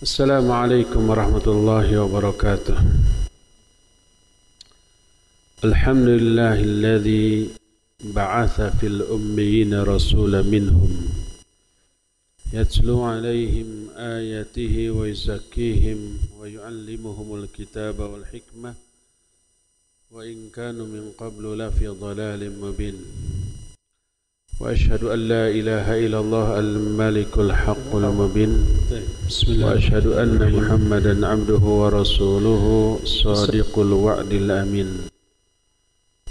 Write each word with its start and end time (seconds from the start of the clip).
السلام 0.00 0.48
عليكم 0.50 1.10
ورحمة 1.10 1.46
الله 1.46 2.00
وبركاته. 2.00 2.76
الحمد 5.64 6.08
لله 6.08 6.56
الذي 6.60 7.48
بعث 8.16 8.60
في 8.80 8.86
الأميين 8.86 9.82
رسولا 9.82 10.42
منهم 10.42 10.92
يتلو 12.52 13.02
عليهم 13.02 13.68
آياته 13.96 14.90
ويزكيهم 14.90 16.00
ويعلمهم 16.40 17.28
الكتاب 17.44 18.00
والحكمة 18.00 18.74
وإن 20.10 20.48
كانوا 20.48 20.86
من 20.86 21.12
قبل 21.18 21.44
لفي 21.58 21.88
ضلال 21.88 22.40
مبين. 22.60 22.96
وأشهد 24.60 25.04
أن 25.04 25.20
لا 25.28 25.48
إله 25.48 25.86
إلا 26.06 26.18
الله 26.20 26.58
الملك 26.58 27.38
الحق 27.38 27.79
المبين 27.89 28.53
بسم 29.25 29.47
الله 29.51 29.65
وأشهد 29.65 30.05
أن 30.21 30.37
محمدا 30.37 31.27
عبده 31.27 31.63
ورسوله 31.81 32.63
صادق 33.05 33.73
الوعد 33.79 34.31
الأمين 34.33 34.89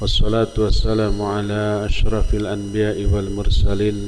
والصلاة 0.00 0.54
والسلام 0.58 1.22
على 1.22 1.86
أشرف 1.90 2.34
الأنبياء 2.34 3.02
والمرسلين 3.10 3.98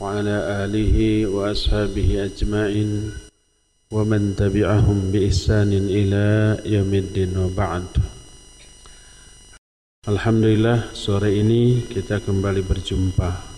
وعلى 0.00 0.36
آله 0.64 1.26
وأصحابه 1.26 2.08
أجمعين 2.24 2.90
ومن 3.90 4.36
تبعهم 4.38 4.98
بإحسان 5.10 5.72
إلى 5.74 6.26
يوم 6.66 6.92
الدين 6.94 7.32
وبعد 7.38 7.86
Alhamdulillah 10.08 10.94
sore 10.96 11.36
ini 11.36 11.84
kita 11.84 12.24
kembali 12.24 12.64
berjumpa. 12.64 13.51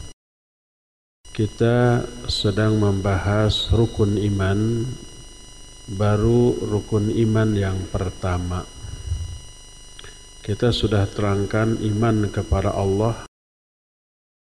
kita 1.35 1.99
sedang 2.31 2.79
membahas 2.79 3.67
rukun 3.75 4.15
iman, 4.15 4.87
baru 5.83 6.55
rukun 6.63 7.11
iman 7.11 7.51
yang 7.51 7.75
pertama. 7.91 8.63
Kita 10.39 10.71
sudah 10.71 11.03
terangkan 11.03 11.75
iman 11.83 12.31
kepada 12.31 12.71
Allah 12.71 13.27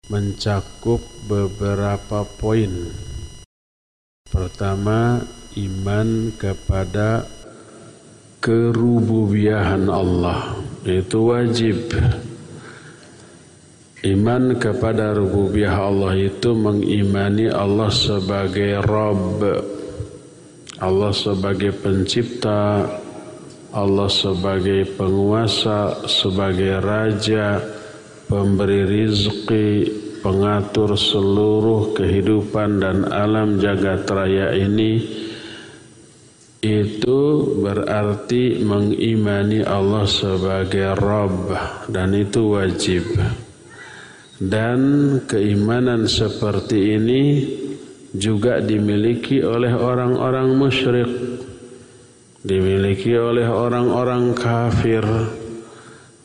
mencakup 0.06 1.02
beberapa 1.26 2.30
poin. 2.38 2.94
Pertama, 4.30 5.18
iman 5.58 6.30
kepada 6.38 7.26
kerububiahan 8.38 9.90
Allah 9.90 10.62
itu 10.86 11.34
wajib 11.34 11.90
iman 14.04 14.60
kepada 14.60 15.16
rububiyah 15.16 15.80
Allah 15.88 16.20
itu 16.20 16.52
mengimani 16.52 17.48
Allah 17.48 17.88
sebagai 17.88 18.84
Rabb 18.84 19.40
Allah 20.84 21.12
sebagai 21.16 21.72
pencipta 21.72 22.84
Allah 23.74 24.10
sebagai 24.12 24.86
penguasa 25.00 26.04
sebagai 26.06 26.84
raja 26.84 27.64
pemberi 28.28 28.84
rizki 28.86 29.88
pengatur 30.24 30.96
seluruh 30.96 31.92
kehidupan 31.92 32.80
dan 32.80 33.04
alam 33.12 33.60
jagat 33.60 34.08
raya 34.08 34.56
ini. 34.56 35.04
Itu 36.64 37.44
berarti 37.60 38.64
mengimani 38.64 39.68
Allah 39.68 40.08
sebagai 40.08 40.96
Rabb 40.96 41.52
dan 41.92 42.16
itu 42.16 42.56
wajib 42.56 43.04
dan 44.44 44.82
keimanan 45.24 46.04
seperti 46.04 47.00
ini 47.00 47.24
juga 48.12 48.60
dimiliki 48.60 49.40
oleh 49.40 49.72
orang-orang 49.72 50.52
musyrik 50.52 51.12
dimiliki 52.44 53.16
oleh 53.16 53.48
orang-orang 53.48 54.36
kafir 54.36 55.04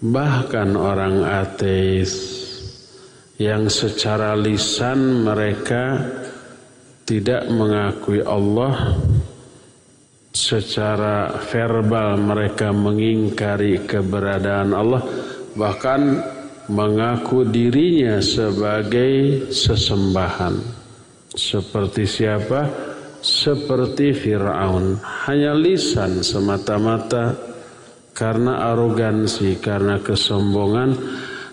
bahkan 0.03 0.75
orang 0.75 1.23
ateis 1.23 2.39
yang 3.39 3.71
secara 3.71 4.35
lisan 4.35 5.23
mereka 5.23 6.03
tidak 7.07 7.47
mengakui 7.47 8.19
Allah 8.27 8.99
secara 10.35 11.39
verbal 11.47 12.19
mereka 12.19 12.75
mengingkari 12.75 13.87
keberadaan 13.87 14.75
Allah 14.75 15.03
bahkan 15.55 16.19
mengaku 16.69 17.49
dirinya 17.49 18.21
sebagai 18.21 19.49
sesembahan. 19.49 20.55
Seperti 21.33 22.05
siapa? 22.05 22.69
Seperti 23.19 24.13
Firaun. 24.15 25.01
Hanya 25.27 25.57
lisan 25.57 26.21
semata-mata. 26.21 27.35
Karena 28.13 28.75
arogansi 28.75 29.63
karena 29.63 30.03
kesombongan 30.03 30.91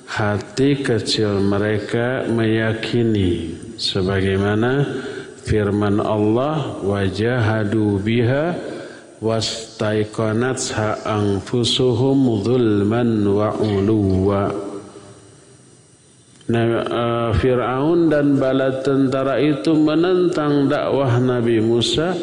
hati 0.09 0.81
kecil 0.81 1.37
mereka 1.37 2.25
meyakini 2.25 3.53
sebagaimana 3.77 4.81
firman 5.45 6.01
Allah 6.01 6.81
wajahadu 6.81 8.01
biha 8.01 8.57
wastaiqanatha 9.21 11.05
anfusuhum 11.05 12.41
zulman 12.41 13.29
wa 13.29 13.53
uluwa 13.61 14.49
Nah, 16.45 16.65
uh, 16.85 17.29
Fir'aun 17.33 18.13
dan 18.13 18.37
bala 18.37 18.85
tentara 18.85 19.41
itu 19.41 19.73
menentang 19.73 20.69
dakwah 20.69 21.17
Nabi 21.17 21.57
Musa 21.57 22.13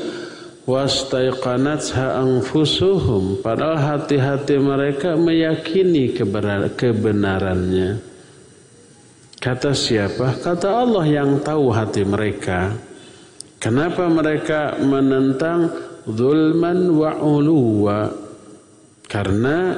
wastaiqanatha 0.63 2.23
anfusuhum. 2.23 3.43
Padahal 3.43 3.83
hati-hati 3.83 4.63
mereka 4.63 5.19
meyakini 5.19 6.15
kebenarannya. 6.79 7.99
Kata 9.43 9.75
siapa? 9.75 10.39
Kata 10.39 10.71
Allah 10.71 11.03
yang 11.03 11.43
tahu 11.43 11.75
hati 11.75 12.07
mereka. 12.07 12.79
Kenapa 13.59 14.07
mereka 14.07 14.79
menentang 14.79 15.67
zulman 16.07 16.95
wa 16.95 17.19
uluwa? 17.19 18.07
Karena 19.11 19.75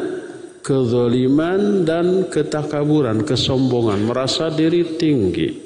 kezaliman 0.64 1.84
dan 1.84 2.32
ketakaburan, 2.32 3.20
kesombongan, 3.28 4.08
merasa 4.08 4.48
diri 4.48 4.96
tinggi. 4.96 5.60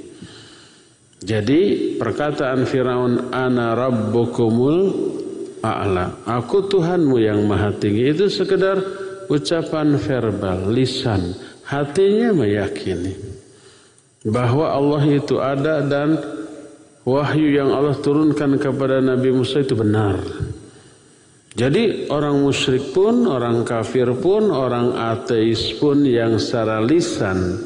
Jadi 1.22 1.94
perkataan 1.98 2.66
Firaun 2.66 3.30
ana 3.30 3.78
rabbukumul 3.78 4.78
a'la. 5.62 6.26
Aku 6.26 6.66
Tuhanmu 6.66 7.18
yang 7.22 7.46
maha 7.46 7.74
tinggi 7.74 8.10
itu 8.10 8.26
sekedar 8.26 8.78
ucapan 9.30 9.98
verbal, 9.98 10.70
lisan. 10.70 11.34
Hatinya 11.68 12.32
meyakini 12.32 13.12
bahwa 14.24 14.72
Allah 14.72 15.02
itu 15.04 15.36
ada 15.36 15.84
dan 15.84 16.16
wahyu 17.04 17.54
yang 17.54 17.70
Allah 17.70 17.94
turunkan 17.98 18.56
kepada 18.56 19.04
Nabi 19.04 19.30
Musa 19.30 19.60
itu 19.60 19.76
benar. 19.76 20.16
Jadi 21.58 22.06
orang 22.06 22.38
musyrik 22.38 22.94
pun, 22.94 23.26
orang 23.26 23.66
kafir 23.66 24.06
pun, 24.14 24.46
orang 24.54 24.94
ateis 24.94 25.74
pun 25.74 26.06
yang 26.06 26.38
secara 26.38 26.78
lisan 26.78 27.58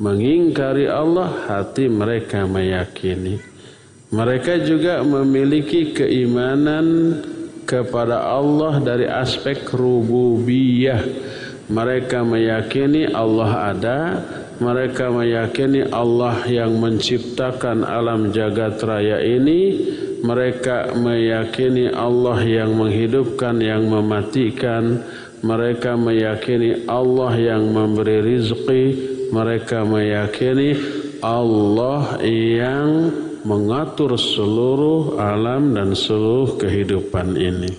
mengingkari 0.00 0.88
Allah, 0.88 1.44
hati 1.44 1.84
mereka 1.92 2.48
meyakini. 2.48 3.36
Mereka 4.08 4.64
juga 4.64 5.04
memiliki 5.04 5.92
keimanan 5.92 7.20
kepada 7.68 8.24
Allah 8.24 8.80
dari 8.80 9.04
aspek 9.04 9.68
rububiyah. 9.68 11.04
Mereka 11.68 12.24
meyakini 12.24 13.04
Allah 13.12 13.76
ada, 13.76 14.00
mereka 14.64 15.12
meyakini 15.12 15.84
Allah 15.92 16.40
yang 16.48 16.80
menciptakan 16.80 17.84
alam 17.84 18.32
jagat 18.32 18.80
raya 18.80 19.20
ini 19.20 19.84
mereka 20.24 20.92
meyakini 20.96 21.92
Allah 21.92 22.40
yang 22.44 22.76
menghidupkan 22.76 23.60
yang 23.60 23.88
mematikan. 23.88 25.02
Mereka 25.44 26.00
meyakini 26.00 26.88
Allah 26.88 27.32
yang 27.36 27.72
memberi 27.72 28.24
rizki. 28.24 28.84
Mereka 29.32 29.84
meyakini 29.84 30.76
Allah 31.20 32.20
yang 32.24 33.12
mengatur 33.46 34.18
seluruh 34.18 35.20
alam 35.22 35.74
dan 35.74 35.94
seluruh 35.94 36.58
kehidupan 36.58 37.38
ini. 37.38 37.70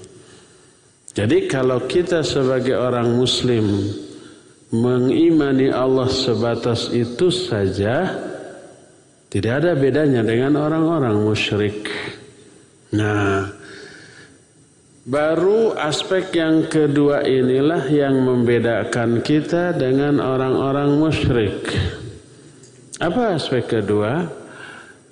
Jadi 1.12 1.50
kalau 1.50 1.83
kita 1.90 2.22
sebagai 2.22 2.78
orang 2.78 3.18
muslim 3.18 3.66
mengimani 4.69 5.74
Allah 5.74 6.07
sebatas 6.07 6.94
itu 6.94 7.33
saja 7.33 8.28
tidak 9.28 9.54
ada 9.63 9.75
bedanya 9.75 10.24
dengan 10.24 10.56
orang-orang 10.56 11.19
musyrik. 11.19 11.92
Nah, 12.95 13.51
baru 15.04 15.75
aspek 15.75 16.31
yang 16.36 16.72
kedua 16.72 17.25
inilah 17.28 17.84
yang 17.92 18.24
membedakan 18.24 19.19
kita 19.25 19.75
dengan 19.75 20.24
orang-orang 20.24 20.95
musyrik. 20.95 21.68
Apa 23.01 23.36
aspek 23.36 23.68
kedua? 23.68 24.38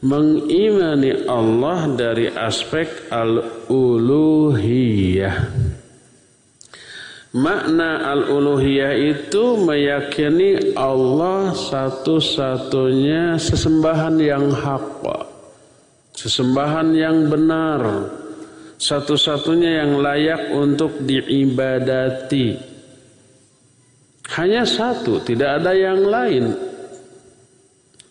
mengimani 0.06 1.26
Allah 1.26 1.90
dari 1.98 2.30
aspek 2.30 3.10
al-uluhiyah. 3.10 4.54
Makna 7.36 8.16
al-uluhiyah 8.16 8.96
itu 8.96 9.60
meyakini 9.60 10.72
Allah 10.78 11.52
satu-satunya 11.52 13.36
sesembahan 13.42 14.16
yang 14.22 14.54
hak, 14.56 15.04
sesembahan 16.26 16.90
yang 16.98 17.30
benar, 17.30 18.10
satu-satunya 18.82 19.86
yang 19.86 20.02
layak 20.02 20.58
untuk 20.58 21.06
diibadati. 21.06 22.58
Hanya 24.34 24.66
satu, 24.66 25.22
tidak 25.22 25.62
ada 25.62 25.78
yang 25.78 26.02
lain. 26.02 26.50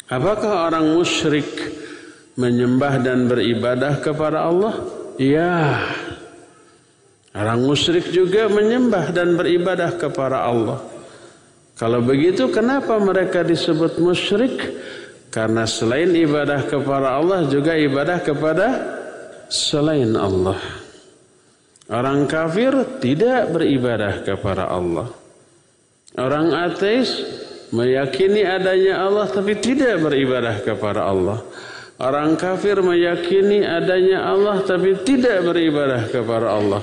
Apakah 0.06 0.70
orang 0.70 0.94
musyrik 0.94 1.49
menyembah 2.38 3.02
dan 3.02 3.26
beribadah 3.26 3.99
kepada 3.99 4.46
Allah? 4.46 4.78
Ya. 5.19 5.82
Orang 7.34 7.67
musyrik 7.67 8.14
juga 8.14 8.46
menyembah 8.46 9.10
dan 9.10 9.34
beribadah 9.34 9.90
kepada 9.99 10.46
Allah. 10.46 10.78
Kalau 11.75 11.99
begitu 11.99 12.46
kenapa 12.46 12.94
mereka 13.02 13.43
disebut 13.43 13.99
musyrik? 13.99 14.55
Karena 15.34 15.66
selain 15.66 16.14
ibadah 16.14 16.62
kepada 16.62 17.19
Allah 17.19 17.50
juga 17.50 17.75
ibadah 17.75 18.22
kepada 18.22 18.66
selain 19.50 20.14
Allah. 20.14 20.62
Orang 21.90 22.31
kafir 22.31 22.70
tidak 23.02 23.50
beribadah 23.50 24.22
kepada 24.22 24.70
Allah. 24.70 25.10
Orang 26.14 26.54
ateis 26.54 27.19
meyakini 27.75 28.46
adanya 28.46 29.10
Allah 29.10 29.26
tapi 29.26 29.58
tidak 29.58 30.06
beribadah 30.06 30.62
kepada 30.62 31.02
Allah. 31.02 31.42
Orang 31.98 32.38
kafir 32.38 32.78
meyakini 32.78 33.66
adanya 33.66 34.31
Allah 34.31 34.62
tapi 34.62 35.02
tidak 35.02 35.50
beribadah 35.50 36.14
kepada 36.14 36.54
Allah. 36.54 36.82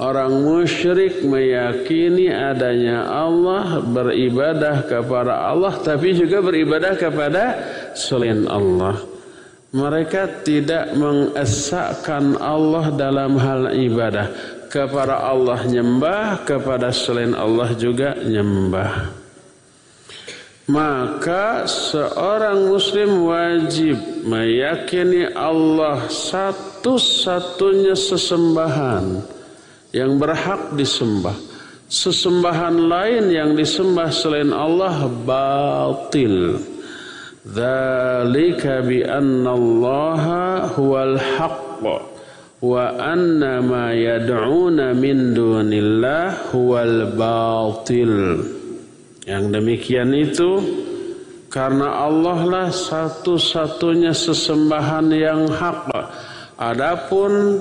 Orang 0.00 0.48
musyrik 0.48 1.20
meyakini 1.20 2.32
adanya 2.32 3.04
Allah, 3.04 3.84
beribadah 3.84 4.88
kepada 4.88 5.44
Allah 5.44 5.76
tapi 5.76 6.16
juga 6.16 6.40
beribadah 6.40 6.96
kepada 6.96 7.60
selain 7.94 8.46
Allah. 8.50 8.98
Mereka 9.70 10.42
tidak 10.42 10.98
mengesahkan 10.98 12.38
Allah 12.42 12.90
dalam 12.90 13.38
hal 13.38 13.70
ibadah. 13.74 14.58
Kepada 14.70 15.26
Allah 15.26 15.66
nyembah, 15.66 16.46
kepada 16.46 16.94
selain 16.94 17.34
Allah 17.34 17.74
juga 17.74 18.14
nyembah 18.22 19.20
maka 20.70 21.66
seorang 21.66 22.70
muslim 22.70 23.26
wajib 23.26 23.98
meyakini 24.22 25.26
Allah 25.34 26.06
satu-satunya 26.06 27.98
sesembahan 27.98 29.18
yang 29.90 30.14
berhak 30.22 30.70
disembah. 30.78 31.34
Sesembahan 31.90 32.86
lain 32.86 33.34
yang 33.34 33.58
disembah 33.58 34.14
selain 34.14 34.54
Allah 34.54 35.10
batil. 35.10 36.62
Dzalika 37.40 38.84
bi 38.84 39.00
anna 39.00 39.56
Allah 39.56 40.22
huwal 40.76 41.16
haqq 41.16 41.82
wa 42.60 42.76
anna 43.00 43.64
ma 43.64 43.96
yad'una 43.96 44.92
min 44.92 45.32
dunillah 45.32 46.52
huwal 46.52 47.16
batil. 47.16 48.44
Yang 49.24 49.44
demikian 49.56 50.12
itu 50.12 50.60
karena 51.48 52.04
Allah 52.04 52.38
lah 52.44 52.68
satu-satunya 52.68 54.12
sesembahan 54.12 55.08
yang 55.08 55.48
hak. 55.48 55.88
Adapun 56.60 57.56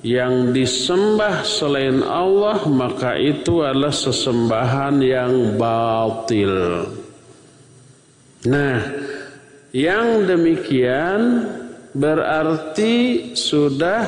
yang 0.00 0.56
disembah 0.56 1.44
selain 1.44 2.00
Allah 2.00 2.64
maka 2.64 3.12
itu 3.20 3.60
adalah 3.60 3.92
sesembahan 3.92 5.04
yang 5.04 5.60
batil. 5.60 6.88
Nah, 8.48 8.78
yang 9.78 10.26
demikian 10.26 11.46
berarti 11.94 13.30
sudah 13.38 14.02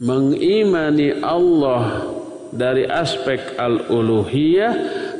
mengimani 0.00 1.20
Allah 1.20 2.08
dari 2.52 2.88
aspek 2.88 3.60
al-uluhiyah 3.60 4.72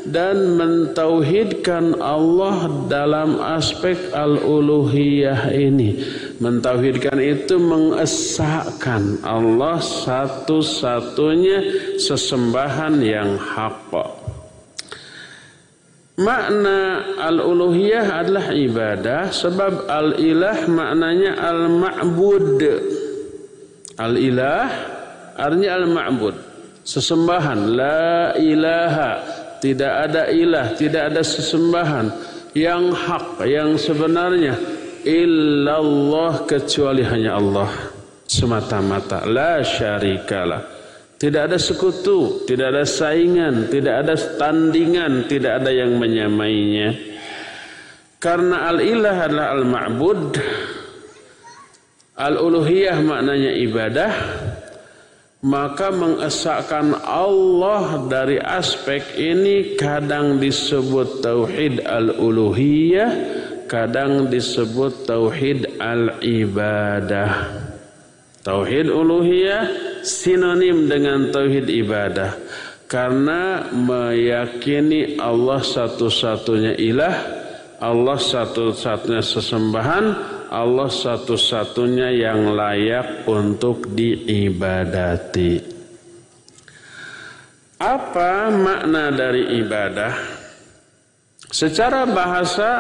dan 0.08 0.56
mentauhidkan 0.56 2.00
Allah 2.00 2.66
dalam 2.88 3.36
aspek 3.36 3.96
al-uluhiyah 4.16 5.52
ini. 5.52 6.00
Mentauhidkan 6.40 7.20
itu 7.20 7.60
mengesahkan 7.60 9.20
Allah 9.22 9.78
satu-satunya 9.78 11.58
sesembahan 12.00 12.98
yang 13.04 13.36
hak. 13.36 14.21
Makna 16.22 16.78
al-uluhiyah 17.19 18.22
adalah 18.22 18.54
ibadah 18.54 19.34
sebab 19.34 19.90
al-ilah 19.90 20.70
maknanya 20.70 21.34
al-ma'bud. 21.42 22.60
Al-ilah 23.98 24.70
artinya 25.36 25.70
al-ma'bud. 25.82 26.36
Sesembahan 26.82 27.58
la 27.74 28.34
ilaha 28.38 29.10
tidak 29.62 29.92
ada 30.10 30.22
ilah, 30.34 30.74
tidak 30.74 31.14
ada 31.14 31.22
sesembahan 31.22 32.06
yang 32.58 32.90
hak, 32.90 33.46
yang 33.46 33.78
sebenarnya 33.78 34.58
illallah 35.06 36.42
kecuali 36.46 37.06
hanya 37.06 37.38
Allah 37.38 37.70
semata-mata 38.26 39.22
la 39.28 39.62
syarikalah. 39.62 40.81
Tidak 41.22 41.38
ada 41.38 41.54
sekutu, 41.54 42.42
tidak 42.50 42.74
ada 42.74 42.82
saingan, 42.82 43.70
tidak 43.70 44.02
ada 44.02 44.19
tandingan, 44.19 45.30
tidak 45.30 45.62
ada 45.62 45.70
yang 45.70 45.94
menyamainya. 45.94 46.98
Karena 48.19 48.66
al-ilah 48.74 49.30
adalah 49.30 49.54
al-ma'bud, 49.54 50.34
al-uluhiyah 52.19 52.98
maknanya 53.06 53.54
ibadah, 53.54 54.12
maka 55.46 55.94
mengesahkan 55.94 56.90
Allah 57.06 58.02
dari 58.10 58.42
aspek 58.42 59.14
ini 59.14 59.78
kadang 59.78 60.42
disebut 60.42 61.22
tauhid 61.22 61.86
al-uluhiyah 61.86 63.10
kadang 63.70 64.26
disebut 64.30 65.02
tauhid 65.02 65.82
al-ibadah 65.82 67.58
tauhid 68.46 68.86
uluhiyah 68.86 69.91
sinonim 70.02 70.86
dengan 70.91 71.31
tauhid 71.32 71.67
ibadah 71.70 72.36
karena 72.91 73.72
meyakini 73.72 75.17
Allah 75.17 75.65
satu-satunya 75.65 76.76
ilah 76.76 77.17
Allah 77.82 78.15
satu-satunya 78.20 79.24
sesembahan 79.24 80.05
Allah 80.53 80.93
satu-satunya 80.93 82.12
yang 82.12 82.53
layak 82.53 83.24
untuk 83.24 83.88
diibadati. 83.88 85.65
Apa 87.81 88.53
makna 88.53 89.08
dari 89.10 89.58
ibadah? 89.65 90.12
Secara 91.48 92.05
bahasa 92.05 92.70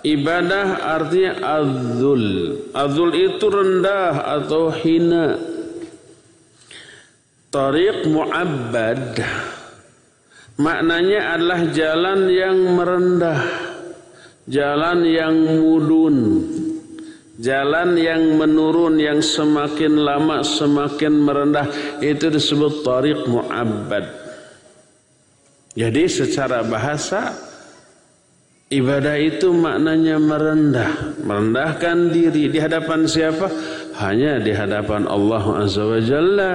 ibadah 0.00 0.96
artinya 0.96 1.60
azul. 1.60 2.24
Azul 2.72 3.10
itu 3.14 3.46
rendah 3.52 4.40
atau 4.40 4.72
hina. 4.72 5.53
Tariq 7.54 8.10
mu'abbad 8.10 9.22
maknanya 10.58 11.38
adalah 11.38 11.60
jalan 11.70 12.26
yang 12.26 12.58
merendah, 12.74 13.40
jalan 14.50 15.06
yang 15.06 15.34
mudun, 15.62 16.18
Jalan 17.34 17.98
yang 17.98 18.38
menurun 18.38 18.94
yang 18.94 19.18
semakin 19.18 19.98
lama 19.98 20.46
semakin 20.46 21.18
merendah 21.18 21.66
itu 21.98 22.30
disebut 22.30 22.86
tariq 22.86 23.26
mu'abbad. 23.26 24.06
Jadi 25.74 26.06
secara 26.06 26.62
bahasa 26.62 27.34
ibadah 28.70 29.18
itu 29.18 29.50
maknanya 29.50 30.22
merendah, 30.22 31.18
merendahkan 31.26 32.14
diri 32.14 32.54
di 32.54 32.58
hadapan 32.62 33.02
siapa? 33.10 33.50
Hanya 33.98 34.38
di 34.38 34.54
hadapan 34.54 35.10
Allah 35.10 35.66
Azza 35.66 35.82
wa 35.82 35.98
Jalla. 35.98 36.52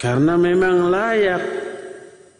Karena 0.00 0.40
memang 0.40 0.88
layak 0.88 1.44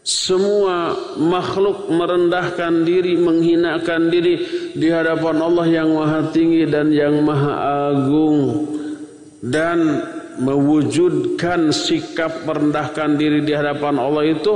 semua 0.01 0.97
makhluk 1.21 1.93
merendahkan 1.93 2.89
diri, 2.89 3.21
menghinakan 3.21 4.09
diri 4.09 4.41
di 4.73 4.89
hadapan 4.89 5.45
Allah 5.45 5.67
yang 5.69 5.93
maha 5.93 6.33
tinggi 6.33 6.65
dan 6.65 6.89
yang 6.89 7.21
maha 7.21 7.53
agung. 7.93 8.65
Dan 9.45 10.01
mewujudkan 10.41 11.69
sikap 11.69 12.49
merendahkan 12.49 13.21
diri 13.21 13.45
di 13.45 13.53
hadapan 13.53 14.01
Allah 14.01 14.25
itu 14.25 14.53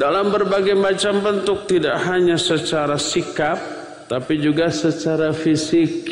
dalam 0.00 0.32
berbagai 0.32 0.72
macam 0.80 1.20
bentuk. 1.20 1.68
Tidak 1.68 2.08
hanya 2.08 2.40
secara 2.40 2.96
sikap, 2.96 3.60
tapi 4.08 4.40
juga 4.40 4.72
secara 4.72 5.36
fisik. 5.36 6.08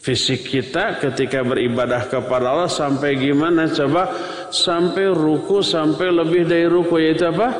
Fisik 0.00 0.48
kita 0.48 0.96
ketika 0.96 1.44
beribadah 1.44 2.08
kepada 2.08 2.56
Allah 2.56 2.72
sampai 2.72 3.20
gimana 3.20 3.68
coba 3.68 4.08
sampai 4.48 5.12
ruku 5.12 5.60
sampai 5.60 6.08
lebih 6.08 6.48
dari 6.48 6.64
ruku 6.64 6.96
yaitu 6.96 7.28
apa? 7.28 7.52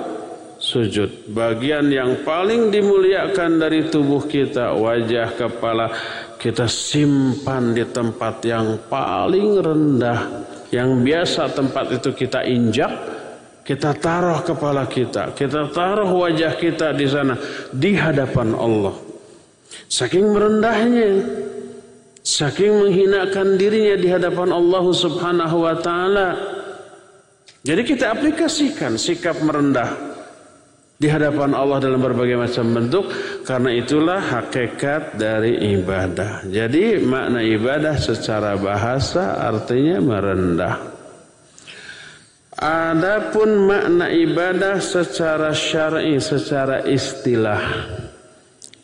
Sujud. 0.57 1.29
Bagian 1.37 1.93
yang 1.93 2.25
paling 2.25 2.73
dimuliakan 2.73 3.61
dari 3.61 3.93
tubuh 3.93 4.25
kita, 4.25 4.73
wajah, 4.73 5.37
kepala 5.37 5.93
kita 6.41 6.65
simpan 6.65 7.77
di 7.77 7.85
tempat 7.85 8.41
yang 8.49 8.89
paling 8.89 9.61
rendah. 9.61 10.21
Yang 10.73 10.91
biasa 11.05 11.43
tempat 11.53 11.93
itu 12.01 12.13
kita 12.17 12.41
injak, 12.49 12.93
kita 13.69 13.93
taruh 14.01 14.41
kepala 14.41 14.89
kita, 14.89 15.37
kita 15.37 15.69
taruh 15.77 16.09
wajah 16.09 16.57
kita 16.57 16.97
di 16.97 17.05
sana 17.05 17.37
di 17.69 17.93
hadapan 18.01 18.57
Allah. 18.57 18.97
Saking 19.89 20.33
merendahnya 20.33 21.09
Saking 22.31 22.87
menghinakan 22.87 23.59
dirinya 23.59 23.99
di 23.99 24.07
hadapan 24.07 24.55
Allah 24.55 24.85
Subhanahu 24.87 25.67
wa 25.67 25.75
taala. 25.83 26.29
Jadi 27.67 27.83
kita 27.83 28.15
aplikasikan 28.15 28.95
sikap 28.95 29.43
merendah 29.43 30.15
di 30.95 31.11
hadapan 31.11 31.59
Allah 31.59 31.83
dalam 31.83 31.99
berbagai 31.99 32.39
macam 32.39 32.71
bentuk 32.71 33.11
karena 33.43 33.75
itulah 33.75 34.23
hakikat 34.23 35.19
dari 35.19 35.75
ibadah. 35.75 36.47
Jadi 36.47 37.03
makna 37.03 37.43
ibadah 37.43 37.99
secara 37.99 38.55
bahasa 38.55 39.43
artinya 39.51 39.99
merendah. 39.99 40.75
Adapun 42.63 43.67
makna 43.67 44.07
ibadah 44.07 44.79
secara 44.79 45.51
syar'i, 45.51 46.15
secara 46.23 46.87
istilah. 46.87 47.59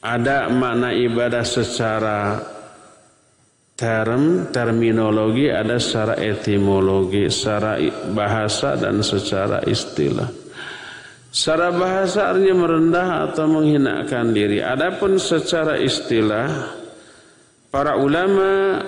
Ada 0.03 0.51
makna 0.51 0.91
ibadah 0.91 1.47
secara 1.47 2.56
term 3.77 4.49
terminologi 4.51 5.53
ada 5.53 5.77
secara 5.77 6.17
etimologi, 6.17 7.29
secara 7.29 7.77
bahasa 8.17 8.81
dan 8.81 9.05
secara 9.05 9.61
istilah. 9.69 10.33
Secara 11.29 11.69
bahasa 11.69 12.33
artinya 12.33 12.65
merendah 12.65 13.29
atau 13.29 13.45
menghinakan 13.45 14.33
diri. 14.33 14.65
Adapun 14.65 15.21
secara 15.21 15.77
istilah 15.77 16.49
para 17.69 18.01
ulama 18.01 18.81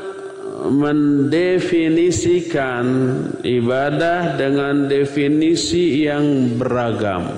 mendefinisikan 0.72 2.88
ibadah 3.44 4.40
dengan 4.40 4.88
definisi 4.88 6.08
yang 6.08 6.56
beragam. 6.56 7.28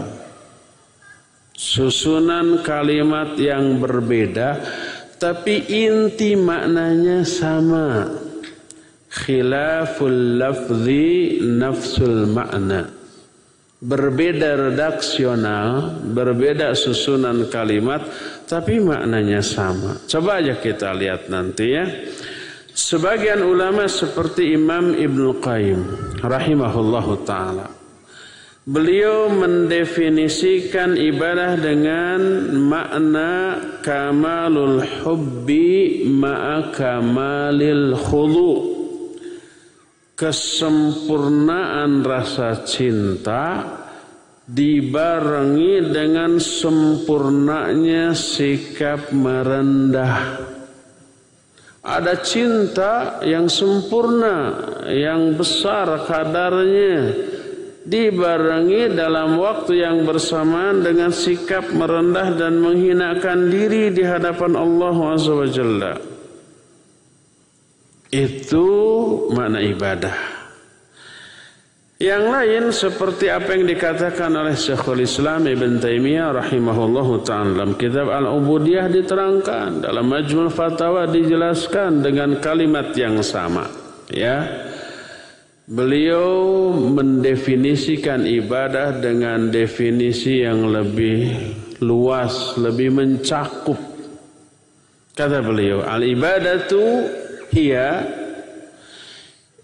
Susunan 1.59 2.63
kalimat 2.63 3.35
yang 3.35 3.83
berbeda 3.83 4.63
tapi 5.21 5.69
inti 5.69 6.33
maknanya 6.33 7.23
sama. 7.29 8.09
Khilaful 9.13 10.41
lafzi 10.41 11.45
nafsul 11.45 12.25
makna. 12.33 12.89
Berbeda 13.81 14.61
redaksional, 14.61 16.01
berbeda 16.13 16.73
susunan 16.77 17.49
kalimat, 17.53 18.05
tapi 18.49 18.81
maknanya 18.81 19.45
sama. 19.45 20.01
Coba 20.09 20.41
aja 20.41 20.57
kita 20.57 20.93
lihat 20.97 21.29
nanti 21.29 21.67
ya. 21.69 21.85
Sebagian 22.71 23.45
ulama 23.45 23.85
seperti 23.89 24.57
Imam 24.57 24.97
Ibnu 24.97 25.37
Qayyim 25.43 25.81
rahimahullahu 26.23 27.13
taala 27.29 27.80
Beliau 28.71 29.27
mendefinisikan 29.35 30.95
ibadah 30.95 31.59
dengan 31.59 32.55
makna 32.71 33.59
kamalul 33.83 34.79
hubbi 35.03 36.07
ma'a 36.07 36.71
kamalil 36.71 37.99
khudu. 37.99 38.71
Kesempurnaan 40.15 42.07
rasa 42.07 42.63
cinta 42.63 43.67
dibarengi 44.47 45.91
dengan 45.91 46.39
sempurnanya 46.39 48.15
sikap 48.15 49.11
merendah. 49.11 50.47
Ada 51.83 52.23
cinta 52.23 53.19
yang 53.27 53.51
sempurna, 53.51 54.55
yang 54.95 55.35
besar 55.35 56.07
kadarnya 56.07 57.30
dibarengi 57.85 58.93
dalam 58.93 59.41
waktu 59.41 59.81
yang 59.81 60.05
bersamaan 60.05 60.85
dengan 60.85 61.09
sikap 61.13 61.73
merendah 61.73 62.37
dan 62.37 62.61
menghinakan 62.61 63.49
diri 63.49 63.89
di 63.89 64.05
hadapan 64.05 64.53
Allah 64.57 64.97
SWT. 65.17 65.85
Itu 68.11 68.67
makna 69.33 69.63
ibadah. 69.63 70.41
Yang 72.01 72.25
lain 72.33 72.65
seperti 72.73 73.29
apa 73.29 73.53
yang 73.53 73.69
dikatakan 73.69 74.33
oleh 74.33 74.57
Syekhul 74.57 75.05
Islam 75.05 75.45
Ibn 75.45 75.85
Taimiyah 75.85 76.33
rahimahullahu 76.33 77.21
ta'ala 77.29 77.61
dalam 77.61 77.77
kitab 77.77 78.09
Al-Ubudiyah 78.09 78.89
diterangkan 78.89 79.85
dalam 79.85 80.09
Majmul 80.09 80.49
Fatawa 80.49 81.05
dijelaskan 81.05 82.01
dengan 82.01 82.41
kalimat 82.41 82.97
yang 82.97 83.21
sama 83.21 83.69
ya 84.09 84.70
Beliau 85.71 86.75
mendefinisikan 86.75 88.27
ibadah 88.27 88.99
dengan 88.99 89.55
definisi 89.55 90.43
yang 90.43 90.67
lebih 90.67 91.31
luas, 91.79 92.59
lebih 92.59 92.91
mencakup. 92.91 93.79
Kata 95.15 95.39
beliau, 95.39 95.87
al-ibadatu 95.87 97.07
hiya 97.55 98.03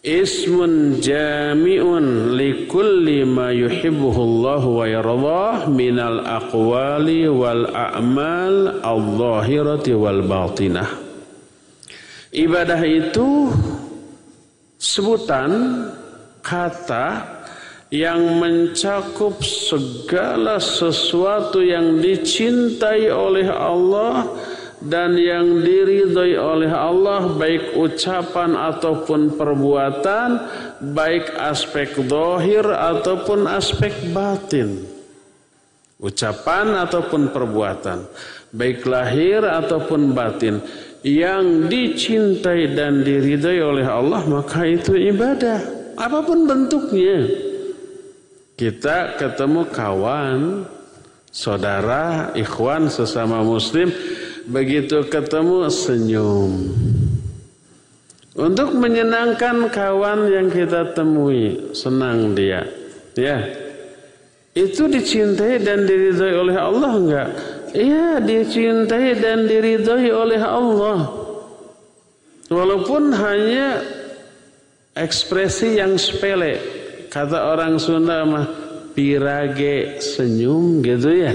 ismun 0.06 1.02
jami'un 1.02 2.38
li 2.38 2.70
kulli 2.70 3.26
ma 3.26 3.50
yuhibbuhu 3.50 4.20
Allah 4.22 4.62
wa 4.62 4.86
yardah 4.86 5.56
minal 5.66 6.22
aqwali 6.22 7.26
wal 7.26 7.66
a'mal 7.66 8.78
al-zahirati 8.78 9.90
wal 9.98 10.22
batinah. 10.22 10.86
Ibadah 12.30 12.80
itu 12.86 13.50
sebutan 14.78 15.50
kata 16.46 17.26
yang 17.90 18.38
mencakup 18.38 19.42
segala 19.42 20.62
sesuatu 20.62 21.58
yang 21.58 21.98
dicintai 21.98 23.10
oleh 23.10 23.50
Allah 23.50 24.30
dan 24.78 25.18
yang 25.18 25.66
diridhoi 25.66 26.38
oleh 26.38 26.70
Allah 26.70 27.26
baik 27.34 27.74
ucapan 27.74 28.54
ataupun 28.54 29.34
perbuatan 29.34 30.28
baik 30.94 31.34
aspek 31.34 31.98
dohir 32.06 32.62
ataupun 32.62 33.50
aspek 33.50 33.90
batin. 34.14 34.86
Ucapan 35.98 36.76
ataupun 36.86 37.32
perbuatan 37.32 38.04
baik 38.56 38.86
lahir 38.86 39.42
ataupun 39.42 40.14
batin 40.14 40.62
yang 41.02 41.66
dicintai 41.68 42.72
dan 42.72 43.02
diridhai 43.02 43.60
oleh 43.62 43.86
Allah 43.86 44.22
maka 44.26 44.64
itu 44.66 44.96
ibadah 44.96 45.85
apa 45.96 46.20
pun 46.22 46.44
bentuknya. 46.44 47.28
Kita 48.56 49.20
ketemu 49.20 49.68
kawan 49.68 50.64
saudara 51.28 52.32
ikhwan 52.32 52.88
sesama 52.88 53.44
muslim 53.44 53.92
begitu 54.48 55.04
ketemu 55.12 55.68
senyum. 55.68 56.52
Untuk 58.36 58.76
menyenangkan 58.76 59.72
kawan 59.72 60.28
yang 60.28 60.48
kita 60.52 60.92
temui 60.92 61.72
senang 61.72 62.36
dia. 62.36 62.68
Ya. 63.16 63.44
Itu 64.56 64.88
dicintai 64.88 65.60
dan 65.60 65.84
diridhai 65.84 66.32
oleh 66.36 66.56
Allah 66.56 66.92
enggak? 66.96 67.28
Iya 67.76 68.24
dicintai 68.24 69.20
dan 69.20 69.44
diridhoi 69.44 70.08
oleh 70.08 70.40
Allah. 70.40 71.12
Walaupun 72.48 73.12
hanya 73.12 73.84
ekspresi 74.96 75.76
yang 75.76 76.00
sepele. 76.00 76.58
Kata 77.12 77.52
orang 77.52 77.76
Sunda 77.76 78.24
mah 78.24 78.46
pirage 78.96 80.00
senyum 80.00 80.80
gitu 80.80 81.12
ya. 81.12 81.32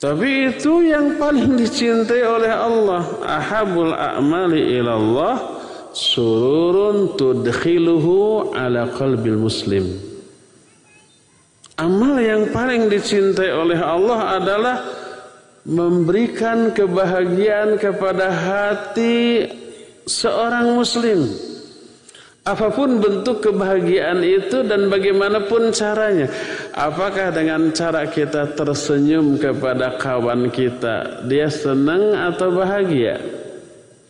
Tapi 0.00 0.48
itu 0.48 0.88
yang 0.88 1.20
paling 1.20 1.60
dicintai 1.60 2.24
oleh 2.24 2.48
Allah. 2.48 3.04
Ahabul 3.20 3.92
a'mali 3.92 4.80
ilallah 4.80 5.60
sururun 5.92 7.20
tudkhiluhu 7.20 8.56
ala 8.56 8.88
qalbil 8.96 9.36
muslim. 9.36 9.84
Amal 11.76 12.16
yang 12.20 12.48
paling 12.48 12.88
dicintai 12.88 13.52
oleh 13.52 13.76
Allah 13.76 14.40
adalah 14.40 14.76
memberikan 15.68 16.72
kebahagiaan 16.72 17.76
kepada 17.76 18.32
hati 18.32 19.48
seorang 20.08 20.76
muslim. 20.76 21.28
Apa 22.40 22.72
pun 22.72 23.04
bentuk 23.04 23.44
kebahagiaan 23.44 24.24
itu 24.24 24.64
dan 24.64 24.88
bagaimanapun 24.88 25.76
caranya. 25.76 26.24
Apakah 26.72 27.28
dengan 27.36 27.68
cara 27.76 28.08
kita 28.08 28.56
tersenyum 28.56 29.36
kepada 29.36 30.00
kawan 30.00 30.48
kita, 30.48 31.28
dia 31.28 31.52
senang 31.52 32.16
atau 32.16 32.48
bahagia? 32.56 33.20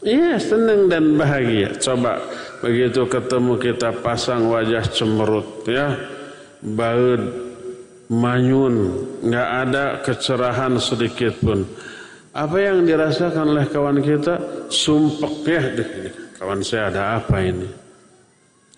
Iya 0.00 0.38
senang 0.38 0.86
dan 0.86 1.18
bahagia. 1.18 1.74
Coba 1.76 2.22
begitu 2.62 3.04
ketemu 3.10 3.58
kita 3.58 3.98
pasang 3.98 4.46
wajah 4.46 4.86
cemerut 4.88 5.66
ya, 5.66 5.98
baut 6.62 7.20
manyun, 8.06 9.06
nggak 9.26 9.48
ada 9.66 9.84
kecerahan 10.06 10.78
sedikit 10.78 11.34
pun. 11.42 11.66
Apa 12.30 12.62
yang 12.62 12.86
dirasakan 12.86 13.58
oleh 13.58 13.66
kawan 13.66 13.98
kita? 13.98 14.38
Sumpek 14.70 15.34
ya, 15.50 15.62
kawan 16.38 16.62
saya 16.62 16.94
ada 16.94 17.18
apa 17.18 17.42
ini? 17.42 17.89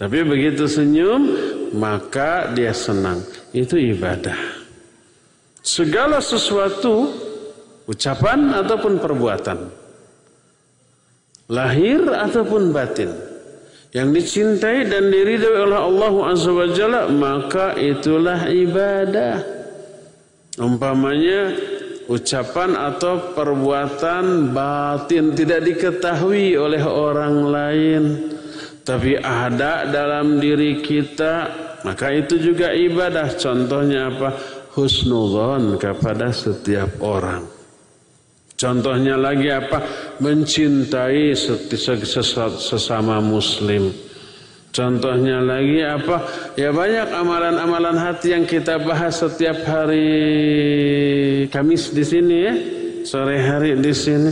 Tapi 0.02 0.18
begitu 0.26 0.66
senyum, 0.66 1.30
maka 1.78 2.50
dia 2.50 2.74
senang. 2.74 3.22
Itu 3.54 3.78
ibadah. 3.78 4.34
Segala 5.62 6.18
sesuatu, 6.18 7.14
ucapan 7.86 8.50
ataupun 8.62 8.98
perbuatan 8.98 9.58
lahir 11.50 12.00
ataupun 12.06 12.70
batin 12.70 13.10
yang 13.92 14.14
dicintai 14.14 14.88
dan 14.88 15.12
diridhoi 15.12 15.68
oleh 15.68 15.76
Allah 15.78 16.14
Azza 16.32 16.52
wa 16.54 16.68
Jalla 16.70 17.02
maka 17.10 17.76
itulah 17.76 18.48
ibadah 18.48 19.42
umpamanya 20.56 21.52
ucapan 22.08 22.72
atau 22.78 23.36
perbuatan 23.36 24.54
batin 24.54 25.36
tidak 25.36 25.60
diketahui 25.66 26.56
oleh 26.56 26.82
orang 26.86 27.34
lain 27.50 28.02
tapi 28.82 29.18
ada 29.18 29.86
dalam 29.86 30.42
diri 30.42 30.82
kita 30.82 31.48
maka 31.82 32.10
itu 32.14 32.38
juga 32.38 32.70
ibadah 32.74 33.34
contohnya 33.38 34.10
apa 34.10 34.34
husnudzon 34.74 35.78
kepada 35.78 36.30
setiap 36.30 36.98
orang 37.02 37.62
Contohnya 38.62 39.18
lagi 39.18 39.50
apa? 39.50 39.82
Mencintai 40.22 41.34
sesama 41.34 43.18
muslim. 43.18 43.90
Contohnya 44.70 45.42
lagi 45.42 45.82
apa? 45.82 46.22
Ya 46.54 46.70
banyak 46.70 47.10
amalan-amalan 47.10 47.98
hati 47.98 48.38
yang 48.38 48.46
kita 48.46 48.78
bahas 48.78 49.18
setiap 49.18 49.66
hari 49.66 50.06
Kamis 51.50 51.90
di 51.90 52.06
sini 52.06 52.36
ya. 52.38 52.54
Sore 53.02 53.42
hari 53.42 53.74
di 53.82 53.90
sini. 53.90 54.30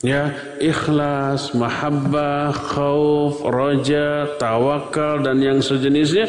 Ya, 0.00 0.32
ikhlas, 0.56 1.52
mahabbah, 1.52 2.56
khauf, 2.56 3.44
roja, 3.44 4.32
tawakal 4.40 5.20
dan 5.20 5.44
yang 5.44 5.60
sejenisnya 5.60 6.24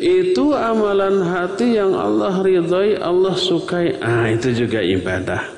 itu 0.00 0.56
amalan 0.56 1.20
hati 1.28 1.76
yang 1.76 1.92
Allah 1.92 2.40
ridhai, 2.40 2.96
Allah 2.96 3.36
sukai. 3.36 4.00
Ah, 4.00 4.24
itu 4.32 4.64
juga 4.64 4.80
ibadah. 4.80 5.52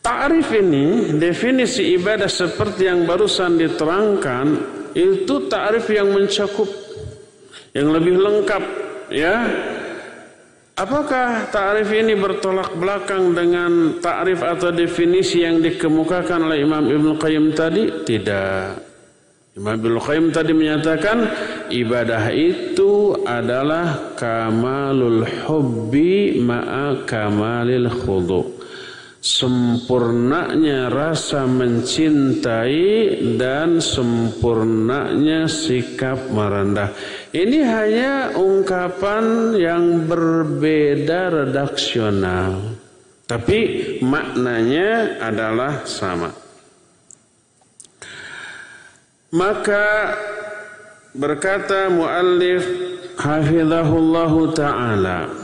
Ta'rif 0.00 0.48
ini, 0.56 1.12
definisi 1.20 1.92
ibadah 1.92 2.26
seperti 2.26 2.88
yang 2.88 3.04
barusan 3.04 3.60
diterangkan, 3.60 4.46
itu 4.96 5.34
ta'rif 5.52 5.92
yang 5.92 6.08
mencakup, 6.08 6.72
yang 7.76 7.92
lebih 7.92 8.16
lengkap, 8.16 8.64
ya. 9.12 9.44
Apakah 10.82 11.46
ta'rif 11.54 11.94
ini 11.94 12.18
bertolak 12.18 12.74
belakang 12.74 13.38
dengan 13.38 14.02
ta'rif 14.02 14.42
atau 14.42 14.74
definisi 14.74 15.46
yang 15.46 15.62
dikemukakan 15.62 16.50
oleh 16.50 16.66
Imam 16.66 16.82
Ibn 16.82 17.22
Qayyim 17.22 17.54
tadi? 17.54 18.02
Tidak. 18.02 18.90
Imam 19.62 19.78
Ibn 19.78 19.94
Qayyim 20.02 20.34
tadi 20.34 20.50
menyatakan 20.50 21.22
ibadah 21.70 22.34
itu 22.34 23.14
adalah 23.22 24.18
kamalul 24.18 25.22
hubbi 25.46 26.42
ma'a 26.42 27.06
kamalil 27.06 27.86
khudu' 27.86 28.61
sempurnanya 29.22 30.90
rasa 30.90 31.46
mencintai 31.46 33.22
dan 33.38 33.78
sempurnanya 33.78 35.46
sikap 35.46 36.26
merendah. 36.34 36.90
Ini 37.30 37.60
hanya 37.62 38.14
ungkapan 38.34 39.54
yang 39.54 40.10
berbeda 40.10 41.30
redaksional, 41.30 42.74
tapi 43.30 43.58
maknanya 44.02 45.22
adalah 45.22 45.86
sama. 45.86 46.34
Maka 49.32 50.18
berkata 51.14 51.88
muallif 51.88 52.66
hafizahullahu 53.16 54.50
taala 54.52 55.41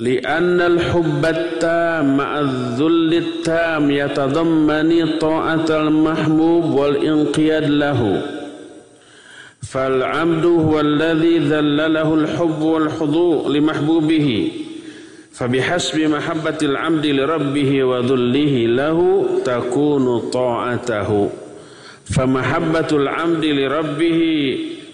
لأن 0.00 0.60
الحب 0.60 1.24
التام 1.24 2.16
مع 2.16 2.40
الذل 2.40 3.14
التام 3.14 3.90
يتضمن 3.90 5.18
طاعة 5.18 5.66
المحبوب 5.70 6.64
والانقياد 6.64 7.64
له. 7.64 8.22
فالعبد 9.62 10.44
هو 10.44 10.80
الذي 10.80 11.38
ذل 11.38 11.94
له 11.94 12.14
الحب 12.14 12.62
والخضوع 12.62 13.48
لمحبوبه. 13.48 14.50
فبحسب 15.32 16.00
محبة 16.00 16.58
العبد 16.62 17.06
لربه 17.06 17.84
وذله 17.84 18.66
له 18.66 19.26
تكون 19.44 20.20
طاعته. 20.20 21.30
فمحبة 22.04 22.88
العبد 22.92 23.44
لربه 23.44 24.20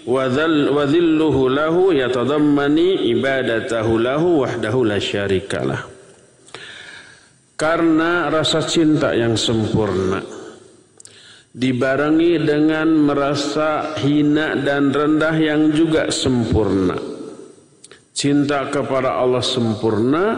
wadhilluhu 0.07 1.51
lahu 1.51 1.91
yatadammani 1.91 3.11
ibadatahu 3.11 3.99
lahu 3.99 4.47
wahdahu 4.47 4.87
la 4.87 4.97
syarikalah 5.03 5.83
karena 7.59 8.31
rasa 8.31 8.63
cinta 8.63 9.11
yang 9.11 9.35
sempurna 9.35 10.37
dibarengi 11.57 12.37
dengan 12.45 12.85
merasa 12.93 13.97
hina 13.97 14.53
dan 14.61 14.93
rendah 14.93 15.33
yang 15.41 15.73
juga 15.73 16.13
sempurna. 16.13 16.93
Cinta 18.13 18.69
kepada 18.69 19.17
Allah 19.17 19.41
sempurna 19.41 20.37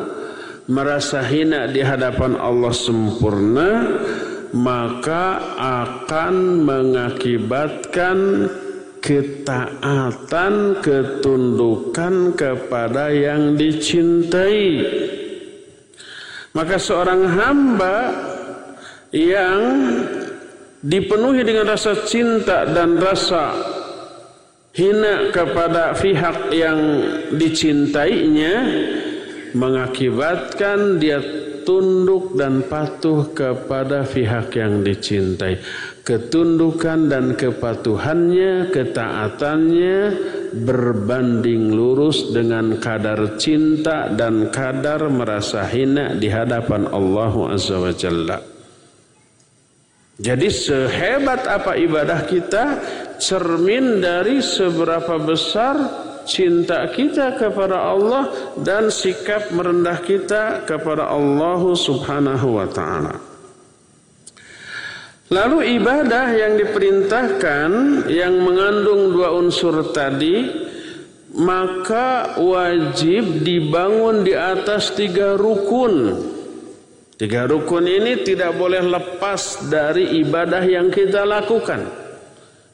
merasa 0.72 1.20
hina 1.28 1.68
di 1.68 1.84
hadapan 1.84 2.40
Allah 2.40 2.72
sempurna 2.72 3.70
maka 4.56 5.56
akan 5.60 6.64
mengakibatkan 6.64 8.18
ketaatan, 9.02 10.80
ketundukan 10.84 12.36
kepada 12.36 13.12
yang 13.12 13.56
dicintai. 13.56 14.84
Maka 16.54 16.76
seorang 16.76 17.24
hamba 17.30 17.98
yang 19.14 19.60
dipenuhi 20.80 21.44
dengan 21.44 21.68
rasa 21.68 22.08
cinta 22.08 22.64
dan 22.70 22.96
rasa 22.96 23.54
hina 24.74 25.34
kepada 25.34 25.98
pihak 25.98 26.54
yang 26.56 26.80
dicintainya 27.36 28.56
mengakibatkan 29.58 31.02
dia 31.02 31.20
tunduk 31.66 32.38
dan 32.38 32.66
patuh 32.66 33.30
kepada 33.34 34.06
pihak 34.06 34.54
yang 34.56 34.82
dicintai 34.86 35.60
ketundukan 36.10 37.06
dan 37.06 37.38
kepatuhannya, 37.38 38.74
ketaatannya 38.74 40.00
berbanding 40.66 41.70
lurus 41.70 42.34
dengan 42.34 42.82
kadar 42.82 43.38
cinta 43.38 44.10
dan 44.10 44.50
kadar 44.50 45.06
merasa 45.14 45.70
hina 45.70 46.18
di 46.18 46.26
hadapan 46.26 46.90
Allah 46.90 47.54
Azza 47.54 47.78
wa 47.78 47.94
Jalla. 47.94 48.42
Jadi 50.18 50.50
sehebat 50.50 51.46
apa 51.46 51.78
ibadah 51.78 52.26
kita 52.26 52.66
cermin 53.22 54.02
dari 54.02 54.42
seberapa 54.42 55.22
besar 55.22 55.78
cinta 56.26 56.90
kita 56.90 57.38
kepada 57.38 57.86
Allah 57.86 58.28
dan 58.58 58.90
sikap 58.90 59.54
merendah 59.54 60.02
kita 60.02 60.66
kepada 60.66 61.08
Allah 61.08 61.62
Subhanahu 61.72 62.58
wa 62.58 62.68
taala. 62.68 63.29
Lalu 65.30 65.78
ibadah 65.78 66.34
yang 66.34 66.58
diperintahkan 66.58 67.70
yang 68.10 68.34
mengandung 68.42 69.14
dua 69.14 69.30
unsur 69.38 69.94
tadi 69.94 70.66
maka 71.38 72.34
wajib 72.42 73.46
dibangun 73.46 74.26
di 74.26 74.34
atas 74.34 74.98
tiga 74.98 75.38
rukun. 75.38 76.18
Tiga 77.14 77.46
rukun 77.46 77.86
ini 77.86 78.26
tidak 78.26 78.58
boleh 78.58 78.82
lepas 78.82 79.70
dari 79.70 80.18
ibadah 80.24 80.66
yang 80.66 80.90
kita 80.90 81.22
lakukan. 81.28 81.86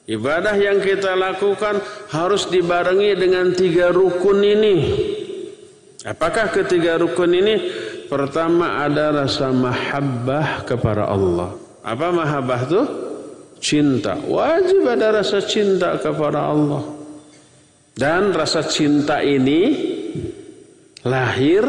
Ibadah 0.06 0.56
yang 0.56 0.80
kita 0.80 1.18
lakukan 1.18 1.82
harus 2.14 2.48
dibarengi 2.48 3.18
dengan 3.18 3.52
tiga 3.52 3.90
rukun 3.92 4.40
ini. 4.40 4.76
Apakah 6.06 6.54
ketiga 6.54 7.02
rukun 7.02 7.34
ini? 7.34 7.56
Pertama 8.06 8.86
ada 8.86 9.26
rasa 9.26 9.50
mahabbah 9.50 10.62
kepada 10.64 11.10
Allah. 11.10 11.65
Apa 11.86 12.10
mahabbah 12.10 12.62
itu? 12.66 12.82
Cinta. 13.62 14.18
Wajib 14.18 14.90
ada 14.90 15.22
rasa 15.22 15.46
cinta 15.46 16.02
kepada 16.02 16.50
Allah. 16.50 16.84
Dan 17.96 18.34
rasa 18.34 18.66
cinta 18.66 19.22
ini 19.22 19.72
lahir 21.06 21.64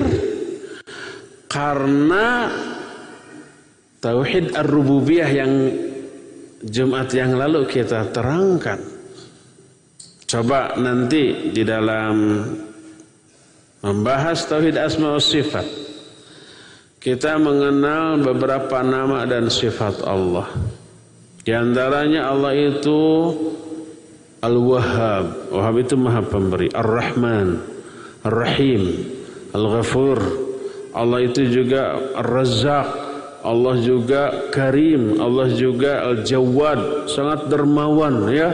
karena 1.46 2.50
Tauhid 4.06 4.54
ar-rububiyah 4.54 5.30
yang 5.34 5.52
Jumat 6.62 7.10
yang 7.10 7.34
lalu 7.34 7.66
kita 7.66 8.06
terangkan. 8.14 8.78
Coba 10.26 10.74
nanti 10.78 11.54
di 11.54 11.62
dalam 11.62 12.42
membahas 13.82 14.46
tauhid 14.46 14.78
asma 14.78 15.14
wa 15.14 15.22
sifat. 15.22 15.85
Kita 17.06 17.38
mengenal 17.38 18.18
beberapa 18.18 18.82
nama 18.82 19.22
dan 19.30 19.46
sifat 19.46 20.02
Allah. 20.02 20.50
Di 21.46 21.54
antaranya 21.54 22.34
Allah 22.34 22.50
itu 22.50 23.30
Al-Wahhab. 24.42 25.54
Wahhab 25.54 25.76
itu 25.78 25.94
Maha 25.94 26.26
Pemberi. 26.26 26.66
Ar-Rahman, 26.74 27.62
Ar-Rahim, 28.26 29.06
Al-Ghafur. 29.54 30.18
Allah 30.98 31.22
itu 31.22 31.46
juga 31.46 31.94
Ar-Razzaq, 32.18 32.88
Allah 33.46 33.74
juga 33.86 34.50
Karim, 34.50 35.22
Allah 35.22 35.46
juga 35.54 36.10
Al-Jawad, 36.10 37.06
sangat 37.06 37.46
dermawan 37.46 38.34
ya. 38.34 38.50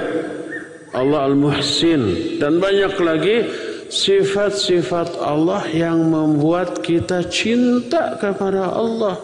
Allah 0.93 1.25
Al-Muhsin 1.25 2.37
dan 2.37 2.61
banyak 2.61 3.01
lagi 3.01 3.49
sifat-sifat 3.93 5.21
Allah 5.21 5.69
yang 5.69 6.09
membuat 6.09 6.81
kita 6.81 7.29
cinta 7.29 8.17
kepada 8.17 8.73
Allah. 8.73 9.21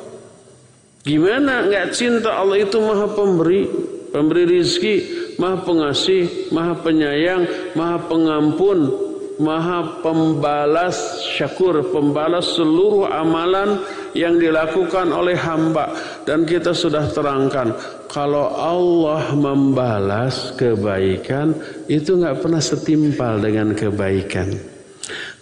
Gimana 1.08 1.64
nggak 1.64 1.96
cinta? 1.96 2.36
Allah 2.36 2.60
itu 2.60 2.76
maha 2.76 3.08
pemberi, 3.08 3.64
pemberi 4.12 4.44
rizki, 4.44 5.08
maha 5.40 5.64
pengasih, 5.64 6.52
maha 6.52 6.76
penyayang, 6.84 7.48
maha 7.72 7.96
pengampun, 8.12 9.07
maha 9.38 10.02
pembalas 10.02 11.24
syakur, 11.24 11.80
pembalas 11.94 12.58
seluruh 12.58 13.06
amalan 13.08 13.80
yang 14.12 14.36
dilakukan 14.36 15.10
oleh 15.14 15.38
hamba. 15.38 15.94
Dan 16.26 16.44
kita 16.44 16.74
sudah 16.74 17.08
terangkan 17.10 17.72
kalau 18.10 18.52
Allah 18.52 19.32
membalas 19.32 20.52
kebaikan 20.58 21.54
itu 21.86 22.18
nggak 22.18 22.42
pernah 22.42 22.60
setimpal 22.60 23.38
dengan 23.38 23.72
kebaikan. 23.72 24.52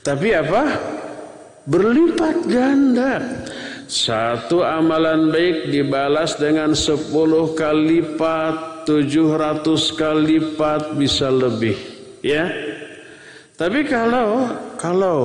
Tapi 0.05 0.29
apa? 0.37 0.63
Berlipat 1.67 2.37
ganda. 2.47 3.19
Satu 3.87 4.67
amalan 4.67 5.31
baik 5.31 5.71
dibalas 5.71 6.35
dengan 6.39 6.75
10 6.75 7.11
kali 7.55 8.03
lipat 8.03 8.87
700 8.87 9.63
kali 9.95 10.39
lipat 10.39 10.99
bisa 10.99 11.31
lebih 11.31 11.75
ya 12.19 12.51
tapi 13.57 13.89
kalau 13.89 14.53
kalau 14.77 15.19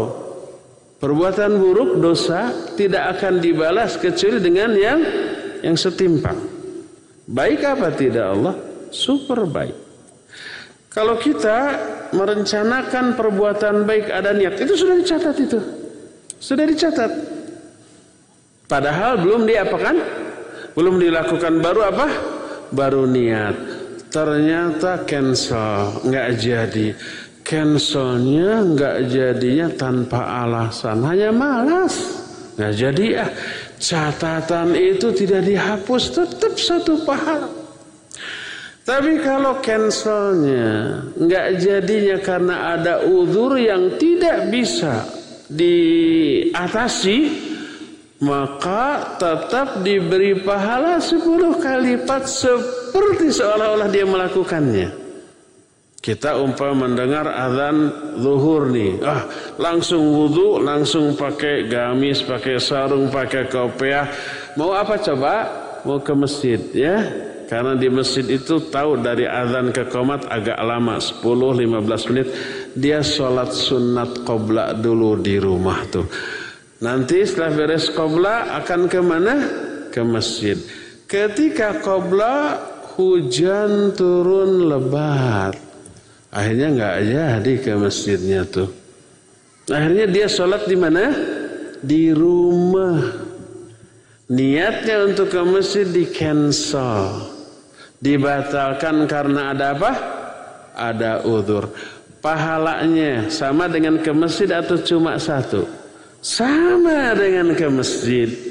perbuatan 1.03 1.59
buruk 1.59 1.99
dosa 1.99 2.53
tidak 2.79 3.19
akan 3.19 3.43
dibalas 3.43 3.99
kecuali 3.99 4.39
dengan 4.39 4.71
yang 4.71 4.99
yang 5.59 5.75
setimpal. 5.75 6.39
Baik 7.27 7.67
apa 7.67 7.91
tidak 7.91 8.25
Allah? 8.31 8.55
Super 8.93 9.43
baik. 9.47 9.75
Kalau 10.91 11.15
kita 11.15 11.79
merencanakan 12.11 13.15
perbuatan 13.15 13.87
baik 13.87 14.11
ada 14.11 14.35
niat, 14.35 14.59
itu 14.59 14.75
sudah 14.75 14.95
dicatat 14.99 15.35
itu. 15.39 15.59
Sudah 16.35 16.67
dicatat. 16.67 17.11
Padahal 18.67 19.19
belum 19.23 19.47
diapakan? 19.47 19.95
Belum 20.75 20.99
dilakukan 20.99 21.63
baru 21.63 21.87
apa? 21.87 22.07
Baru 22.75 23.07
niat. 23.07 23.55
Ternyata 24.11 25.07
cancel, 25.07 26.03
nggak 26.03 26.27
jadi 26.35 26.91
cancelnya 27.41 28.63
nggak 28.63 28.97
jadinya 29.09 29.67
tanpa 29.73 30.45
alasan. 30.45 31.03
Hanya 31.05 31.29
malas. 31.29 31.95
Nggak 32.55 32.73
jadi 32.77 33.07
ah. 33.25 33.31
Catatan 33.81 34.77
itu 34.77 35.09
tidak 35.17 35.41
dihapus 35.49 36.03
tetap 36.13 36.53
satu 36.53 37.01
pahala. 37.01 37.49
Tapi 38.81 39.21
kalau 39.25 39.57
cancelnya 39.61 41.01
nggak 41.17 41.47
jadinya 41.57 42.17
karena 42.21 42.55
ada 42.77 43.05
uzur 43.05 43.57
yang 43.57 43.97
tidak 43.97 44.49
bisa 44.53 45.05
diatasi 45.49 47.17
maka 48.21 49.17
tetap 49.17 49.81
diberi 49.81 50.37
pahala 50.45 51.01
sepuluh 51.01 51.57
kali 51.57 51.97
lipat 51.97 52.29
seperti 52.29 53.33
seolah-olah 53.33 53.89
dia 53.89 54.05
melakukannya. 54.05 55.00
Kita 56.01 56.33
umpama 56.41 56.89
mendengar 56.89 57.29
azan 57.29 57.93
zuhur 58.17 58.73
nih, 58.73 59.05
ah 59.05 59.29
langsung 59.61 60.01
wudhu, 60.01 60.57
langsung 60.57 61.13
pakai 61.13 61.69
gamis, 61.69 62.25
pakai 62.25 62.57
sarung, 62.57 63.13
pakai 63.13 63.45
kopiah. 63.45 64.09
Mau 64.57 64.73
apa 64.73 64.97
coba? 64.97 65.33
Mau 65.85 66.01
ke 66.01 66.17
masjid 66.17 66.57
ya. 66.73 67.05
Karena 67.45 67.77
di 67.77 67.85
masjid 67.85 68.25
itu 68.25 68.57
tahu 68.73 68.97
dari 68.97 69.29
azan 69.29 69.69
ke 69.69 69.93
komat 69.93 70.25
agak 70.25 70.57
lama 70.57 70.97
10-15 70.97 72.09
menit. 72.09 72.27
Dia 72.73 73.05
sholat 73.05 73.53
sunat 73.53 74.25
qobla 74.25 74.73
dulu 74.73 75.21
di 75.21 75.37
rumah 75.37 75.85
tuh. 75.85 76.09
Nanti 76.81 77.21
setelah 77.29 77.53
beres 77.53 77.93
qobla 77.93 78.57
akan 78.57 78.89
ke 78.89 78.99
mana? 79.05 79.35
Ke 79.93 80.01
masjid. 80.01 80.57
Ketika 81.05 81.77
qobla 81.85 82.57
hujan 82.97 83.93
turun 83.93 84.65
lebat 84.65 85.70
Akhirnya 86.31 86.67
nggak 86.71 86.97
jadi 87.11 87.53
ke 87.59 87.71
masjidnya 87.75 88.41
tuh. 88.47 88.71
Akhirnya 89.67 90.07
dia 90.07 90.27
sholat 90.31 90.63
di 90.63 90.79
mana? 90.79 91.11
Di 91.83 92.15
rumah. 92.15 93.03
Niatnya 94.31 95.11
untuk 95.11 95.27
ke 95.27 95.41
masjid 95.43 95.83
di 95.83 96.07
cancel. 96.07 97.27
Dibatalkan 97.99 99.05
karena 99.11 99.51
ada 99.51 99.75
apa? 99.75 99.91
Ada 100.71 101.27
udur. 101.27 101.67
Pahalanya 102.23 103.27
sama 103.27 103.67
dengan 103.67 103.99
ke 103.99 104.15
masjid 104.15 104.47
atau 104.55 104.79
cuma 104.79 105.19
satu? 105.19 105.67
Sama 106.23 107.11
dengan 107.11 107.51
ke 107.51 107.67
masjid. 107.67 108.50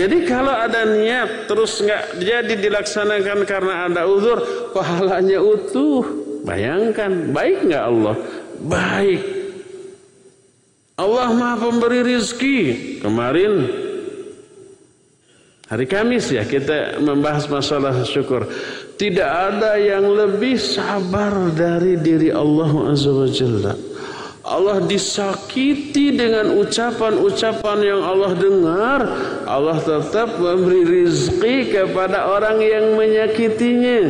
Jadi 0.00 0.24
kalau 0.24 0.48
ada 0.48 0.88
niat 0.88 1.44
terus 1.44 1.76
nggak 1.76 2.24
jadi 2.24 2.54
dilaksanakan 2.56 3.44
karena 3.44 3.74
ada 3.84 4.08
uzur, 4.08 4.40
pahalanya 4.72 5.44
utuh. 5.44 6.00
Bayangkan, 6.40 7.36
baik 7.36 7.68
nggak 7.68 7.84
Allah? 7.84 8.16
Baik. 8.64 9.20
Allah 10.96 11.28
Maha 11.36 11.56
Pemberi 11.60 12.00
rizki. 12.00 12.60
Kemarin 13.04 13.68
hari 15.68 15.84
Kamis 15.84 16.32
ya 16.32 16.48
kita 16.48 16.96
membahas 17.04 17.44
masalah 17.52 18.00
syukur. 18.08 18.48
Tidak 18.96 19.30
ada 19.52 19.76
yang 19.76 20.08
lebih 20.08 20.56
sabar 20.56 21.52
dari 21.52 22.00
diri 22.00 22.32
Allah 22.32 22.88
Azza 22.88 23.12
wa 23.12 23.28
Jalla. 23.28 23.89
Allah 24.50 24.82
disakiti 24.82 26.10
dengan 26.10 26.58
ucapan-ucapan 26.58 27.78
yang 27.86 28.02
Allah 28.02 28.34
dengar. 28.34 29.00
Allah 29.46 29.78
tetap 29.78 30.42
memberi 30.42 31.06
rizki 31.06 31.70
kepada 31.70 32.26
orang 32.26 32.58
yang 32.58 32.98
menyakitinya. 32.98 34.00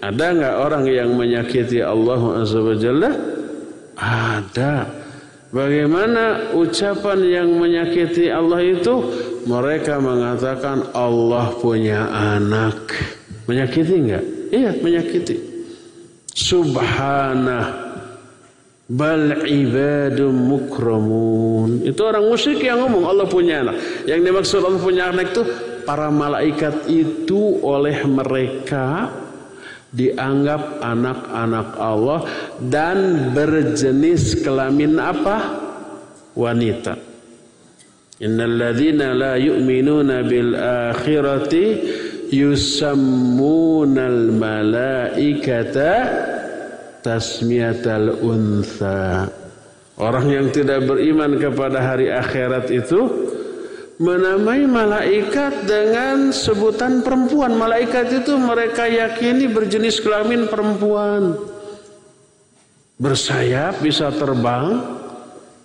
Ada 0.00 0.26
nggak 0.40 0.56
orang 0.56 0.84
yang 0.88 1.12
menyakiti 1.12 1.84
Allah 1.84 2.40
Azza 2.40 2.64
wa 2.64 2.72
Jalla? 2.72 3.12
Ada. 4.00 4.88
Bagaimana 5.52 6.56
ucapan 6.56 7.20
yang 7.20 7.48
menyakiti 7.60 8.32
Allah 8.32 8.64
itu? 8.64 9.04
Mereka 9.44 10.00
mengatakan 10.00 10.96
Allah 10.96 11.52
punya 11.60 12.08
anak. 12.08 12.88
Menyakiti 13.44 13.94
enggak? 14.00 14.24
Iya, 14.48 14.80
menyakiti. 14.80 15.36
Subhanah 16.32 17.91
Bal 18.92 19.48
ibadum 19.48 20.52
mukramun. 20.52 21.80
Itu 21.80 22.04
orang 22.04 22.28
musyrik 22.28 22.60
yang 22.60 22.84
ngomong 22.84 23.08
Allah 23.08 23.24
punya 23.24 23.64
anak. 23.64 24.04
Yang 24.04 24.20
dimaksud 24.28 24.60
Allah 24.60 24.82
punya 24.84 25.08
anak 25.08 25.32
itu 25.32 25.42
para 25.88 26.12
malaikat 26.12 26.84
itu 26.92 27.56
oleh 27.64 28.04
mereka 28.04 29.08
dianggap 29.92 30.84
anak-anak 30.84 31.68
Allah 31.80 32.20
dan 32.60 33.32
berjenis 33.32 34.44
kelamin 34.44 35.00
apa? 35.00 35.56
Wanita. 36.36 36.96
Innal 38.20 38.56
ladzina 38.60 39.16
la 39.16 39.40
yu'minuna 39.40 40.20
bil 40.24 40.52
akhirati 40.56 41.64
yusammunal 42.32 44.20
malaikata 44.32 45.92
tasmiyatal 47.02 48.22
untha. 48.22 49.28
Orang 50.00 50.32
yang 50.32 50.48
tidak 50.48 50.88
beriman 50.88 51.36
kepada 51.36 51.78
hari 51.84 52.08
akhirat 52.08 52.72
itu 52.72 53.28
menamai 54.00 54.64
malaikat 54.64 55.68
dengan 55.68 56.32
sebutan 56.32 57.04
perempuan. 57.04 57.54
Malaikat 57.54 58.24
itu 58.24 58.34
mereka 58.40 58.88
yakini 58.88 59.46
berjenis 59.46 60.00
kelamin 60.00 60.48
perempuan. 60.48 61.36
Bersayap 62.98 63.82
bisa 63.84 64.10
terbang. 64.10 64.98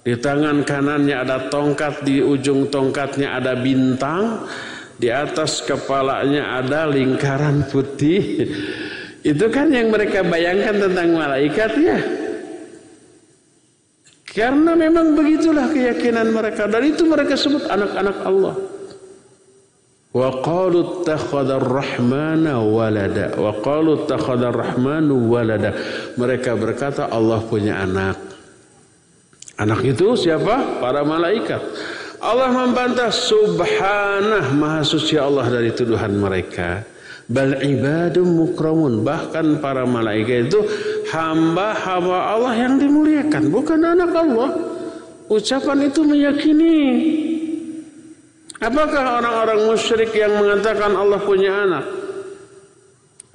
Di 0.08 0.16
tangan 0.16 0.64
kanannya 0.64 1.20
ada 1.20 1.52
tongkat, 1.52 2.08
di 2.08 2.24
ujung 2.24 2.72
tongkatnya 2.72 3.36
ada 3.36 3.60
bintang, 3.60 4.48
di 4.96 5.12
atas 5.12 5.60
kepalanya 5.68 6.64
ada 6.64 6.88
lingkaran 6.88 7.68
putih. 7.68 8.48
Itu 9.28 9.52
kan 9.52 9.68
yang 9.76 9.92
mereka 9.92 10.24
bayangkan 10.24 10.88
tentang 10.88 11.20
malaikat 11.20 11.72
ya. 11.84 12.00
Karena 14.24 14.72
memang 14.72 15.20
begitulah 15.20 15.68
keyakinan 15.68 16.32
mereka 16.32 16.64
dan 16.72 16.88
itu 16.88 17.04
mereka 17.04 17.36
sebut 17.36 17.68
anak-anak 17.68 18.18
Allah. 18.24 18.56
Wa 20.16 20.30
qalu 20.40 21.04
ar-rahmana 21.04 22.56
walada. 22.64 23.36
Wa 23.36 23.52
qalu 23.60 24.08
ar-rahmanu 24.08 25.28
walada. 25.28 25.76
Mereka 26.16 26.56
berkata 26.56 27.12
Allah 27.12 27.44
punya 27.44 27.84
anak. 27.84 28.16
Anak 29.60 29.84
itu 29.84 30.16
siapa? 30.16 30.80
Para 30.80 31.04
malaikat. 31.04 31.60
Allah 32.24 32.50
membantah 32.50 33.12
subhanah 33.12 34.56
maha 34.56 34.88
suci 34.88 35.20
Allah 35.20 35.52
dari 35.52 35.76
tuduhan 35.76 36.16
mereka. 36.16 36.96
Bal 37.28 37.60
ibadum 37.60 38.40
mukramun. 38.40 39.04
Bahkan 39.04 39.60
para 39.60 39.84
malaikat 39.84 40.48
itu 40.48 40.64
hamba-hamba 41.12 42.36
Allah 42.36 42.54
yang 42.56 42.80
dimuliakan. 42.80 43.52
Bukan 43.52 43.80
anak 43.84 44.12
Allah. 44.16 44.50
Ucapan 45.28 45.92
itu 45.92 46.08
meyakini. 46.08 46.80
Apakah 48.64 49.22
orang-orang 49.22 49.60
musyrik 49.70 50.16
yang 50.16 50.40
mengatakan 50.40 50.96
Allah 50.96 51.20
punya 51.20 51.52
anak? 51.68 51.86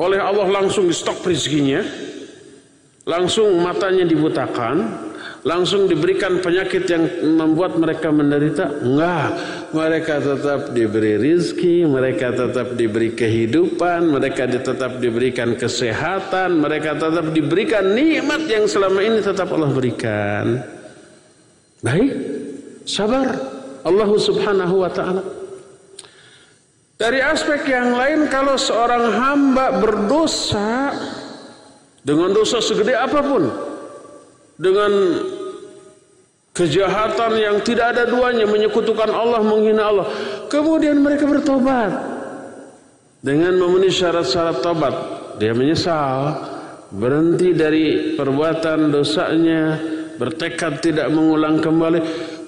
Oleh 0.01 0.19
Allah 0.19 0.49
langsung 0.49 0.89
di 0.89 0.97
stok 0.97 1.29
rezekinya. 1.29 1.85
Langsung 3.05 3.61
matanya 3.61 4.09
dibutakan 4.09 5.12
langsung 5.43 5.91
diberikan 5.91 6.39
penyakit 6.39 6.87
yang 6.87 7.05
membuat 7.35 7.75
mereka 7.75 8.15
menderita? 8.15 8.71
Enggak. 8.83 9.31
Mereka 9.75 10.15
tetap 10.23 10.61
diberi 10.71 11.19
rizki, 11.19 11.83
mereka 11.83 12.31
tetap 12.31 12.79
diberi 12.79 13.17
kehidupan, 13.17 14.07
mereka 14.07 14.47
tetap 14.47 15.03
diberikan 15.03 15.59
kesehatan, 15.59 16.63
mereka 16.63 16.95
tetap 16.95 17.33
diberikan 17.35 17.97
nikmat 17.97 18.47
yang 18.47 18.69
selama 18.71 19.01
ini 19.03 19.19
tetap 19.19 19.51
Allah 19.51 19.71
berikan. 19.73 20.63
Baik, 21.83 22.13
sabar. 22.87 23.35
Allah 23.83 24.11
subhanahu 24.15 24.87
wa 24.87 24.91
ta'ala. 24.95 25.23
Dari 26.95 27.19
aspek 27.19 27.67
yang 27.67 27.99
lain, 27.99 28.31
kalau 28.31 28.55
seorang 28.55 29.11
hamba 29.11 29.83
berdosa 29.83 30.95
dengan 32.07 32.31
dosa 32.31 32.63
segede 32.63 32.95
apa 32.95 33.19
pun, 33.19 33.72
dengan 34.57 34.93
kejahatan 36.53 37.33
yang 37.41 37.57
tidak 37.65 37.97
ada 37.97 38.05
duanya 38.09 38.45
menyekutukan 38.45 39.09
Allah 39.09 39.41
menghina 39.41 39.83
Allah. 39.89 40.07
Kemudian 40.53 41.01
mereka 41.01 41.25
bertobat. 41.25 42.13
Dengan 43.23 43.55
memenuhi 43.55 43.95
syarat-syarat 43.95 44.67
tobat 44.67 44.95
dia 45.39 45.55
menyesal 45.55 46.43
berhenti 46.91 47.55
dari 47.55 48.19
perbuatan 48.19 48.91
dosanya 48.91 49.79
bertekad 50.19 50.83
tidak 50.83 51.07
mengulang 51.15 51.63
kembali. 51.63 52.01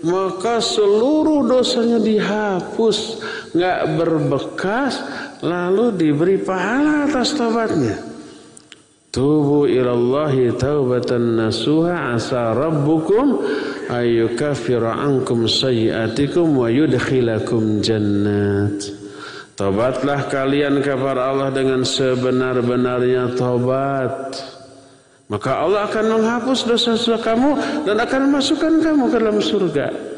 Maka 0.04 0.60
seluruh 0.60 1.46
dosanya 1.46 2.02
dihapus 2.02 3.22
nggak 3.54 3.80
berbekas 3.96 5.00
lalu 5.40 5.94
diberi 5.94 6.36
pahala 6.42 7.08
atas 7.08 7.32
tobatnya 7.38 8.13
Tubu 9.14 9.70
ilallahi 9.70 10.58
taubatan 10.58 11.38
nasuha 11.38 12.18
asa 12.18 12.50
rabbukum 12.50 13.46
ayyukaffira 13.86 14.90
ankum 14.90 15.46
sayyiatikum 15.46 16.58
wa 16.58 16.66
yudkhilakum 16.66 17.78
jannat. 17.78 18.74
Tobatlah 19.54 20.26
kalian 20.26 20.82
kepada 20.82 21.30
Allah 21.30 21.54
dengan 21.54 21.86
sebenar-benarnya 21.86 23.38
tobat. 23.38 24.34
Maka 25.30 25.62
Allah 25.62 25.86
akan 25.86 26.18
menghapus 26.18 26.66
dosa-dosa 26.66 27.22
kamu 27.22 27.50
dan 27.86 27.94
akan 28.02 28.34
masukkan 28.34 28.82
kamu 28.82 29.14
ke 29.14 29.16
dalam 29.22 29.38
surga. 29.38 30.13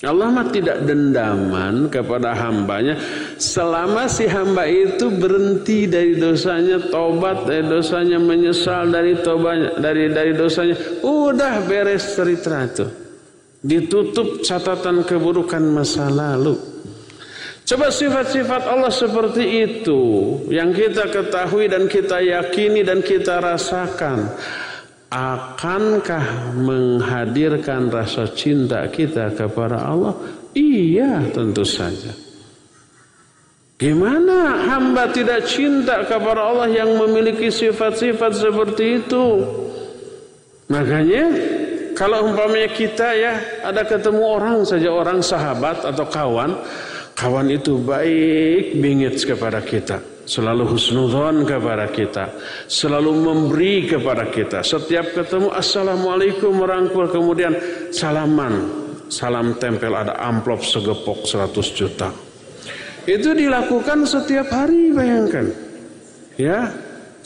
Allah 0.00 0.32
mah 0.32 0.48
tidak 0.48 0.80
dendaman 0.88 1.92
kepada 1.92 2.32
hambanya 2.32 2.96
selama 3.36 4.08
si 4.08 4.24
hamba 4.24 4.64
itu 4.64 5.12
berhenti 5.12 5.84
dari 5.84 6.16
dosanya, 6.16 6.88
tobat 6.88 7.44
dari 7.44 7.68
dosanya, 7.68 8.16
menyesal 8.16 8.88
dari 8.88 9.20
tobatnya, 9.20 9.76
dari 9.76 10.08
dari 10.08 10.32
dosanya, 10.32 11.04
udah 11.04 11.68
beres 11.68 12.16
cerita 12.16 12.64
itu. 12.64 12.86
Ditutup 13.60 14.40
catatan 14.40 15.04
keburukan 15.04 15.60
masa 15.68 16.08
lalu. 16.08 16.56
Coba 17.68 17.92
sifat-sifat 17.92 18.72
Allah 18.72 18.88
seperti 18.88 19.44
itu 19.68 20.00
yang 20.48 20.72
kita 20.72 21.12
ketahui 21.12 21.68
dan 21.68 21.84
kita 21.92 22.24
yakini 22.24 22.80
dan 22.80 23.04
kita 23.04 23.36
rasakan 23.36 24.32
akankah 25.10 26.54
menghadirkan 26.54 27.90
rasa 27.90 28.30
cinta 28.30 28.86
kita 28.86 29.34
kepada 29.34 29.82
Allah? 29.82 30.14
Iya, 30.54 31.26
tentu 31.34 31.66
saja. 31.66 32.14
Gimana 33.74 34.70
hamba 34.70 35.10
tidak 35.10 35.50
cinta 35.50 36.06
kepada 36.06 36.52
Allah 36.52 36.68
yang 36.70 36.94
memiliki 36.94 37.50
sifat-sifat 37.50 38.32
seperti 38.38 39.02
itu? 39.02 39.26
Makanya 40.70 41.26
kalau 41.98 42.30
umpamanya 42.30 42.70
kita 42.70 43.08
ya 43.16 43.34
ada 43.66 43.82
ketemu 43.82 44.22
orang 44.22 44.62
saja 44.62 44.92
orang 44.92 45.24
sahabat 45.24 45.82
atau 45.82 46.06
kawan, 46.06 46.60
kawan 47.16 47.48
itu 47.50 47.80
baik 47.80 48.78
bingit 48.78 49.16
kepada 49.16 49.64
kita 49.64 49.98
selalu 50.30 50.78
husnudhan 50.78 51.42
kepada 51.42 51.90
kita, 51.90 52.30
selalu 52.70 53.18
memberi 53.18 53.90
kepada 53.90 54.30
kita. 54.30 54.62
Setiap 54.62 55.10
ketemu 55.10 55.50
assalamualaikum 55.50 56.54
merangkul 56.54 57.10
kemudian 57.10 57.58
salaman, 57.90 58.70
salam 59.10 59.58
tempel 59.58 59.90
ada 59.98 60.14
amplop 60.22 60.62
segepok 60.62 61.26
100 61.26 61.50
juta. 61.74 62.14
Itu 63.10 63.34
dilakukan 63.34 64.06
setiap 64.06 64.54
hari 64.54 64.94
bayangkan. 64.94 65.50
Ya, 66.38 66.70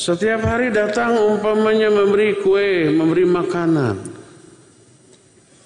setiap 0.01 0.41
hari 0.41 0.73
datang 0.73 1.13
umpamanya 1.21 1.93
memberi 1.93 2.41
kue, 2.41 2.89
memberi 2.89 3.29
makanan. 3.29 4.14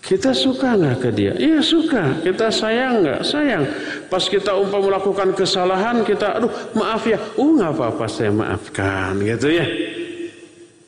Kita 0.08 0.32
suka 0.32 0.72
nggak 0.72 1.04
ke 1.04 1.10
dia? 1.12 1.36
Iya 1.36 1.60
suka. 1.60 2.24
Kita 2.24 2.48
sayang 2.48 3.04
nggak? 3.04 3.20
Sayang. 3.28 3.64
Pas 4.08 4.24
kita 4.24 4.56
umpam 4.56 4.88
melakukan 4.88 5.36
kesalahan, 5.36 6.00
kita 6.00 6.40
aduh 6.40 6.48
maaf 6.72 7.04
ya. 7.04 7.20
Oh 7.36 7.52
nggak 7.52 7.76
apa-apa 7.76 8.08
saya 8.08 8.32
maafkan 8.32 9.20
gitu 9.20 9.52
ya. 9.52 9.68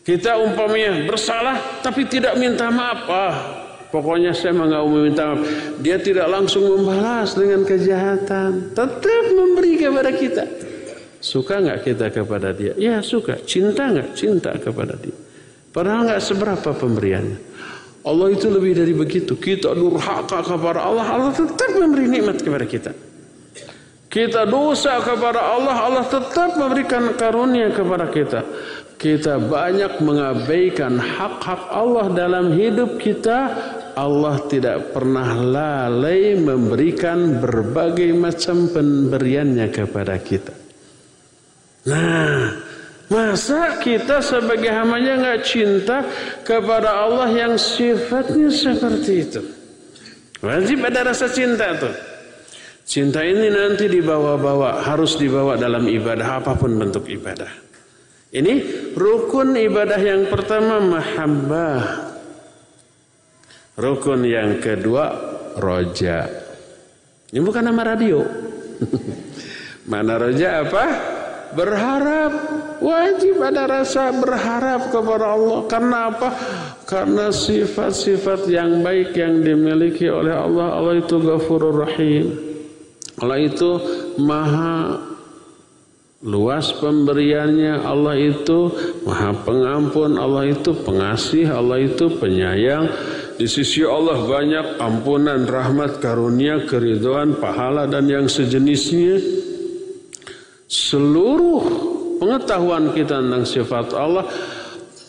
Kita 0.00 0.40
umpamanya 0.40 1.04
bersalah 1.04 1.84
tapi 1.84 2.08
tidak 2.08 2.40
minta 2.40 2.72
maaf. 2.72 3.00
Ah, 3.12 3.36
pokoknya 3.92 4.32
saya 4.32 4.56
nggak 4.56 4.88
mau 4.88 4.88
minta 4.88 5.36
maaf. 5.36 5.44
Dia 5.84 6.00
tidak 6.00 6.24
langsung 6.24 6.64
membalas 6.64 7.36
dengan 7.36 7.68
kejahatan. 7.68 8.72
Tetap 8.72 9.24
memberi 9.36 9.84
kepada 9.84 10.16
kita. 10.16 10.48
Suka 11.20 11.60
nggak 11.60 11.84
kita 11.84 12.08
kepada 12.08 12.56
dia? 12.56 12.72
Ya 12.80 13.04
suka. 13.04 13.36
Cinta 13.44 13.92
nggak? 13.92 14.16
Cinta 14.16 14.56
kepada 14.56 14.96
dia. 14.96 15.12
Padahal 15.76 16.08
nggak 16.08 16.24
seberapa 16.24 16.72
pemberiannya. 16.72 17.49
Allah 18.00 18.32
itu 18.32 18.48
lebih 18.48 18.72
dari 18.80 18.96
begitu. 18.96 19.36
Kita 19.36 19.76
durhaka 19.76 20.40
kepada 20.40 20.88
Allah, 20.88 21.04
Allah 21.04 21.32
tetap 21.36 21.76
memberi 21.76 22.08
nikmat 22.08 22.40
kepada 22.40 22.64
kita. 22.64 22.92
Kita 24.10 24.42
dosa 24.42 24.98
kepada 25.04 25.38
Allah, 25.38 25.76
Allah 25.86 26.04
tetap 26.08 26.58
memberikan 26.58 27.14
karunia 27.14 27.70
kepada 27.70 28.10
kita. 28.10 28.40
Kita 29.00 29.40
banyak 29.40 30.02
mengabaikan 30.04 30.98
hak-hak 31.00 31.62
Allah 31.72 32.10
dalam 32.12 32.52
hidup 32.52 33.00
kita. 33.00 33.38
Allah 33.96 34.36
tidak 34.48 34.96
pernah 34.96 35.36
lalai 35.36 36.36
memberikan 36.36 37.40
berbagai 37.40 38.12
macam 38.16 38.68
pemberiannya 38.68 39.66
kepada 39.72 40.16
kita. 40.20 40.52
Nah, 41.88 42.69
Masa 43.10 43.82
kita 43.82 44.22
sebagai 44.22 44.70
hambanya 44.70 45.18
nggak 45.18 45.42
cinta 45.42 46.06
kepada 46.46 46.94
Allah 46.94 47.26
yang 47.26 47.58
sifatnya 47.58 48.54
seperti 48.54 49.12
itu? 49.26 49.42
Wajib 50.38 50.78
ada 50.86 51.10
rasa 51.10 51.26
cinta 51.26 51.74
tuh. 51.74 51.90
Cinta 52.86 53.26
ini 53.26 53.50
nanti 53.50 53.90
dibawa-bawa, 53.90 54.86
harus 54.86 55.18
dibawa 55.18 55.58
dalam 55.58 55.90
ibadah 55.90 56.38
apa 56.38 56.54
pun 56.54 56.78
bentuk 56.78 57.10
ibadah. 57.10 57.50
Ini 58.30 58.62
rukun 58.94 59.58
ibadah 59.58 59.98
yang 59.98 60.30
pertama 60.30 60.78
mahabbah. 60.78 61.82
Rukun 63.74 64.22
yang 64.22 64.62
kedua 64.62 65.10
roja. 65.58 66.30
Ini 67.34 67.42
bukan 67.42 67.74
nama 67.74 67.82
radio. 67.82 68.22
Mana 69.90 70.14
roja 70.14 70.62
apa? 70.62 71.18
Berharap. 71.54 72.32
Wajib 72.80 73.36
ada 73.44 73.68
rasa 73.68 74.08
berharap 74.14 74.88
kepada 74.88 75.36
Allah. 75.36 75.60
Karena 75.68 75.98
apa? 76.08 76.28
Karena 76.88 77.28
sifat-sifat 77.28 78.48
yang 78.48 78.80
baik 78.80 79.12
yang 79.12 79.44
dimiliki 79.44 80.08
oleh 80.08 80.32
Allah. 80.32 80.80
Allah 80.80 80.94
itu 80.98 81.20
ghafurur 81.20 81.84
rahim. 81.84 82.50
Allah 83.20 83.36
itu 83.36 83.70
maha 84.16 84.96
luas 86.20 86.72
pemberiannya 86.76 87.80
Allah 87.80 88.12
itu 88.16 88.68
maha 89.08 89.32
pengampun 89.40 90.20
Allah 90.20 90.52
itu 90.52 90.76
pengasih 90.76 91.48
Allah 91.48 91.80
itu 91.80 92.12
penyayang 92.20 92.92
di 93.40 93.48
sisi 93.48 93.80
Allah 93.80 94.20
banyak 94.28 94.76
ampunan 94.76 95.48
rahmat 95.48 95.96
karunia 96.04 96.68
keriduan 96.68 97.40
pahala 97.40 97.88
dan 97.88 98.04
yang 98.04 98.28
sejenisnya 98.28 99.39
seluruh 100.70 101.58
pengetahuan 102.22 102.94
kita 102.94 103.18
tentang 103.18 103.42
sifat 103.42 103.90
Allah 103.90 104.22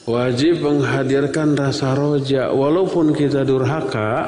wajib 0.10 0.66
menghadirkan 0.66 1.54
rasa 1.54 1.94
roja 1.94 2.50
walaupun 2.50 3.14
kita 3.14 3.46
durhaka 3.46 4.26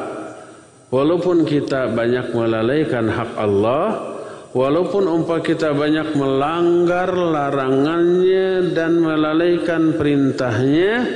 walaupun 0.94 1.42
kita 1.42 1.90
banyak 1.90 2.30
melalaikan 2.38 3.10
hak 3.10 3.34
Allah 3.34 4.14
Walaupun 4.54 5.10
umpah 5.10 5.42
kita 5.42 5.74
banyak 5.74 6.14
melanggar 6.14 7.10
larangannya 7.10 8.70
dan 8.78 9.02
melalaikan 9.02 9.98
perintahnya, 9.98 11.10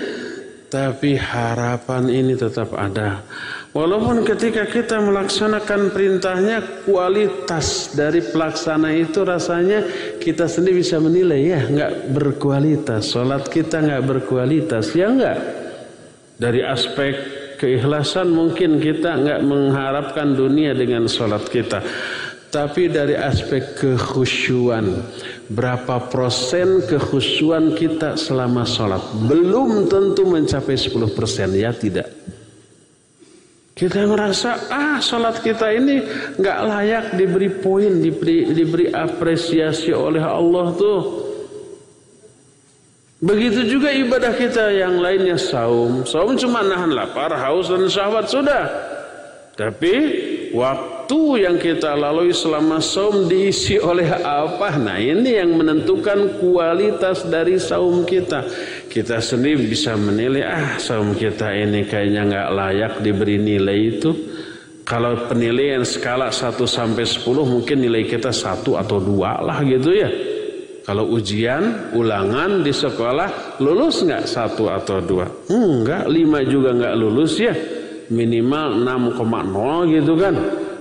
tapi 0.74 1.14
harapan 1.14 2.10
ini 2.10 2.34
tetap 2.34 2.74
ada. 2.74 3.22
Walaupun 3.76 4.24
ketika 4.24 4.64
kita 4.64 4.98
melaksanakan 5.04 5.92
perintahnya, 5.92 6.88
kualitas 6.88 7.92
dari 7.92 8.24
pelaksana 8.24 8.96
itu 8.96 9.28
rasanya 9.28 9.84
kita 10.18 10.48
sendiri 10.48 10.82
bisa 10.82 10.98
menilai 11.04 11.42
ya, 11.44 11.62
nggak 11.68 11.94
berkualitas. 12.16 13.12
Sholat 13.12 13.52
kita 13.52 13.84
nggak 13.84 14.04
berkualitas, 14.08 14.96
ya 14.96 15.12
nggak. 15.12 15.40
Dari 16.40 16.64
aspek 16.64 17.14
keikhlasan 17.60 18.32
mungkin 18.32 18.80
kita 18.80 19.20
nggak 19.20 19.42
mengharapkan 19.44 20.32
dunia 20.32 20.72
dengan 20.72 21.10
sholat 21.12 21.44
kita. 21.52 21.84
Tapi 22.48 22.88
dari 22.88 23.20
aspek 23.20 23.76
kekhusyuan, 23.76 25.04
berapa 25.52 26.08
persen 26.08 26.80
kekhusyuan 26.88 27.76
kita 27.76 28.16
selama 28.16 28.64
sholat? 28.64 29.04
Belum 29.28 29.92
tentu 29.92 30.24
mencapai 30.24 30.80
10 30.80 31.12
persen, 31.12 31.52
ya 31.52 31.76
tidak. 31.76 32.08
Kita 33.78 34.10
merasa, 34.10 34.58
ah 34.74 34.98
sholat 34.98 35.46
kita 35.46 35.70
ini 35.70 36.02
nggak 36.42 36.60
layak 36.66 37.06
diberi 37.14 37.62
poin, 37.62 38.02
diberi, 38.02 38.50
diberi 38.50 38.90
apresiasi 38.90 39.94
oleh 39.94 40.26
Allah 40.26 40.74
tuh. 40.74 41.02
Begitu 43.22 43.78
juga 43.78 43.94
ibadah 43.94 44.34
kita 44.34 44.74
yang 44.74 44.98
lainnya 44.98 45.38
saum. 45.38 46.10
Saum 46.10 46.34
cuma 46.42 46.66
nahan 46.66 46.90
lapar, 46.90 47.34
haus 47.38 47.70
dan 47.70 47.86
syahwat 47.86 48.26
sudah. 48.30 48.66
Tapi 49.58 49.94
waktu 50.54 51.46
yang 51.46 51.58
kita 51.58 51.98
lalui 51.98 52.30
selama 52.30 52.78
saum 52.78 53.26
diisi 53.26 53.82
oleh 53.82 54.06
apa? 54.22 54.78
Nah 54.78 55.02
ini 55.02 55.34
yang 55.34 55.54
menentukan 55.58 56.38
kualitas 56.38 57.26
dari 57.26 57.58
saum 57.58 58.06
kita. 58.06 58.46
Kita 58.88 59.20
sendiri 59.22 59.68
bisa 59.68 59.94
menilai, 60.00 60.44
ah 60.48 60.80
saum 60.82 61.14
kita 61.14 61.54
ini 61.54 61.86
kayaknya 61.86 62.22
nggak 62.28 62.50
layak 62.56 62.94
diberi 63.04 63.38
nilai 63.38 63.80
itu. 64.00 64.12
Kalau 64.88 65.28
penilaian 65.28 65.84
skala 65.84 66.32
1 66.32 66.64
sampai 66.64 67.04
10 67.04 67.28
mungkin 67.44 67.84
nilai 67.84 68.08
kita 68.08 68.32
satu 68.32 68.80
atau 68.80 69.04
dua 69.04 69.44
lah 69.44 69.60
gitu 69.68 69.92
ya. 69.92 70.08
Kalau 70.88 71.12
ujian, 71.12 71.92
ulangan 71.92 72.64
di 72.64 72.72
sekolah, 72.72 73.60
lulus 73.60 74.08
nggak 74.08 74.24
satu 74.24 74.72
atau 74.72 75.04
dua? 75.04 75.28
Enggak, 75.52 76.08
lima 76.08 76.40
juga 76.48 76.72
nggak 76.72 76.96
lulus 76.96 77.36
ya 77.36 77.52
minimal 78.10 78.84
6,0 79.20 79.96
gitu 79.96 80.14
kan. 80.16 80.36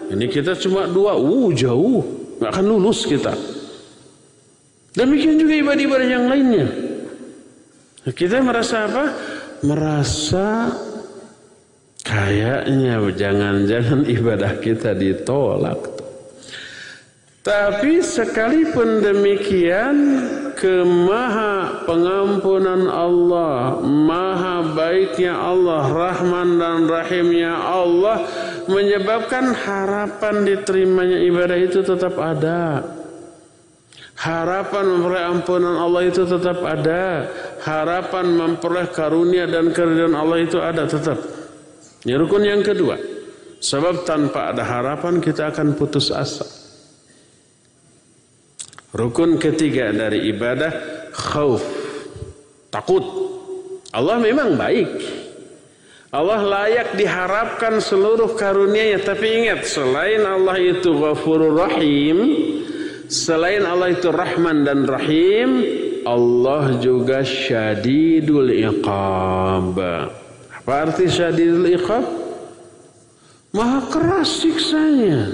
Ini 0.06 0.26
kita 0.30 0.54
cuma 0.62 0.86
dua, 0.86 1.18
uh 1.18 1.50
jauh, 1.50 2.02
nggak 2.38 2.50
akan 2.54 2.66
lulus 2.66 3.02
kita. 3.06 3.34
Demikian 4.94 5.36
juga 5.36 5.54
ibadah-ibadah 5.60 6.08
yang 6.08 6.24
lainnya. 6.30 6.66
Kita 8.06 8.38
merasa 8.38 8.86
apa? 8.86 9.04
Merasa 9.66 10.70
kayaknya 12.06 13.02
jangan-jangan 13.10 14.06
ibadah 14.16 14.52
kita 14.62 14.94
ditolak. 14.94 15.98
Tapi 17.42 18.02
sekalipun 18.02 19.06
demikian 19.06 19.96
kemaha 20.58 21.86
pengampunan 21.86 22.90
Allah, 22.90 23.78
maha 23.82 24.74
baiknya 24.74 25.34
Allah, 25.38 25.86
rahman 25.86 26.58
dan 26.58 26.90
rahimnya 26.90 27.54
Allah 27.54 28.26
menyebabkan 28.66 29.54
harapan 29.54 30.42
diterimanya 30.42 31.22
ibadah 31.22 31.58
itu 31.58 31.86
tetap 31.86 32.18
ada. 32.18 32.82
Harapan 34.16 34.84
memperoleh 34.96 35.24
ampunan 35.28 35.76
Allah 35.76 36.08
itu 36.08 36.24
tetap 36.24 36.64
ada. 36.64 37.28
Harapan 37.60 38.26
memperoleh 38.32 38.88
karunia 38.88 39.44
dan 39.44 39.76
keridhaan 39.76 40.16
Allah 40.16 40.40
itu 40.40 40.56
ada 40.56 40.88
tetap. 40.88 41.20
Ini 42.06 42.16
rukun 42.16 42.42
yang 42.44 42.64
kedua. 42.64 42.96
Sebab 43.60 44.08
tanpa 44.08 44.52
ada 44.52 44.64
harapan 44.64 45.20
kita 45.20 45.52
akan 45.52 45.76
putus 45.76 46.08
asa. 46.08 46.48
Rukun 48.96 49.36
ketiga 49.36 49.92
dari 49.92 50.32
ibadah 50.32 50.72
khauf. 51.12 51.60
Takut. 52.72 53.04
Allah 53.92 54.16
memang 54.16 54.56
baik. 54.56 54.88
Allah 56.16 56.40
layak 56.40 56.96
diharapkan 56.96 57.76
seluruh 57.76 58.32
karunia-Nya 58.38 59.04
tapi 59.04 59.44
ingat 59.44 59.68
selain 59.68 60.24
Allah 60.24 60.56
itu 60.56 60.96
Ghafurur 60.96 61.52
Rahim, 61.52 62.16
selain 63.08 63.66
Allah 63.66 63.94
itu 63.94 64.08
Rahman 64.10 64.66
dan 64.66 64.86
Rahim, 64.86 65.62
Allah 66.06 66.78
juga 66.78 67.26
Syadidul 67.26 68.54
Iqab. 68.54 69.74
Apa 70.62 70.72
arti 70.86 71.10
Syadidul 71.10 71.74
Iqab? 71.74 72.04
Maha 73.56 73.80
keras 73.88 74.44
siksanya. 74.44 75.32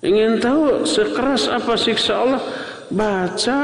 Ingin 0.00 0.40
tahu 0.40 0.88
sekeras 0.88 1.48
apa 1.48 1.76
siksa 1.76 2.24
Allah? 2.24 2.42
Baca 2.90 3.58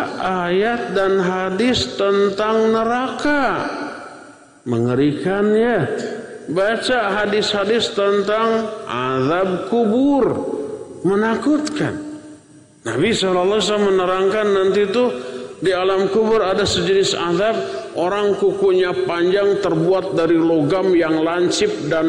ayat 0.47 0.95
dan 0.95 1.19
hadis 1.19 1.97
tentang 1.97 2.71
neraka. 2.73 3.67
Mengerikan 4.69 5.53
ya. 5.57 5.85
Baca 6.47 7.23
hadis-hadis 7.23 7.91
tentang 7.97 8.71
azab 8.87 9.67
kubur. 9.73 10.55
Menakutkan. 11.03 12.06
Nabi 12.87 13.11
SAW 13.11 13.59
menerangkan 13.83 14.47
nanti 14.47 14.87
itu 14.87 15.05
di 15.59 15.75
alam 15.75 16.07
kubur 16.07 16.39
ada 16.39 16.63
sejenis 16.63 17.19
azab. 17.19 17.57
Orang 17.99 18.39
kukunya 18.39 18.95
panjang 19.09 19.59
terbuat 19.59 20.15
dari 20.15 20.39
logam 20.39 20.95
yang 20.95 21.25
lancip 21.25 21.73
dan 21.91 22.07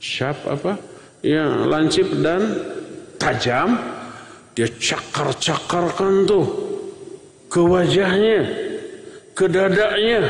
syap 0.00 0.42
apa? 0.48 0.74
ya 1.22 1.68
lancip 1.68 2.08
dan 2.18 2.42
tajam. 3.20 3.78
Dia 4.58 4.66
cakar-cakarkan 4.66 6.26
tuh 6.26 6.46
ke 7.46 7.62
wajahnya 7.62 8.40
ke 9.38 9.46
dadanya 9.46 10.20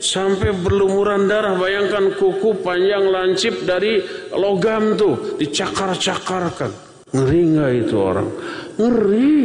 sampai 0.00 0.56
berlumuran 0.56 1.28
darah. 1.28 1.58
Bayangkan 1.60 2.16
kuku 2.16 2.64
panjang 2.64 3.12
lancip 3.12 3.68
dari 3.68 4.00
logam 4.32 4.96
tuh 4.96 5.36
dicakar-cakarkan 5.36 6.89
ngeri 7.10 7.40
nggak 7.54 7.72
itu 7.86 7.96
orang 7.98 8.28
ngeri 8.78 9.40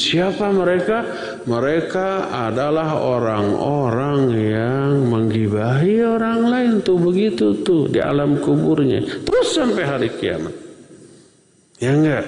Siapa 0.00 0.54
mereka? 0.54 1.02
Mereka 1.44 2.30
adalah 2.30 2.96
orang-orang 3.02 4.32
yang 4.32 4.90
menggibahi 5.10 6.00
orang 6.06 6.40
lain 6.46 6.72
tuh 6.80 6.96
begitu 6.96 7.60
tuh 7.66 7.90
di 7.90 7.98
alam 7.98 8.38
kuburnya. 8.38 9.02
Terus 9.02 9.48
sampai 9.50 9.82
hari 9.82 10.08
kiamat. 10.14 10.54
Ya 11.82 11.92
enggak? 11.96 12.24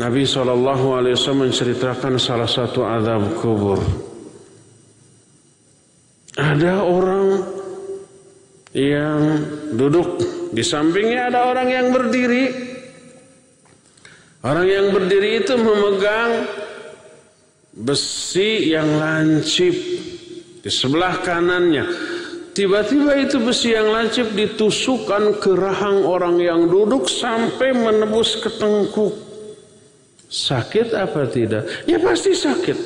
Nabi 0.00 0.24
SAW 0.24 1.36
menceritakan 1.36 2.16
salah 2.16 2.48
satu 2.48 2.88
azab 2.88 3.36
kubur. 3.36 3.80
Ada 6.40 6.86
orang 6.86 7.26
yang 8.70 9.20
duduk 9.74 10.22
di 10.54 10.62
sampingnya 10.62 11.28
ada 11.28 11.50
orang 11.50 11.68
yang 11.68 11.86
berdiri 11.90 12.69
Orang 14.40 14.64
yang 14.64 14.88
berdiri 14.88 15.44
itu 15.44 15.52
memegang 15.60 16.48
besi 17.76 18.72
yang 18.72 18.88
lancip 18.96 19.76
di 20.64 20.70
sebelah 20.72 21.20
kanannya. 21.20 21.84
Tiba-tiba 22.56 23.20
itu 23.20 23.36
besi 23.40 23.76
yang 23.76 23.92
lancip 23.92 24.32
ditusukkan 24.32 25.38
ke 25.38 25.52
rahang 25.54 26.02
orang 26.08 26.40
yang 26.40 26.66
duduk 26.66 27.04
sampai 27.06 27.76
menebus 27.76 28.40
ke 28.40 28.48
tengkuk. 28.56 29.12
Sakit 30.30 30.96
apa 30.96 31.28
tidak? 31.28 31.68
Ya 31.84 32.00
pasti 32.00 32.32
sakit. 32.32 32.78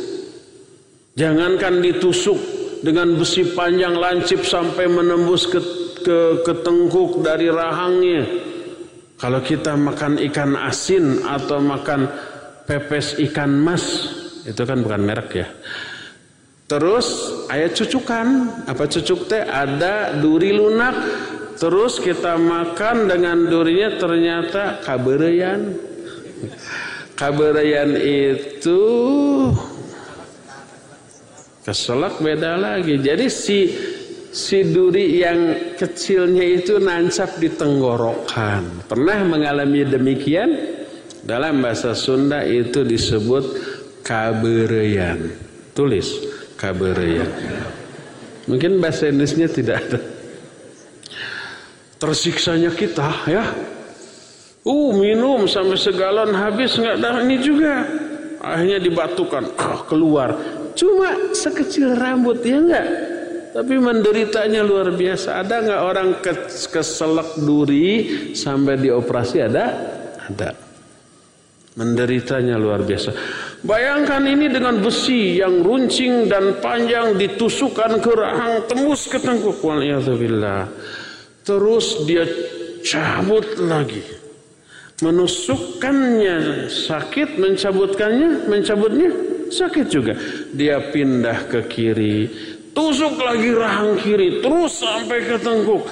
Jangankan 1.14 1.78
ditusuk 1.80 2.36
dengan 2.82 3.14
besi 3.14 3.54
panjang 3.54 3.94
lancip 3.94 4.42
sampai 4.42 4.90
menembus 4.90 5.46
ke, 5.46 5.62
ke, 6.02 6.18
ke 6.42 6.52
tengkuk 6.66 7.22
dari 7.22 7.46
rahangnya. 7.46 8.26
Kalau 9.24 9.40
kita 9.40 9.72
makan 9.72 10.20
ikan 10.28 10.52
asin 10.52 11.24
atau 11.24 11.56
makan 11.56 12.12
pepes 12.68 13.16
ikan 13.24 13.56
mas, 13.56 14.12
itu 14.44 14.60
kan 14.68 14.84
bukan 14.84 15.00
merek 15.00 15.32
ya. 15.32 15.48
Terus 16.68 17.32
ayat 17.48 17.72
cucukan, 17.72 18.52
apa 18.68 18.84
cucuk 18.84 19.24
teh 19.24 19.40
ada 19.40 20.12
duri 20.20 20.52
lunak. 20.52 20.92
Terus 21.56 22.04
kita 22.04 22.36
makan 22.36 23.08
dengan 23.08 23.48
durinya 23.48 23.96
ternyata 23.96 24.84
kabereyan. 24.84 25.72
Kabereyan 27.16 27.96
itu 28.04 28.80
keselak 31.64 32.20
beda 32.20 32.60
lagi. 32.60 33.00
Jadi 33.00 33.32
si 33.32 33.72
si 34.34 34.66
duri 34.66 35.22
yang 35.22 35.54
kecilnya 35.78 36.42
itu 36.42 36.82
nancap 36.82 37.38
di 37.38 37.54
tenggorokan. 37.54 38.90
Pernah 38.90 39.22
mengalami 39.22 39.86
demikian? 39.86 40.50
Dalam 41.24 41.62
bahasa 41.62 41.94
Sunda 41.96 42.42
itu 42.42 42.82
disebut 42.84 43.44
kabereyan. 44.02 45.32
Tulis 45.72 46.10
kabereyan. 46.58 47.30
Mungkin 48.50 48.82
bahasa 48.82 49.08
Indonesia 49.08 49.48
tidak 49.48 49.76
ada. 49.88 50.00
Tersiksanya 51.96 52.74
kita 52.74 53.08
ya. 53.30 53.44
Uh 54.64 54.92
minum 54.96 55.48
sampai 55.48 55.80
segalon 55.80 56.36
habis 56.36 56.76
nggak 56.76 57.00
ada 57.00 57.24
ini 57.24 57.40
juga. 57.40 57.86
Akhirnya 58.44 58.76
dibatukan, 58.76 59.56
oh, 59.56 59.80
keluar. 59.88 60.36
Cuma 60.76 61.32
sekecil 61.32 61.96
rambut 61.96 62.44
ya 62.44 62.60
enggak? 62.60 62.86
Tapi 63.54 63.78
menderitanya 63.78 64.66
luar 64.66 64.90
biasa. 64.90 65.38
Ada 65.46 65.62
nggak 65.62 65.82
orang 65.86 66.08
keselak 66.74 67.38
duri 67.38 67.86
sampai 68.34 68.74
dioperasi? 68.82 69.46
Ada? 69.46 69.64
Ada. 70.26 70.50
Menderitanya 71.78 72.58
luar 72.58 72.82
biasa. 72.82 73.14
Bayangkan 73.62 74.26
ini 74.26 74.50
dengan 74.50 74.82
besi 74.82 75.38
yang 75.38 75.62
runcing 75.62 76.26
dan 76.26 76.58
panjang 76.58 77.14
ditusukkan 77.14 78.02
ke 78.02 78.12
rahang 78.14 78.66
tembus 78.66 79.06
ke 79.06 79.22
tengkuk. 79.22 79.62
Terus 81.46 81.86
dia 82.10 82.26
cabut 82.82 83.46
lagi. 83.62 84.02
Menusukkannya 85.02 86.66
sakit, 86.70 87.38
mencabutkannya, 87.38 88.50
mencabutnya 88.50 89.10
sakit 89.50 89.86
juga. 89.90 90.14
Dia 90.54 90.78
pindah 90.94 91.50
ke 91.50 91.66
kiri, 91.66 92.30
tusuk 92.74 93.16
lagi 93.22 93.54
rahang 93.54 93.96
kiri, 94.02 94.42
terus 94.42 94.82
sampai 94.82 95.24
ke 95.24 95.38
tengkuk. 95.40 95.86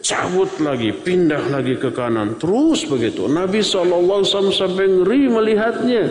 Cabut 0.00 0.48
lagi, 0.64 0.96
pindah 0.96 1.52
lagi 1.52 1.76
ke 1.76 1.92
kanan, 1.92 2.40
terus 2.40 2.88
begitu. 2.88 3.28
Nabi 3.28 3.60
SAW 3.60 4.24
sampai 4.48 4.88
ngeri 4.88 5.28
melihatnya. 5.28 6.04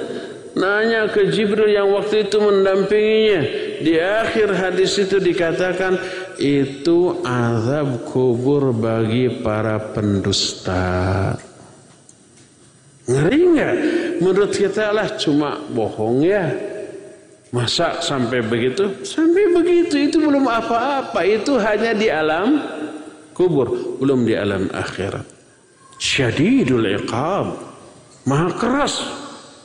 Nanya 0.54 1.10
ke 1.10 1.34
Jibril 1.34 1.74
yang 1.74 1.90
waktu 1.98 2.30
itu 2.30 2.38
mendampinginya. 2.38 3.42
Di 3.82 3.98
akhir 3.98 4.54
hadis 4.54 4.94
itu 5.02 5.18
dikatakan, 5.18 5.98
itu 6.38 7.18
azab 7.26 8.06
kubur 8.10 8.78
bagi 8.78 9.42
para 9.42 9.82
pendusta. 9.94 11.34
Ngeri 13.10 13.40
nggak? 13.58 13.76
Menurut 14.22 14.54
kita 14.54 14.94
lah 14.94 15.18
cuma 15.18 15.58
bohong 15.74 16.22
ya. 16.22 16.46
Masa 17.50 17.98
sampai 17.98 18.46
begitu? 18.46 19.02
Sampai 19.02 19.50
begitu 19.50 19.98
itu 19.98 20.18
belum 20.22 20.46
apa-apa. 20.46 21.26
Itu 21.26 21.58
hanya 21.58 21.98
di 21.98 22.06
alam 22.06 22.62
kubur, 23.34 23.98
belum 23.98 24.22
di 24.22 24.38
alam 24.38 24.70
akhirat. 24.70 25.26
Syadidul 25.98 26.86
iqab. 27.02 27.58
Maha 28.30 28.54
keras, 28.54 29.02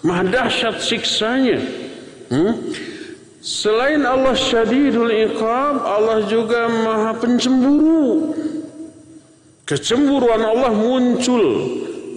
maha 0.00 0.24
dahsyat 0.24 0.80
siksanya. 0.80 1.60
Hmm? 2.32 2.72
Selain 3.44 4.00
Allah 4.08 4.32
syadidul 4.32 5.12
iqab, 5.12 5.84
Allah 5.84 6.24
juga 6.24 6.64
maha 6.72 7.12
pencemburu. 7.20 8.32
Kecemburuan 9.68 10.40
Allah 10.40 10.72
muncul 10.72 11.44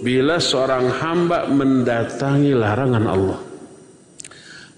bila 0.00 0.40
seorang 0.40 0.88
hamba 0.96 1.44
mendatangi 1.52 2.56
larangan 2.56 3.04
Allah 3.04 3.47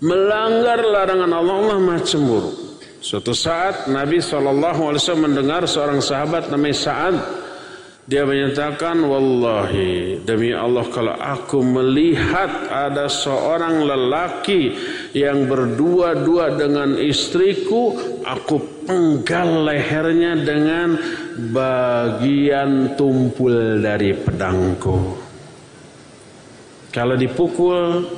melanggar 0.00 0.80
larangan 0.80 1.32
Allah 1.32 1.56
Allah 1.60 1.78
maha 1.80 2.00
cemburu. 2.04 2.50
Suatu 3.00 3.32
saat 3.32 3.88
Nabi 3.88 4.20
SAW 4.20 5.16
mendengar 5.16 5.64
seorang 5.64 6.04
sahabat 6.04 6.52
namanya 6.52 6.76
Sa'ad. 6.76 7.16
Dia 8.10 8.26
menyatakan, 8.26 9.06
Wallahi, 9.06 10.20
demi 10.26 10.50
Allah 10.50 10.82
kalau 10.90 11.14
aku 11.14 11.62
melihat 11.62 12.68
ada 12.68 13.06
seorang 13.06 13.86
lelaki 13.86 14.74
yang 15.14 15.46
berdua-dua 15.46 16.58
dengan 16.58 16.98
istriku, 16.98 17.94
aku 18.26 18.84
penggal 18.84 19.62
lehernya 19.62 20.42
dengan 20.42 20.98
bagian 21.54 22.98
tumpul 22.98 23.78
dari 23.78 24.10
pedangku. 24.10 24.98
Kalau 26.90 27.14
dipukul, 27.14 28.10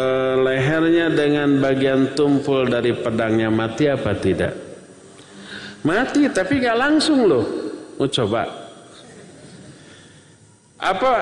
Eh, 0.00 0.34
lehernya 0.40 1.12
dengan 1.12 1.60
bagian 1.60 2.16
tumpul 2.16 2.64
dari 2.64 2.96
pedangnya 2.96 3.52
mati 3.52 3.84
apa 3.84 4.16
tidak? 4.16 4.56
Mati 5.84 6.24
tapi 6.32 6.56
nggak 6.60 6.78
langsung 6.78 7.28
loh. 7.28 7.44
Mau 8.00 8.08
coba? 8.08 8.48
Apa 10.80 11.12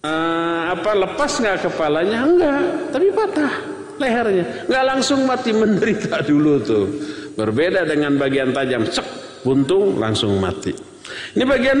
uh, 0.00 0.60
apa 0.72 0.90
lepas 0.96 1.32
nggak 1.44 1.68
kepalanya? 1.68 2.18
Enggak, 2.24 2.62
tapi 2.88 3.08
patah 3.12 3.52
lehernya. 4.00 4.44
Nggak 4.64 4.84
langsung 4.88 5.20
mati 5.28 5.50
menderita 5.60 6.24
dulu 6.24 6.52
tuh. 6.64 6.86
Berbeda 7.36 7.84
dengan 7.84 8.16
bagian 8.16 8.56
tajam, 8.56 8.88
cek 8.88 9.04
buntung 9.44 10.00
langsung 10.00 10.40
mati. 10.40 10.72
Ini 11.36 11.44
bagian 11.44 11.78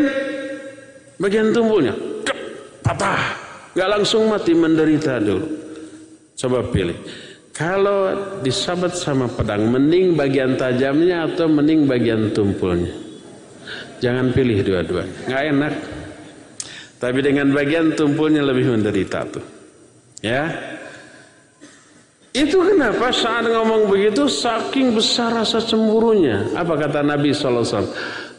bagian 1.16 1.48
tumpulnya, 1.56 1.96
patah 2.84 3.41
Gak 3.72 3.88
langsung 3.88 4.28
mati 4.28 4.52
menderita 4.52 5.16
dulu. 5.16 5.46
Coba 6.36 6.60
pilih. 6.68 6.96
Kalau 7.52 8.12
disabet 8.40 8.96
sama 8.96 9.28
pedang, 9.28 9.68
mending 9.68 10.16
bagian 10.16 10.56
tajamnya 10.56 11.28
atau 11.28 11.48
mending 11.48 11.84
bagian 11.84 12.32
tumpulnya? 12.32 12.92
Jangan 14.00 14.32
pilih 14.32 14.64
dua-duanya. 14.64 15.16
Gak 15.28 15.42
enak. 15.52 15.74
Tapi 17.00 17.18
dengan 17.20 17.52
bagian 17.52 17.92
tumpulnya 17.96 18.44
lebih 18.44 18.72
menderita 18.72 19.24
tuh. 19.28 19.44
Ya. 20.20 20.48
Itu 22.32 22.64
kenapa 22.64 23.12
saat 23.12 23.44
ngomong 23.44 23.92
begitu 23.92 24.24
saking 24.24 24.96
besar 24.96 25.36
rasa 25.36 25.60
cemburunya. 25.60 26.48
Apa 26.56 26.80
kata 26.80 27.04
Nabi 27.04 27.36
SAW? 27.36 27.92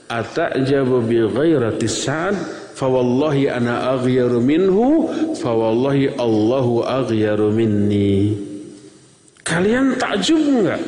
Atajabu 0.10 1.06
bi 1.06 1.22
ghairati 1.22 1.86
sa'ad 1.86 2.62
fawallahi 2.74 3.49
ana 3.49 3.93
aghyaru 3.97 4.41
minhu 4.41 5.07
fawallahi 5.38 6.17
Allahu 6.17 6.84
aghyaru 6.84 7.53
minni. 7.53 8.38
Kalian 9.43 9.99
takjub 9.99 10.39
enggak 10.39 10.82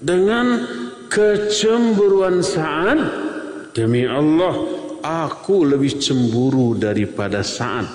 dengan 0.00 0.66
kecemburuan 1.12 2.40
Sa'ad? 2.40 2.98
Demi 3.70 4.02
Allah 4.02 4.56
aku 5.04 5.68
lebih 5.68 6.00
cemburu 6.00 6.74
daripada 6.74 7.44
Sa'ad. 7.44 7.86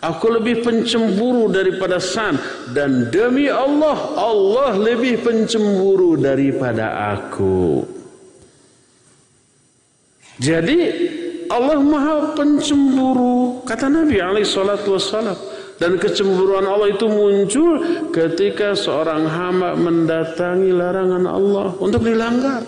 Aku 0.00 0.32
lebih 0.32 0.64
pencemburu 0.64 1.52
daripada 1.52 2.00
Sa'ad. 2.00 2.72
Dan 2.72 3.10
demi 3.12 3.50
Allah 3.52 4.16
Allah 4.16 4.78
lebih 4.78 5.20
pencemburu 5.20 6.16
daripada 6.16 7.12
aku. 7.12 7.84
Jadi 10.40 10.78
Allah 11.50 11.82
maha 11.82 12.38
pencemburu 12.38 13.66
kata 13.66 13.90
Nabi 13.90 14.22
alaihi 14.22 14.46
salatu 14.46 14.94
wassalam 14.94 15.34
dan 15.82 15.98
kecemburuan 15.98 16.62
Allah 16.62 16.94
itu 16.94 17.10
muncul 17.10 17.82
ketika 18.14 18.78
seorang 18.78 19.26
hamba 19.26 19.74
mendatangi 19.74 20.70
larangan 20.70 21.24
Allah 21.26 21.74
untuk 21.82 22.06
dilanggar. 22.06 22.62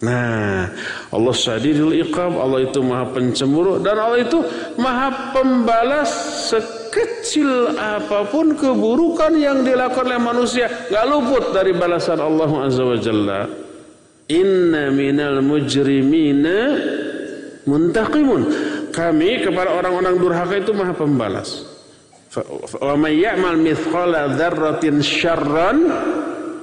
Nah, 0.00 0.64
Allah 1.12 1.34
syadidul 1.36 1.92
iqab, 1.92 2.32
Allah 2.32 2.64
itu 2.64 2.80
maha 2.80 3.12
pencemburu 3.12 3.84
dan 3.84 4.00
Allah 4.00 4.24
itu 4.24 4.40
maha 4.80 5.36
pembalas 5.36 6.08
sekecil 6.48 7.76
apa 7.76 8.24
pun 8.28 8.56
keburukan 8.56 9.36
yang 9.36 9.60
dilakukan 9.60 10.08
oleh 10.08 10.20
manusia, 10.20 10.72
nggak 10.88 11.04
luput 11.04 11.44
dari 11.52 11.76
balasan 11.76 12.16
Allah 12.16 12.48
Azza 12.64 12.84
wa 12.84 12.96
Jalla. 12.96 13.40
Inna 14.30 14.88
minal 14.94 15.42
mujrimina 15.44 16.58
muntaqimun 17.70 18.42
kami 18.90 19.46
kepada 19.46 19.70
orang-orang 19.78 20.18
durhaka 20.18 20.54
itu 20.58 20.74
maha 20.74 20.90
pembalas. 20.90 21.62
Wa 22.78 22.94
may 22.94 23.22
ya'mal 23.22 23.58
mithqala 23.58 24.34
dzarratin 24.34 24.98
syarran 25.02 25.78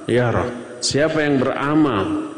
yara. 0.04 0.48
Siapa 0.78 1.24
yang 1.24 1.42
beramal 1.42 2.30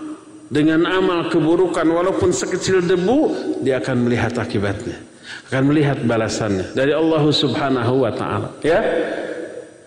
dengan 0.50 0.82
amal 0.88 1.30
keburukan 1.30 1.86
walaupun 1.86 2.34
sekecil 2.34 2.82
debu, 2.82 3.18
dia 3.62 3.78
akan 3.78 4.08
melihat 4.08 4.34
akibatnya. 4.34 4.98
Akan 5.46 5.70
melihat 5.70 6.02
balasannya 6.02 6.74
dari 6.74 6.90
Allah 6.90 7.22
Subhanahu 7.22 8.02
wa 8.02 8.10
taala, 8.10 8.50
ya. 8.66 8.82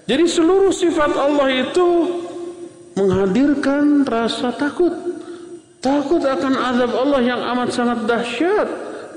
Jadi 0.07 0.23
seluruh 0.27 0.71
sifat 0.71 1.15
Allah 1.15 1.47
itu 1.51 1.87
menghadirkan 2.95 4.07
rasa 4.07 4.55
takut. 4.55 4.91
Takut 5.83 6.23
akan 6.23 6.53
azab 6.55 6.95
Allah 6.95 7.19
yang 7.19 7.41
amat 7.43 7.75
sangat 7.75 8.07
dahsyat. 8.07 8.67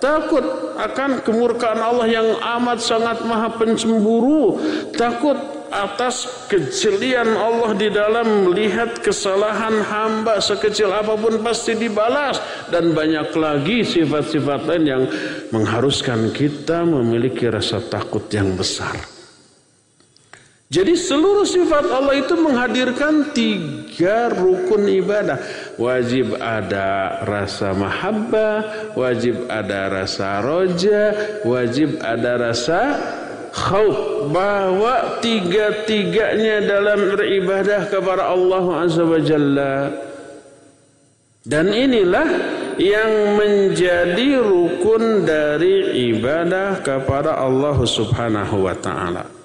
Takut 0.02 0.42
akan 0.76 1.22
kemurkaan 1.22 1.78
Allah 1.78 2.10
yang 2.10 2.28
amat 2.58 2.82
sangat 2.82 3.22
maha 3.22 3.54
pencemburu. 3.54 4.58
Takut 4.92 5.38
atas 5.70 6.46
kejelian 6.50 7.38
Allah 7.38 7.70
di 7.74 7.88
dalam 7.90 8.50
melihat 8.50 8.98
kesalahan 8.98 9.78
hamba 9.82 10.42
sekecil 10.42 10.90
apa 10.90 11.14
pun 11.14 11.38
pasti 11.42 11.78
dibalas 11.78 12.38
dan 12.70 12.94
banyak 12.94 13.30
lagi 13.38 13.86
sifat-sifat 13.86 14.60
lain 14.66 14.84
yang 14.84 15.02
mengharuskan 15.54 16.34
kita 16.34 16.82
memiliki 16.82 17.46
rasa 17.46 17.78
takut 17.78 18.26
yang 18.30 18.58
besar. 18.58 19.16
Jadi 20.66 20.98
seluruh 20.98 21.46
sifat 21.46 21.94
Allah 21.94 22.18
itu 22.18 22.34
menghadirkan 22.34 23.30
tiga 23.30 24.34
rukun 24.34 24.90
ibadah. 24.90 25.38
Wajib 25.76 26.40
ada 26.40 27.20
rasa 27.28 27.76
mahabbah, 27.76 28.64
wajib 28.96 29.44
ada 29.52 29.92
rasa 29.92 30.40
roja, 30.40 31.12
wajib 31.44 32.00
ada 32.00 32.40
rasa 32.40 32.80
khauf. 33.52 34.24
Bahwa 34.32 35.20
tiga-tiganya 35.20 36.64
dalam 36.64 37.12
beribadah 37.12 37.92
kepada 37.92 38.32
Allah 38.32 38.64
Azza 38.88 39.04
wa 39.04 39.20
Jalla. 39.20 39.92
Dan 41.44 41.70
inilah 41.70 42.28
yang 42.80 43.36
menjadi 43.36 44.40
rukun 44.40 45.28
dari 45.28 46.08
ibadah 46.12 46.80
kepada 46.80 47.36
Allah 47.36 47.76
Subhanahu 47.84 48.64
wa 48.64 48.74
taala. 48.80 49.35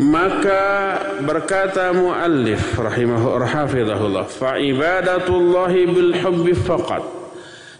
Maka 0.00 0.96
berkata 1.20 1.92
muallif 1.92 2.72
rahimahu 2.80 3.36
rahafidhahullah 3.36 4.32
fa 4.32 4.56
ibadatullah 4.56 5.68
bil 5.92 6.16
hubbi 6.16 6.56
faqat 6.56 7.04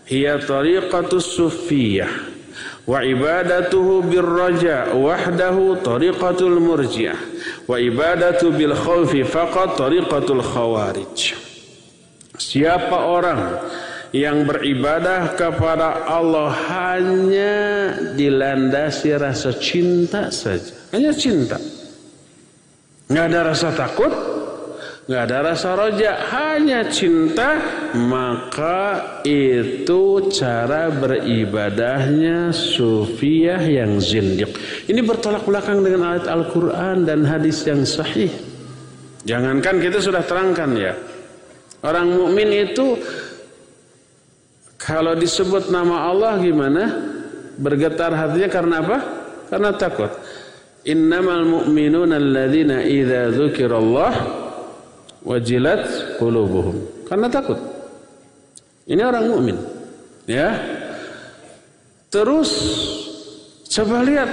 hiya 0.05 0.37
tariqatus 0.37 1.33
sufiyyah 1.41 2.13
wa 2.85 3.01
ibadatuhu 3.01 4.05
bir 4.05 4.21
raja 4.21 4.93
wahdahu 4.93 5.81
tariqatul 5.81 6.61
murji'ah 6.61 7.17
wa 7.65 7.81
ibadatu 7.81 8.53
bil 8.53 8.77
khawfi 8.77 9.25
faqat 9.25 9.81
tariqatul 9.81 10.45
khawarij. 10.45 11.33
Siapa 12.37 13.01
orang 13.01 13.65
yang 14.13 14.45
beribadah 14.45 15.41
kepada 15.41 16.05
Allah 16.05 16.53
hanya 16.69 17.57
dilandasi 18.13 19.17
rasa 19.17 19.57
cinta 19.57 20.29
saja. 20.29 20.77
Hanya 20.93 21.17
cinta 21.17 21.80
nggak 23.11 23.25
ada 23.27 23.41
rasa 23.51 23.69
takut, 23.75 24.13
nggak 25.11 25.23
ada 25.27 25.39
rasa 25.51 25.75
roja, 25.75 26.11
hanya 26.31 26.87
cinta, 26.87 27.59
maka 27.99 29.21
itu 29.27 30.31
cara 30.31 30.95
beribadahnya 30.95 32.55
sufiah 32.55 33.59
yang 33.59 33.99
zindiq. 33.99 34.55
Ini 34.87 35.03
bertolak 35.03 35.43
belakang 35.43 35.83
dengan 35.83 36.15
ayat 36.15 36.31
Al-Quran 36.31 37.03
dan 37.03 37.27
hadis 37.27 37.67
yang 37.67 37.83
sahih. 37.83 38.31
Jangankan 39.27 39.83
kita 39.83 39.99
sudah 39.99 40.23
terangkan 40.23 40.71
ya. 40.79 40.95
Orang 41.83 42.13
mukmin 42.15 42.71
itu 42.71 42.95
kalau 44.81 45.13
disebut 45.19 45.69
nama 45.69 46.09
Allah 46.09 46.41
gimana? 46.41 46.85
Bergetar 47.61 48.15
hatinya 48.17 48.49
karena 48.49 48.75
apa? 48.81 48.97
Karena 49.53 49.71
takut. 49.77 50.09
Innamal 50.89 51.45
mu'minuna 51.45 52.17
alladzina 52.17 52.81
idza 52.81 53.37
dzukirallah 53.37 54.13
wajilat 55.25 56.17
qulubuhum. 56.17 57.05
Karena 57.05 57.29
takut. 57.29 57.61
Ini 58.89 59.03
orang 59.05 59.25
mukmin. 59.29 59.57
Ya. 60.25 60.57
Terus 62.11 62.51
coba 63.71 64.03
lihat 64.03 64.31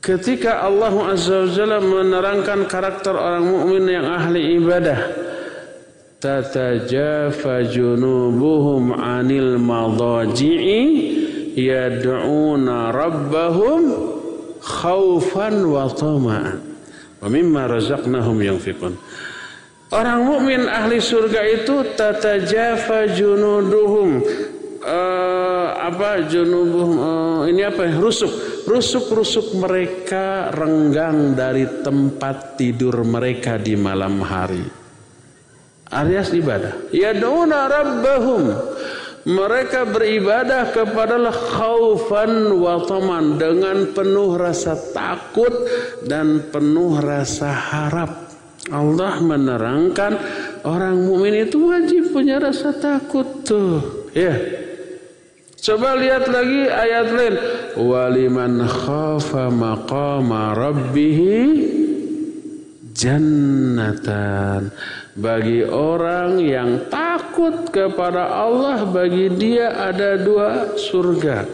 ketika 0.00 0.64
Allah 0.64 0.94
Azza 1.12 1.44
wa 1.44 1.50
Jalla 1.52 1.78
menerangkan 1.82 2.64
karakter 2.70 3.12
orang 3.12 3.44
mukmin 3.44 3.84
yang 3.90 4.08
ahli 4.08 4.56
ibadah 4.56 5.00
tatajafa 6.20 7.68
junubuhum 7.68 8.96
'anil 8.96 9.60
madaji'i 9.60 10.80
yad'una 11.56 12.92
rabbahum 12.92 14.09
khaufan 14.60 15.64
wa 15.66 15.88
tama'an. 15.88 16.60
Wa 17.20 17.28
mimma 17.28 17.68
razaqnahum 17.68 18.36
yunfiqun. 18.40 18.96
Orang 19.90 20.22
mukmin 20.22 20.70
ahli 20.70 21.02
surga 21.02 21.42
itu 21.50 21.96
tatajafa 21.98 23.10
junuduhum. 23.10 24.22
Uh, 24.80 25.76
apa 25.76 26.24
junubuhum 26.24 26.92
uh, 26.96 27.42
ini 27.50 27.66
apa 27.66 27.90
ya? 27.90 27.98
Rusuk. 27.98 28.32
Rusuk-rusuk 28.70 29.58
mereka 29.58 30.54
renggang 30.54 31.34
dari 31.34 31.66
tempat 31.82 32.54
tidur 32.54 33.02
mereka 33.02 33.58
di 33.58 33.74
malam 33.74 34.22
hari. 34.22 34.62
Alias 35.90 36.30
ibadah. 36.30 36.94
Yad'una 36.94 37.66
rabbahum 37.66 38.44
mereka 39.28 39.84
beribadah 39.84 40.72
kepada 40.72 41.20
khaufan 41.28 42.56
wa 42.56 42.80
taman 42.88 43.36
dengan 43.36 43.92
penuh 43.92 44.40
rasa 44.40 44.76
takut 44.96 45.52
dan 46.08 46.48
penuh 46.48 46.96
rasa 46.96 47.52
harap. 47.52 48.32
Allah 48.70 49.18
menerangkan 49.20 50.12
orang 50.64 51.04
mukmin 51.04 51.48
itu 51.48 51.58
wajib 51.68 52.14
punya 52.14 52.40
rasa 52.40 52.72
takut 52.76 53.44
tuh. 53.44 54.08
Ya. 54.16 54.36
Coba 55.60 55.92
lihat 56.00 56.24
lagi 56.24 56.72
ayat 56.72 57.08
lain. 57.12 57.34
Waliman 57.76 58.64
khafa 58.64 59.52
maqama 59.52 60.56
rabbih 60.56 61.20
jannatan 62.96 64.72
bagi 65.18 65.66
orang 65.66 66.38
yang 66.38 66.86
takut 66.86 67.66
kepada 67.74 68.30
Allah 68.30 68.86
bagi 68.86 69.26
dia 69.34 69.74
ada 69.74 70.14
dua 70.20 70.78
surga. 70.78 71.46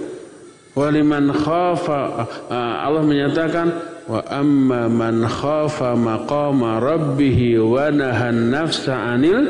Waliman 0.77 1.33
khafa 1.33 2.29
Allah 2.53 3.01
menyatakan 3.01 3.73
wa 4.05 4.21
amma 4.29 4.93
man 4.93 5.25
khafa 5.25 5.97
maqama 5.97 6.77
rabbih 6.85 7.65
wa 7.65 7.89
nahan 7.89 8.53
nafsa 8.53 8.93
'anil 8.93 9.41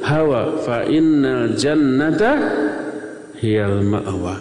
hawa 0.00 0.56
fa 0.64 0.88
innal 0.88 1.52
jannata 1.52 2.32
hiyal 3.44 3.84
ma'wa. 3.84 4.40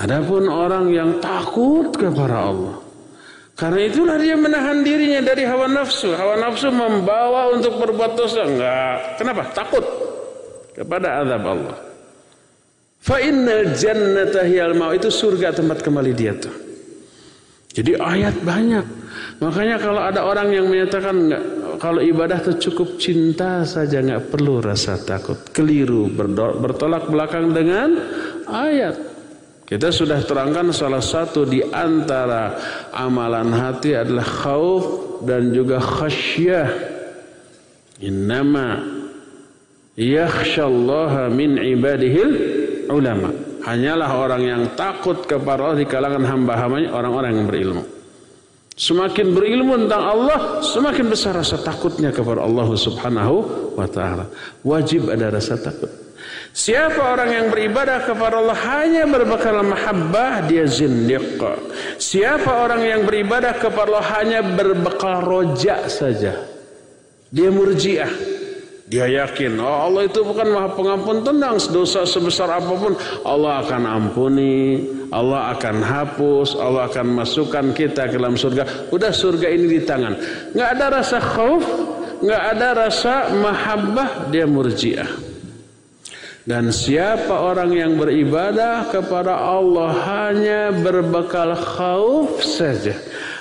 Adapun 0.00 0.50
orang 0.50 0.90
yang 0.90 1.22
takut 1.22 1.94
kepada 1.94 2.50
Allah 2.50 2.89
karena 3.60 3.92
itulah 3.92 4.16
dia 4.16 4.40
menahan 4.40 4.80
dirinya 4.80 5.20
dari 5.20 5.44
hawa 5.44 5.68
nafsu. 5.68 6.16
Hawa 6.16 6.40
nafsu 6.40 6.72
membawa 6.72 7.52
untuk 7.52 7.76
berbuat 7.76 8.16
dosa. 8.16 8.48
Enggak. 8.48 9.20
Kenapa? 9.20 9.52
Takut 9.52 9.84
kepada 10.72 11.20
azab 11.20 11.44
Allah. 11.44 11.76
Fa 13.04 13.20
innal 13.20 13.76
jannata 13.76 14.48
hiyal 14.48 14.72
mau 14.72 14.96
itu 14.96 15.12
surga 15.12 15.52
tempat 15.52 15.84
kembali 15.84 16.12
dia 16.16 16.32
tuh. 16.40 16.56
Jadi 17.76 18.00
ayat 18.00 18.40
banyak. 18.40 18.86
Makanya 19.44 19.76
kalau 19.76 20.00
ada 20.08 20.24
orang 20.24 20.48
yang 20.56 20.64
menyatakan 20.64 21.14
enggak 21.28 21.44
kalau 21.76 22.00
ibadah 22.00 22.40
itu 22.40 22.72
cukup 22.72 22.96
cinta 22.96 23.64
saja 23.68 24.00
nggak 24.00 24.32
perlu 24.32 24.64
rasa 24.64 24.96
takut. 24.96 25.36
Keliru 25.52 26.08
bertolak 26.64 27.12
belakang 27.12 27.52
dengan 27.52 27.92
ayat. 28.48 29.09
Kita 29.70 29.94
sudah 29.94 30.18
terangkan 30.26 30.74
salah 30.74 30.98
satu 30.98 31.46
di 31.46 31.62
antara 31.62 32.58
amalan 32.90 33.54
hati 33.54 33.94
adalah 33.94 34.26
khauf 34.26 34.84
dan 35.22 35.54
juga 35.54 35.78
khasyah. 35.78 36.66
Innama 38.02 38.82
yakhshallaha 39.94 41.30
min 41.30 41.54
ibadihil 41.54 42.30
ulama. 42.90 43.30
Hanyalah 43.62 44.10
orang 44.18 44.42
yang 44.42 44.62
takut 44.74 45.22
kepada 45.22 45.70
Allah 45.70 45.78
di 45.78 45.86
kalangan 45.86 46.26
hamba-hambanya 46.26 46.90
orang-orang 46.90 47.30
yang 47.38 47.46
berilmu. 47.46 47.82
Semakin 48.74 49.36
berilmu 49.36 49.86
tentang 49.86 50.02
Allah, 50.02 50.64
semakin 50.66 51.06
besar 51.06 51.38
rasa 51.38 51.60
takutnya 51.62 52.10
kepada 52.10 52.42
Allah 52.42 52.66
Subhanahu 52.74 53.36
wa 53.78 53.86
taala. 53.86 54.26
Wajib 54.66 55.14
ada 55.14 55.30
rasa 55.30 55.60
takut. 55.60 56.09
Siapa 56.50 57.14
orang 57.14 57.30
yang 57.30 57.46
beribadah 57.46 58.02
kepada 58.02 58.42
Allah 58.42 58.58
hanya 58.58 59.06
berbekal 59.06 59.62
mahabbah 59.62 60.44
dia 60.50 60.66
zindiq. 60.66 61.38
Siapa 61.96 62.66
orang 62.66 62.82
yang 62.82 63.00
beribadah 63.06 63.54
kepada 63.54 63.86
Allah 63.94 64.06
hanya 64.18 64.40
berbekal 64.42 65.22
roja 65.22 65.86
saja. 65.86 66.42
Dia 67.30 67.54
murjiah. 67.54 68.10
Dia 68.90 69.06
yakin 69.06 69.54
oh 69.62 69.86
Allah 69.86 70.10
itu 70.10 70.18
bukan 70.26 70.50
maha 70.50 70.74
pengampun 70.74 71.22
tentang 71.22 71.62
dosa 71.70 72.02
sebesar 72.02 72.50
apa 72.50 72.74
pun 72.74 72.98
Allah 73.22 73.62
akan 73.62 73.86
ampuni, 73.86 74.82
Allah 75.14 75.54
akan 75.54 75.78
hapus, 75.78 76.58
Allah 76.58 76.90
akan 76.90 77.14
masukkan 77.22 77.70
kita 77.70 78.10
ke 78.10 78.18
dalam 78.18 78.34
surga. 78.34 78.90
Udah 78.90 79.14
surga 79.14 79.46
ini 79.46 79.78
di 79.78 79.80
tangan. 79.86 80.18
Nggak 80.58 80.68
ada 80.74 80.86
rasa 80.90 81.22
khauf, 81.22 81.62
nggak 82.18 82.42
ada 82.58 82.68
rasa 82.74 83.30
mahabbah, 83.30 84.26
dia 84.34 84.50
murjiah. 84.50 85.29
Dan 86.48 86.72
siapa 86.72 87.36
orang 87.36 87.76
yang 87.76 87.92
beribadah 88.00 88.88
kepada 88.88 89.36
Allah 89.36 89.92
hanya 90.08 90.72
berbekal 90.72 91.52
khauf 91.52 92.40
saja 92.40 92.96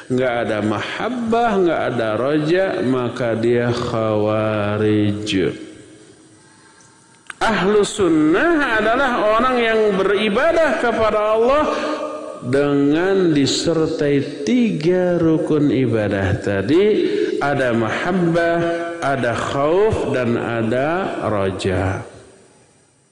nggak 0.10 0.34
ada 0.46 0.60
mahabbah, 0.66 1.52
nggak 1.62 1.82
ada 1.94 2.10
roja, 2.18 2.66
maka 2.82 3.38
dia 3.38 3.70
khawarij. 3.70 5.54
Ahlu 7.40 7.86
sunnah 7.86 8.82
adalah 8.82 9.12
orang 9.38 9.58
yang 9.62 9.80
beribadah 9.96 10.82
kepada 10.82 11.20
Allah 11.38 11.66
dengan 12.44 13.32
disertai 13.32 14.44
tiga 14.44 15.22
rukun 15.22 15.72
ibadah 15.72 16.36
tadi 16.42 16.86
ada 17.40 17.72
mahabbah, 17.72 18.60
ada 19.00 19.32
khauf 19.38 20.12
dan 20.12 20.36
ada 20.36 21.22
roja. 21.30 22.09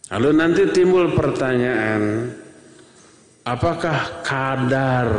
Lalu 0.07 0.29
nanti 0.39 0.63
timbul 0.71 1.11
pertanyaan, 1.11 2.31
apakah 3.43 4.23
kadar 4.23 5.09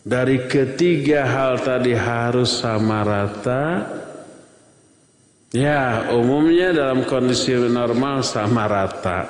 dari 0.00 0.48
ketiga 0.48 1.28
hal 1.28 1.60
tadi 1.60 1.92
harus 1.92 2.64
sama 2.64 3.04
rata? 3.04 3.64
Ya 5.52 6.08
umumnya 6.16 6.72
dalam 6.72 7.04
kondisi 7.04 7.52
normal 7.52 8.24
sama 8.24 8.64
rata. 8.64 9.28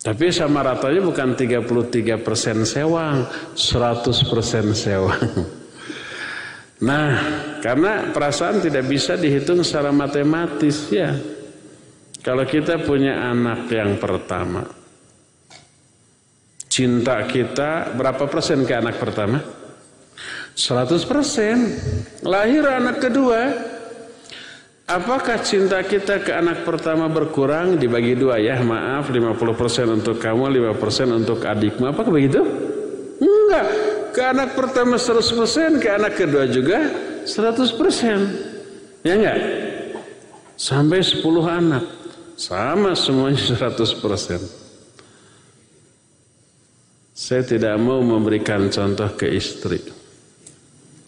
Tapi 0.00 0.32
sama 0.32 0.64
ratanya 0.64 1.04
bukan 1.04 1.36
33% 1.36 2.64
sewang 2.64 3.28
100% 3.52 4.72
sewang. 4.72 5.28
Nah 6.80 7.12
karena 7.60 8.08
perasaan 8.08 8.64
tidak 8.64 8.88
bisa 8.88 9.20
dihitung 9.20 9.60
secara 9.60 9.92
matematis 9.92 10.88
ya 10.88 11.35
kalau 12.26 12.42
kita 12.42 12.82
punya 12.82 13.30
anak 13.30 13.70
yang 13.70 13.94
pertama 14.02 14.66
Cinta 16.76 17.24
kita 17.24 17.96
berapa 17.96 18.28
persen 18.28 18.68
ke 18.68 18.76
anak 18.76 19.00
pertama? 19.00 19.40
100 20.52 21.08
persen. 21.08 21.72
Lahir 22.20 22.68
anak 22.68 23.00
kedua. 23.00 23.48
Apakah 24.84 25.40
cinta 25.40 25.80
kita 25.80 26.20
ke 26.20 26.36
anak 26.36 26.68
pertama 26.68 27.08
berkurang 27.08 27.80
dibagi 27.80 28.12
dua 28.12 28.36
ya 28.36 28.60
maaf 28.60 29.08
50% 29.08 29.88
untuk 29.88 30.20
kamu 30.20 30.76
5% 30.76 31.16
untuk 31.16 31.40
adikmu 31.48 31.88
apakah 31.88 32.12
begitu? 32.12 32.44
Enggak 33.24 33.66
ke 34.12 34.20
anak 34.20 34.52
pertama 34.52 35.00
100% 35.00 35.80
ke 35.80 35.88
anak 35.90 36.12
kedua 36.12 36.44
juga 36.44 36.92
100% 37.24 39.00
ya 39.00 39.16
enggak? 39.16 39.38
Sampai 40.60 41.00
10 41.00 41.24
anak 41.48 41.95
sama 42.36 42.92
semuanya 42.92 43.40
100% 43.56 44.66
saya 47.16 47.40
tidak 47.40 47.80
mau 47.80 48.04
memberikan 48.04 48.68
contoh 48.68 49.08
ke 49.16 49.24
istri. 49.32 49.80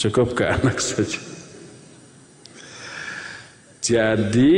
Cukup 0.00 0.32
ke 0.32 0.48
anak 0.56 0.80
saja. 0.80 1.20
Jadi 3.84 4.56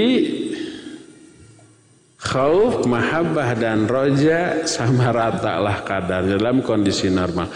khauf, 2.22 2.86
mahabbah 2.86 3.58
dan 3.58 3.90
roja 3.90 4.62
sama 4.70 5.10
rata 5.18 5.58
lah 5.58 5.82
kadar 5.82 6.22
dalam 6.22 6.62
kondisi 6.62 7.10
normal. 7.10 7.50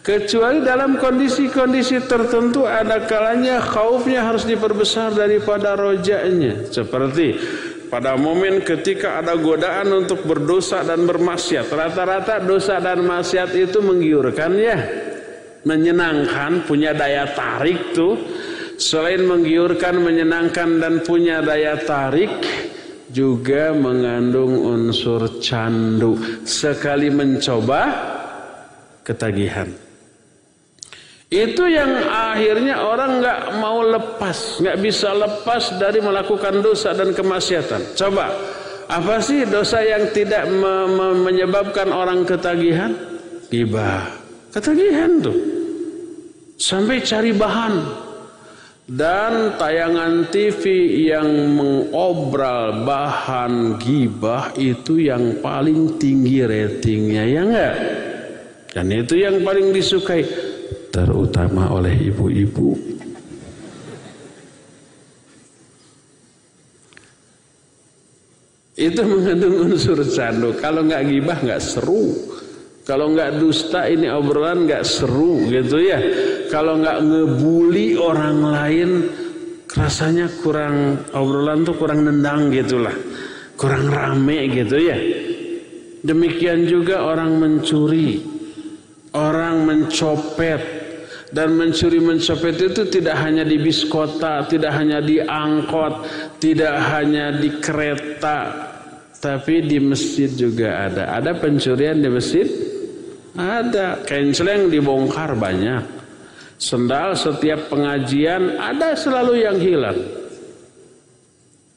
Kecuali 0.00 0.64
dalam 0.64 0.96
kondisi-kondisi 0.96 2.08
tertentu 2.08 2.64
ada 2.64 3.04
kalanya 3.04 3.60
khaufnya 3.60 4.24
harus 4.24 4.46
diperbesar 4.46 5.12
daripada 5.12 5.76
rojanya. 5.76 6.70
Seperti 6.70 7.36
pada 7.90 8.14
momen 8.14 8.62
ketika 8.62 9.18
ada 9.18 9.34
godaan 9.34 10.06
untuk 10.06 10.22
berdosa 10.22 10.86
dan 10.86 11.04
bermaksiat. 11.04 11.66
Rata-rata 11.66 12.38
dosa 12.38 12.78
dan 12.78 13.02
maksiat 13.02 13.50
itu 13.58 13.82
menggiurkan 13.82 14.54
ya. 14.54 14.78
Menyenangkan, 15.66 16.64
punya 16.64 16.94
daya 16.94 17.28
tarik 17.34 17.92
tuh. 17.92 18.16
Selain 18.80 19.20
menggiurkan, 19.26 20.00
menyenangkan 20.00 20.80
dan 20.80 21.04
punya 21.04 21.44
daya 21.44 21.76
tarik, 21.84 22.32
juga 23.12 23.76
mengandung 23.76 24.56
unsur 24.56 25.42
candu. 25.42 26.16
Sekali 26.48 27.12
mencoba, 27.12 27.82
ketagihan. 29.04 29.89
Itu 31.30 31.62
yang 31.70 32.10
akhirnya 32.10 32.82
orang 32.82 33.22
nggak 33.22 33.40
mau 33.62 33.86
lepas, 33.86 34.58
nggak 34.58 34.82
bisa 34.82 35.14
lepas 35.14 35.78
dari 35.78 36.02
melakukan 36.02 36.58
dosa 36.58 36.90
dan 36.90 37.14
kemaksiatan. 37.14 37.94
Coba, 37.94 38.34
apa 38.90 39.22
sih 39.22 39.46
dosa 39.46 39.78
yang 39.78 40.10
tidak 40.10 40.50
me 40.50 40.90
me 40.90 41.06
menyebabkan 41.22 41.94
orang 41.94 42.26
ketagihan? 42.26 42.90
Gibah, 43.46 44.10
ketagihan 44.50 45.22
tuh. 45.22 45.38
Sampai 46.58 46.98
cari 47.06 47.30
bahan. 47.30 47.74
Dan 48.90 49.54
tayangan 49.54 50.34
TV 50.34 50.66
yang 51.14 51.30
mengobral 51.54 52.82
bahan 52.82 53.78
gibah 53.78 54.50
itu 54.58 54.98
yang 54.98 55.38
paling 55.38 55.94
tinggi 55.94 56.42
ratingnya, 56.42 57.22
ya 57.22 57.40
enggak? 57.46 57.76
Dan 58.74 58.90
itu 58.90 59.14
yang 59.14 59.46
paling 59.46 59.70
disukai 59.70 60.49
terutama 60.90 61.70
oleh 61.70 61.94
ibu-ibu. 62.10 62.74
Itu 68.80 69.04
mengandung 69.04 69.68
unsur 69.68 70.00
candu. 70.08 70.56
Kalau 70.56 70.80
nggak 70.88 71.04
gibah 71.04 71.38
nggak 71.44 71.60
seru. 71.60 72.16
Kalau 72.88 73.12
nggak 73.12 73.36
dusta 73.36 73.84
ini 73.86 74.08
obrolan 74.08 74.64
nggak 74.64 74.88
seru 74.88 75.46
gitu 75.52 75.84
ya. 75.84 76.00
Kalau 76.48 76.80
nggak 76.80 76.98
ngebully 77.04 78.00
orang 78.00 78.40
lain 78.40 78.90
rasanya 79.68 80.32
kurang 80.40 80.96
obrolan 81.12 81.60
tuh 81.60 81.76
kurang 81.76 82.08
nendang 82.08 82.48
gitulah. 82.48 82.96
Kurang 83.60 83.92
rame 83.92 84.48
gitu 84.48 84.80
ya. 84.80 84.96
Demikian 86.00 86.64
juga 86.64 87.04
orang 87.04 87.36
mencuri, 87.36 88.24
orang 89.12 89.68
mencopet, 89.68 90.79
dan 91.30 91.54
mencuri 91.54 92.02
mencopet 92.02 92.58
itu 92.58 92.82
tidak 92.90 93.16
hanya 93.22 93.46
di 93.46 93.58
bis 93.62 93.86
kota, 93.86 94.42
tidak 94.50 94.74
hanya 94.74 94.98
di 94.98 95.22
angkot, 95.22 96.02
tidak 96.42 96.74
hanya 96.90 97.38
di 97.38 97.62
kereta, 97.62 98.70
tapi 99.20 99.62
di 99.62 99.78
masjid 99.78 100.26
juga 100.32 100.90
ada. 100.90 101.14
Ada 101.20 101.36
pencurian 101.38 102.02
di 102.02 102.08
masjid? 102.10 102.48
Ada. 103.36 104.02
Kenceleng 104.02 104.72
dibongkar 104.72 105.38
banyak. 105.38 106.02
Sendal 106.60 107.16
setiap 107.16 107.72
pengajian 107.72 108.56
ada 108.56 108.92
selalu 108.96 109.44
yang 109.44 109.56
hilang. 109.56 110.00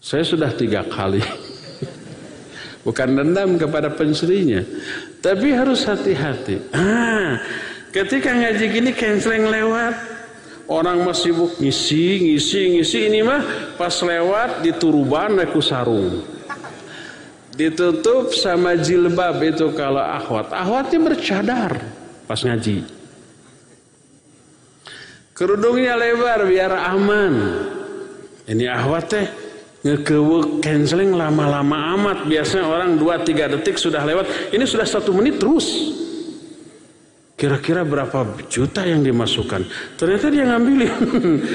Saya 0.03 0.23
sudah 0.23 0.51
tiga 0.51 0.83
kali. 0.87 1.23
Bukan 2.87 3.15
dendam 3.15 3.55
kepada 3.55 3.87
pencurinya. 3.91 4.59
Tapi 5.23 5.55
harus 5.55 5.87
hati-hati. 5.87 6.59
Ah, 6.75 7.39
Ketika 7.93 8.33
ngaji 8.33 8.65
gini 8.73 8.89
canceling 8.89 9.53
lewat, 9.53 9.93
orang 10.65 11.05
masih 11.05 11.29
sibuk 11.29 11.61
ngisi, 11.61 12.25
ngisi, 12.25 12.61
ngisi 12.73 12.99
ini 13.05 13.21
mah 13.21 13.45
pas 13.77 13.93
lewat 14.01 14.65
dituruban 14.65 15.37
aku 15.37 15.61
sarung. 15.61 16.25
Ditutup 17.53 18.33
sama 18.33 18.73
jilbab 18.73 19.37
itu 19.45 19.69
kalau 19.77 20.01
akhwat. 20.01 20.49
Akhwatnya 20.49 20.99
bercadar 21.05 21.71
pas 22.25 22.41
ngaji. 22.41 22.81
Kerudungnya 25.37 25.93
lebar 25.93 26.49
biar 26.49 26.73
aman. 26.97 27.33
Ini 28.49 28.73
akhwat 28.73 29.05
teh 29.05 29.25
ngekewek 29.85 30.65
canceling 30.65 31.13
lama-lama 31.13 31.93
amat. 31.93 32.25
Biasanya 32.25 32.65
orang 32.65 32.97
2-3 32.97 33.53
detik 33.53 33.77
sudah 33.77 34.01
lewat. 34.01 34.49
Ini 34.49 34.65
sudah 34.65 34.89
satu 34.89 35.13
menit 35.13 35.37
terus. 35.37 35.93
Kira-kira 37.43 37.83
berapa 37.83 38.23
juta 38.47 38.87
yang 38.87 39.03
dimasukkan? 39.03 39.67
Ternyata 39.99 40.31
dia 40.31 40.47
ngambilin. 40.47 40.95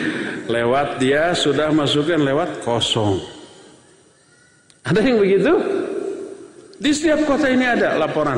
lewat 0.61 1.01
dia 1.01 1.33
sudah 1.33 1.73
masukkan 1.73 2.21
lewat 2.21 2.61
kosong. 2.61 3.17
Ada 4.85 5.01
yang 5.01 5.17
begitu? 5.17 5.49
Di 6.77 6.93
setiap 6.93 7.25
kota 7.25 7.49
ini 7.49 7.65
ada 7.65 7.97
laporan. 7.97 8.37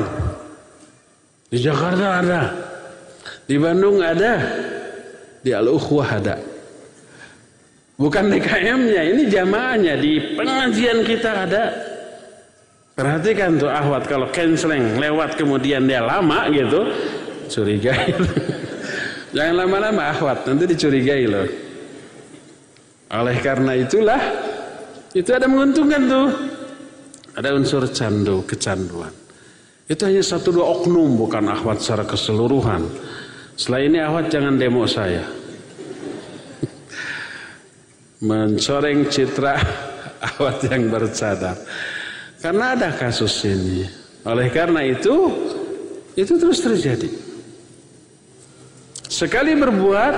Di 1.51 1.59
Jakarta 1.59 2.23
ada. 2.23 2.41
Di 3.43 3.59
Bandung 3.59 3.99
ada. 3.99 4.39
Di 5.43 5.51
Al-Ukhwah 5.51 6.23
ada. 6.23 6.39
Bukan 7.99 8.31
DKM-nya, 8.31 9.01
ini 9.11 9.27
jamaahnya. 9.27 9.99
Di 9.99 10.39
pengajian 10.39 11.03
kita 11.03 11.51
ada. 11.51 11.63
Perhatikan 12.95 13.59
tuh 13.59 13.67
ahwat 13.67 14.07
kalau 14.07 14.31
canceling 14.31 14.95
lewat 14.95 15.35
kemudian 15.35 15.83
dia 15.83 15.99
lama 15.99 16.47
gitu. 16.47 16.87
Curigai. 17.51 18.15
Jangan 19.35 19.55
lama-lama 19.63 20.11
ahwat, 20.11 20.47
nanti 20.47 20.67
dicurigai 20.71 21.23
loh. 21.27 21.47
Oleh 23.11 23.37
karena 23.43 23.75
itulah, 23.75 24.19
itu 25.11 25.31
ada 25.35 25.47
menguntungkan 25.47 26.01
tuh. 26.07 26.27
Ada 27.35 27.55
unsur 27.55 27.87
candu, 27.91 28.43
kecanduan. 28.43 29.11
Itu 29.87 30.07
hanya 30.07 30.23
satu 30.23 30.51
dua 30.55 30.67
oknum, 30.67 31.15
bukan 31.19 31.47
ahwat 31.47 31.79
secara 31.79 32.03
keseluruhan. 32.07 32.87
Setelah 33.55 33.81
ini 33.83 33.97
ahwat 34.03 34.31
jangan 34.31 34.55
demo 34.59 34.83
saya. 34.87 35.23
Mencoreng 38.23 39.07
citra 39.07 39.55
ahwat 40.19 40.63
yang 40.67 40.91
bercadar. 40.91 41.55
Karena 42.39 42.75
ada 42.75 42.89
kasus 42.95 43.47
ini. 43.47 43.87
Oleh 44.27 44.51
karena 44.51 44.83
itu, 44.83 45.31
itu 46.19 46.33
terus 46.35 46.59
terjadi. 46.59 47.30
Sekali 49.11 49.59
berbuat 49.59 50.15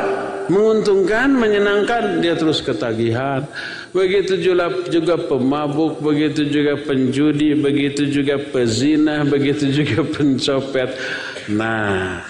menguntungkan, 0.54 1.34
menyenangkan, 1.34 2.22
dia 2.22 2.38
terus 2.38 2.62
ketagihan. 2.62 3.42
Begitu 3.90 4.38
juga, 4.38 4.70
juga 4.86 5.18
pemabuk, 5.18 5.98
begitu 5.98 6.46
juga 6.46 6.78
penjudi, 6.78 7.58
begitu 7.58 8.06
juga 8.06 8.38
pezina, 8.38 9.26
begitu 9.26 9.74
juga 9.74 10.06
pencopet. 10.14 10.94
Nah, 11.50 12.22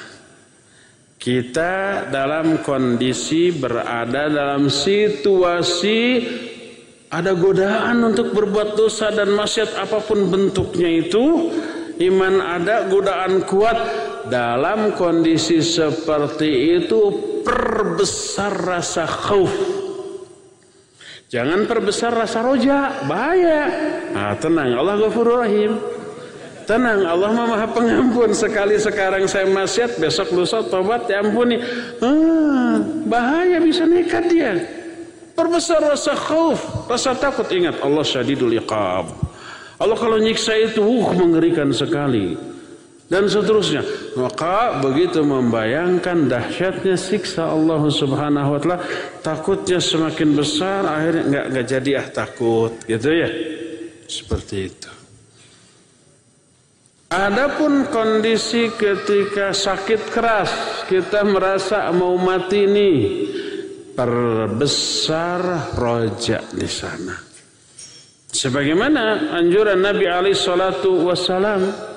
kita 1.20 2.08
dalam 2.08 2.64
kondisi 2.64 3.52
berada 3.52 4.32
dalam 4.32 4.72
situasi 4.72 6.00
ada 7.12 7.36
godaan 7.36 8.08
untuk 8.08 8.32
berbuat 8.32 8.80
dosa 8.80 9.12
dan 9.12 9.36
maksiat 9.36 9.84
apa 9.84 10.00
pun 10.00 10.32
bentuknya 10.32 10.88
itu, 10.88 11.52
iman 12.08 12.40
ada, 12.40 12.88
godaan 12.88 13.44
kuat, 13.44 13.78
dalam 14.28 14.96
kondisi 14.96 15.60
seperti 15.60 16.80
itu 16.80 17.02
perbesar 17.44 18.54
rasa 18.54 19.04
khauf. 19.08 19.52
Jangan 21.34 21.66
perbesar 21.66 22.14
rasa 22.14 22.46
roja, 22.46 23.04
bahaya. 23.10 23.66
Nah, 24.14 24.38
tenang, 24.38 24.78
Allah 24.78 25.02
Ghafurur 25.02 25.42
Rahim. 25.42 25.82
Tenang, 26.70 27.10
Allah 27.10 27.34
Maha 27.34 27.68
Pengampun. 27.74 28.32
Sekali 28.38 28.78
sekarang 28.78 29.26
saya 29.26 29.50
maksiat, 29.50 29.98
besok 29.98 30.30
lusa 30.32 30.62
tobat 30.62 31.10
diampuni. 31.10 31.58
Ah, 32.00 32.78
bahaya 33.10 33.58
bisa 33.60 33.84
nekat 33.90 34.30
dia. 34.30 34.54
Perbesar 35.34 35.82
rasa 35.82 36.14
khauf, 36.14 36.62
rasa 36.86 37.18
takut. 37.18 37.50
Ingat 37.50 37.82
Allah 37.82 38.06
syadidul 38.06 38.54
iqab. 38.54 39.10
Allah 39.82 39.98
kalau 39.98 40.22
nyiksa 40.22 40.54
itu 40.54 40.86
uh, 40.86 41.12
mengerikan 41.18 41.74
sekali 41.74 42.38
dan 43.12 43.28
seterusnya. 43.28 43.84
Maka 44.16 44.80
begitu 44.80 45.22
membayangkan 45.22 46.28
dahsyatnya 46.32 46.96
siksa 46.96 47.52
Allah 47.52 47.82
Subhanahu 47.88 48.50
wa 48.56 48.60
taala, 48.60 48.80
takutnya 49.20 49.80
semakin 49.84 50.34
besar, 50.34 50.88
akhirnya 50.88 51.24
nggak 51.28 51.46
nggak 51.52 51.66
jadi 51.68 51.92
ah 52.00 52.08
takut, 52.10 52.72
gitu 52.88 53.10
ya. 53.12 53.30
Seperti 54.08 54.58
itu. 54.70 54.92
Adapun 57.14 57.94
kondisi 57.94 58.74
ketika 58.74 59.54
sakit 59.54 60.02
keras, 60.10 60.52
kita 60.90 61.22
merasa 61.22 61.94
mau 61.94 62.18
mati 62.18 62.66
nih, 62.66 63.00
perbesar 63.94 65.74
rojak 65.78 66.58
di 66.58 66.66
sana. 66.66 67.14
Sebagaimana 68.34 69.30
anjuran 69.38 69.78
Nabi 69.78 70.10
alaihi 70.10 70.34
salatu 70.34 71.06
wasallam 71.06 71.93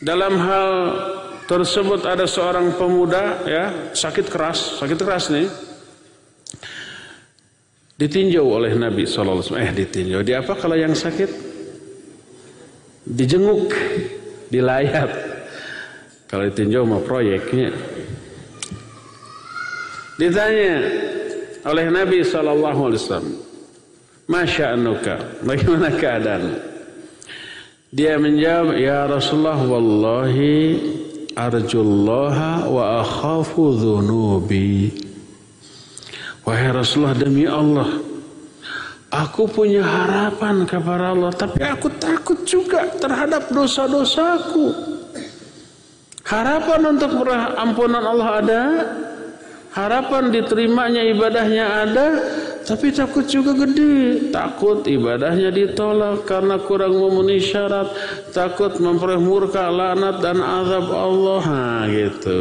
dalam 0.00 0.32
hal 0.40 0.70
tersebut 1.44 2.08
ada 2.08 2.24
seorang 2.24 2.72
pemuda 2.78 3.44
ya 3.44 3.64
sakit 3.92 4.26
keras, 4.32 4.80
sakit 4.80 4.96
keras 4.96 5.28
nih. 5.28 5.48
Ditinjau 8.00 8.48
oleh 8.48 8.72
Nabi 8.72 9.04
SAW. 9.04 9.60
Eh 9.60 9.76
ditinjau. 9.76 10.24
Di 10.24 10.32
apa 10.32 10.56
kalau 10.56 10.72
yang 10.72 10.96
sakit? 10.96 11.28
Dijenguk. 13.04 13.76
Dilayat. 14.48 15.10
Kalau 16.24 16.48
ditinjau 16.48 16.88
mau 16.88 17.04
proyeknya. 17.04 17.68
Ditanya 20.16 20.74
oleh 21.68 21.86
Nabi 21.92 22.24
SAW. 22.24 23.20
Masya 24.32 24.80
anuka. 24.80 25.20
Bagaimana 25.44 25.92
keadaan? 25.92 26.69
Dia 27.90 28.22
menjawab, 28.22 28.78
"Ya 28.78 29.02
Rasulullah, 29.10 29.58
wallahi 29.66 30.78
arjullaha 31.34 32.70
wa 32.70 33.02
akhafu 33.02 33.74
dhunubi." 33.74 34.94
Wahai 36.46 36.70
Rasulullah 36.70 37.18
demi 37.18 37.50
Allah, 37.50 37.98
aku 39.10 39.50
punya 39.50 39.82
harapan 39.82 40.62
kepada 40.70 41.10
Allah, 41.18 41.34
tapi 41.34 41.66
aku 41.66 41.90
takut 41.98 42.46
juga 42.46 42.86
terhadap 42.94 43.50
dosa-dosaku. 43.50 44.70
Harapan 46.30 46.94
untuk 46.94 47.10
ampunan 47.58 48.06
Allah 48.06 48.28
ada, 48.38 48.62
harapan 49.74 50.30
diterimanya 50.30 51.02
ibadahnya 51.10 51.66
ada, 51.90 52.06
tapi 52.64 52.92
takut 52.92 53.24
juga 53.26 53.56
gede. 53.56 54.28
Takut 54.30 54.84
ibadahnya 54.84 55.50
ditolak 55.50 56.28
karena 56.28 56.60
kurang 56.60 56.94
memenuhi 56.96 57.40
syarat. 57.40 57.90
Takut 58.30 58.78
memperoleh 58.78 59.20
murka, 59.20 59.66
laknat 59.68 60.20
dan 60.20 60.38
azab 60.38 60.86
Allah. 60.92 61.42
Nah, 61.44 61.84
gitu. 61.88 62.40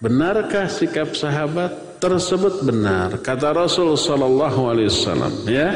Benarkah 0.00 0.66
sikap 0.66 1.12
sahabat 1.12 2.00
tersebut 2.00 2.64
benar? 2.64 3.20
Kata 3.20 3.52
Rasul 3.52 3.94
sallallahu 3.94 4.60
alaihi 4.70 4.88
wasallam, 4.88 5.34
ya. 5.44 5.68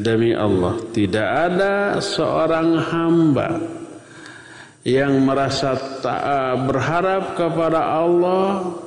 Demi 0.00 0.32
Allah, 0.32 0.80
tidak 0.96 1.28
ada 1.28 1.98
seorang 1.98 2.78
hamba 2.78 3.60
yang 4.86 5.20
merasa 5.20 5.76
tak 6.00 6.24
berharap 6.64 7.36
kepada 7.36 8.00
Allah 8.00 8.80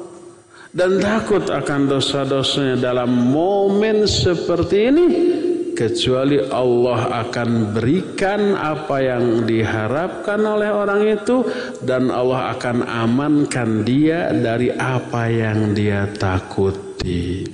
dan 0.74 0.98
takut 0.98 1.46
akan 1.54 1.86
dosa-dosanya 1.86 2.82
dalam 2.82 3.14
momen 3.30 4.10
seperti 4.10 4.78
ini 4.90 5.08
kecuali 5.78 6.42
Allah 6.50 7.26
akan 7.26 7.74
berikan 7.74 8.58
apa 8.58 9.02
yang 9.02 9.46
diharapkan 9.46 10.42
oleh 10.42 10.70
orang 10.70 11.02
itu 11.10 11.46
dan 11.82 12.10
Allah 12.10 12.58
akan 12.58 12.86
amankan 12.86 13.86
dia 13.86 14.34
dari 14.34 14.70
apa 14.74 15.30
yang 15.30 15.74
dia 15.78 16.10
takuti. 16.14 17.46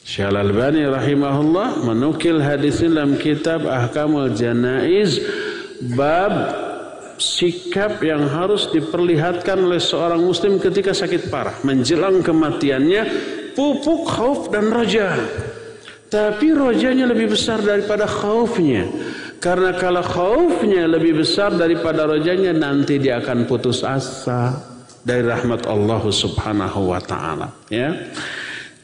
Syal 0.00 0.36
Albani 0.36 0.84
rahimahullah 0.88 1.84
menukil 1.84 2.40
hadis 2.40 2.80
dalam 2.80 3.20
kitab 3.20 3.68
Ahkamul 3.68 4.32
Janaiz 4.32 5.20
bab 5.96 6.32
sikap 7.20 8.00
yang 8.00 8.26
harus 8.26 8.72
diperlihatkan 8.72 9.60
oleh 9.60 9.78
seorang 9.78 10.24
muslim 10.24 10.56
ketika 10.56 10.96
sakit 10.96 11.28
parah. 11.28 11.54
Menjelang 11.62 12.24
kematiannya 12.24 13.02
pupuk 13.52 14.08
khauf 14.08 14.48
dan 14.48 14.72
roja. 14.72 15.14
Tapi 16.10 16.50
rojanya 16.50 17.06
lebih 17.06 17.36
besar 17.36 17.62
daripada 17.62 18.08
khaufnya. 18.08 18.88
Karena 19.38 19.76
kalau 19.76 20.02
khaufnya 20.02 20.88
lebih 20.90 21.22
besar 21.22 21.54
daripada 21.54 22.08
rojanya 22.08 22.50
nanti 22.56 22.98
dia 22.98 23.22
akan 23.22 23.46
putus 23.46 23.86
asa 23.86 24.52
dari 25.00 25.24
rahmat 25.24 25.64
Allah 25.64 26.02
subhanahu 26.04 26.92
wa 26.92 27.00
ta'ala 27.00 27.48
ya. 27.72 27.88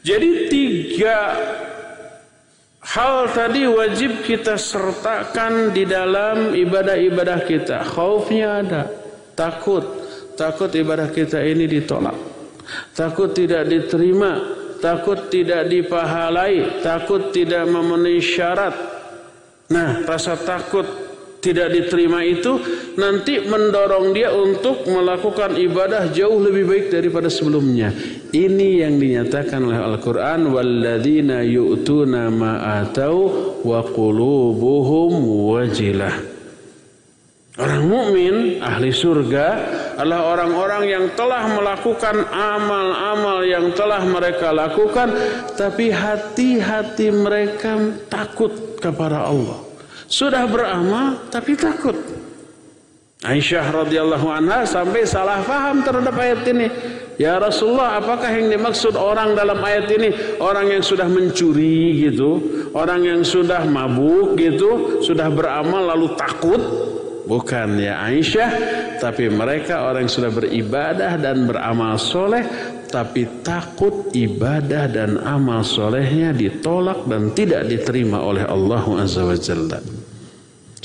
Jadi 0.01 0.49
tiga 0.49 1.35
Hal 2.87 3.27
tadi 3.35 3.67
wajib 3.67 4.23
kita 4.23 4.55
sertakan 4.55 5.75
di 5.75 5.83
dalam 5.83 6.55
ibadah-ibadah 6.55 7.43
kita. 7.43 7.83
Khaufnya 7.83 8.63
ada, 8.63 8.83
takut, 9.35 9.83
takut 10.39 10.71
ibadah 10.71 11.11
kita 11.11 11.43
ini 11.43 11.67
ditolak. 11.67 12.15
Takut 12.95 13.35
tidak 13.35 13.67
diterima, 13.67 14.39
takut 14.79 15.27
tidak 15.35 15.67
dipahalai, 15.67 16.79
takut 16.79 17.35
tidak 17.35 17.67
memenuhi 17.67 18.23
syarat. 18.23 18.75
Nah, 19.67 20.07
rasa 20.07 20.39
takut 20.39 20.87
tidak 21.47 21.71
diterima 21.71 22.27
itu 22.27 22.59
nanti 22.99 23.39
mendorong 23.47 24.11
dia 24.11 24.35
untuk 24.35 24.83
melakukan 24.91 25.55
ibadah 25.55 26.11
jauh 26.11 26.43
lebih 26.43 26.67
baik 26.67 26.87
daripada 26.91 27.31
sebelumnya. 27.31 27.95
Ini 28.35 28.83
yang 28.83 28.99
dinyatakan 28.99 29.63
oleh 29.63 29.79
Al-Qur'an 29.79 30.51
walladzina 30.51 31.47
yu'tuna 31.47 32.35
ma 32.35 32.83
atau 32.83 33.15
wa 33.63 33.87
qulubuhum 33.87 35.13
wajilah. 35.55 36.35
Orang 37.57 37.89
mukmin 37.89 38.61
ahli 38.61 38.93
surga 38.93 39.47
adalah 39.97 40.29
orang-orang 40.37 40.93
yang 40.93 41.05
telah 41.17 41.49
melakukan 41.57 42.29
amal-amal 42.29 43.41
yang 43.49 43.73
telah 43.73 44.05
mereka 44.05 44.53
lakukan 44.53 45.09
tapi 45.57 45.89
hati-hati 45.89 47.09
mereka 47.09 47.81
takut 48.13 48.77
kepada 48.77 49.25
Allah. 49.25 49.66
Sudah 50.07 50.47
beramal 50.47 51.27
tapi 51.29 51.59
takut. 51.59 51.95
Aisyah 53.27 53.73
radhiyallahu 53.73 54.29
anha 54.29 54.63
sampai 54.69 55.03
salah 55.03 55.43
faham 55.43 55.83
terhadap 55.83 56.15
ayat 56.15 56.47
ini. 56.47 56.69
Ya 57.17 57.41
Rasulullah, 57.41 57.97
apakah 57.97 58.29
yang 58.29 58.53
dimaksud 58.53 58.93
orang 58.93 59.33
dalam 59.33 59.57
ayat 59.65 59.89
ini? 59.89 60.37
Orang 60.37 60.69
yang 60.69 60.85
sudah 60.85 61.09
mencuri 61.09 62.07
gitu, 62.07 62.45
orang 62.77 63.09
yang 63.09 63.23
sudah 63.25 63.65
mabuk 63.65 64.37
gitu, 64.37 65.01
sudah 65.01 65.33
beramal 65.33 65.97
lalu 65.97 66.13
takut 66.13 66.61
Bukan 67.27 67.83
ya 67.83 68.07
Aisyah, 68.07 68.51
tapi 69.03 69.27
mereka 69.27 69.83
orang 69.83 70.07
yang 70.07 70.15
sudah 70.15 70.31
beribadah 70.31 71.19
dan 71.19 71.43
beramal 71.51 71.99
soleh, 71.99 72.47
tapi 72.87 73.27
takut 73.43 74.15
ibadah 74.15 74.87
dan 74.87 75.19
amal 75.27 75.67
solehnya 75.67 76.31
ditolak 76.31 77.03
dan 77.11 77.35
tidak 77.35 77.67
diterima 77.67 78.23
oleh 78.23 78.47
Allah 78.47 79.03
Azza 79.03 79.27
wa 79.27 79.35
Jalla. 79.35 79.96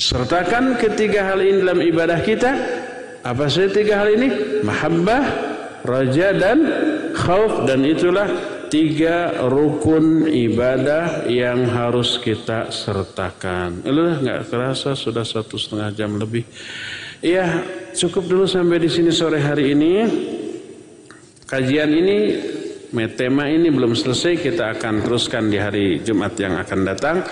Sertakan 0.02 0.82
ketiga 0.82 1.30
hal 1.30 1.38
ini 1.38 1.62
dalam 1.62 1.78
ibadah 1.78 2.18
kita. 2.26 2.50
Apa 3.22 3.46
saja 3.46 3.70
tiga 3.70 4.02
hal 4.02 4.18
ini? 4.18 4.28
Mahabbah, 4.66 5.24
raja 5.86 6.34
dan 6.34 6.58
khauf 7.14 7.62
dan 7.70 7.86
itulah 7.86 8.26
tiga 8.66 9.46
rukun 9.46 10.26
ibadah 10.26 11.30
yang 11.30 11.70
harus 11.70 12.18
kita 12.18 12.74
sertakan. 12.74 13.86
Udah 13.86 14.18
nggak 14.18 14.40
kerasa 14.50 14.98
sudah 14.98 15.22
satu 15.22 15.54
setengah 15.54 15.94
jam 15.94 16.18
lebih. 16.18 16.42
Iya 17.22 17.62
cukup 17.94 18.26
dulu 18.26 18.44
sampai 18.50 18.82
di 18.82 18.90
sini 18.90 19.14
sore 19.14 19.38
hari 19.38 19.70
ini. 19.70 19.92
Kajian 21.46 21.94
ini 21.94 22.18
tema 23.14 23.46
ini 23.46 23.70
belum 23.70 23.94
selesai 23.94 24.34
kita 24.34 24.74
akan 24.74 25.06
teruskan 25.06 25.46
di 25.46 25.62
hari 25.62 26.02
Jumat 26.02 26.34
yang 26.42 26.58
akan 26.58 26.80
datang 26.82 27.22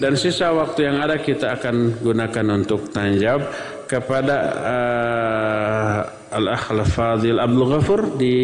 dan 0.00 0.16
sisa 0.16 0.48
waktu 0.56 0.88
yang 0.88 0.96
ada 1.04 1.20
kita 1.20 1.60
akan 1.60 2.00
gunakan 2.00 2.46
untuk 2.56 2.88
tanya 2.88 3.14
jawab 3.20 3.42
kepada 3.84 4.36
uh, 4.64 6.00
Al-Akh 6.40 6.72
Al-Fadil 6.72 7.36
Abdul 7.36 7.66
Ghafur 7.68 8.00
di 8.16 8.36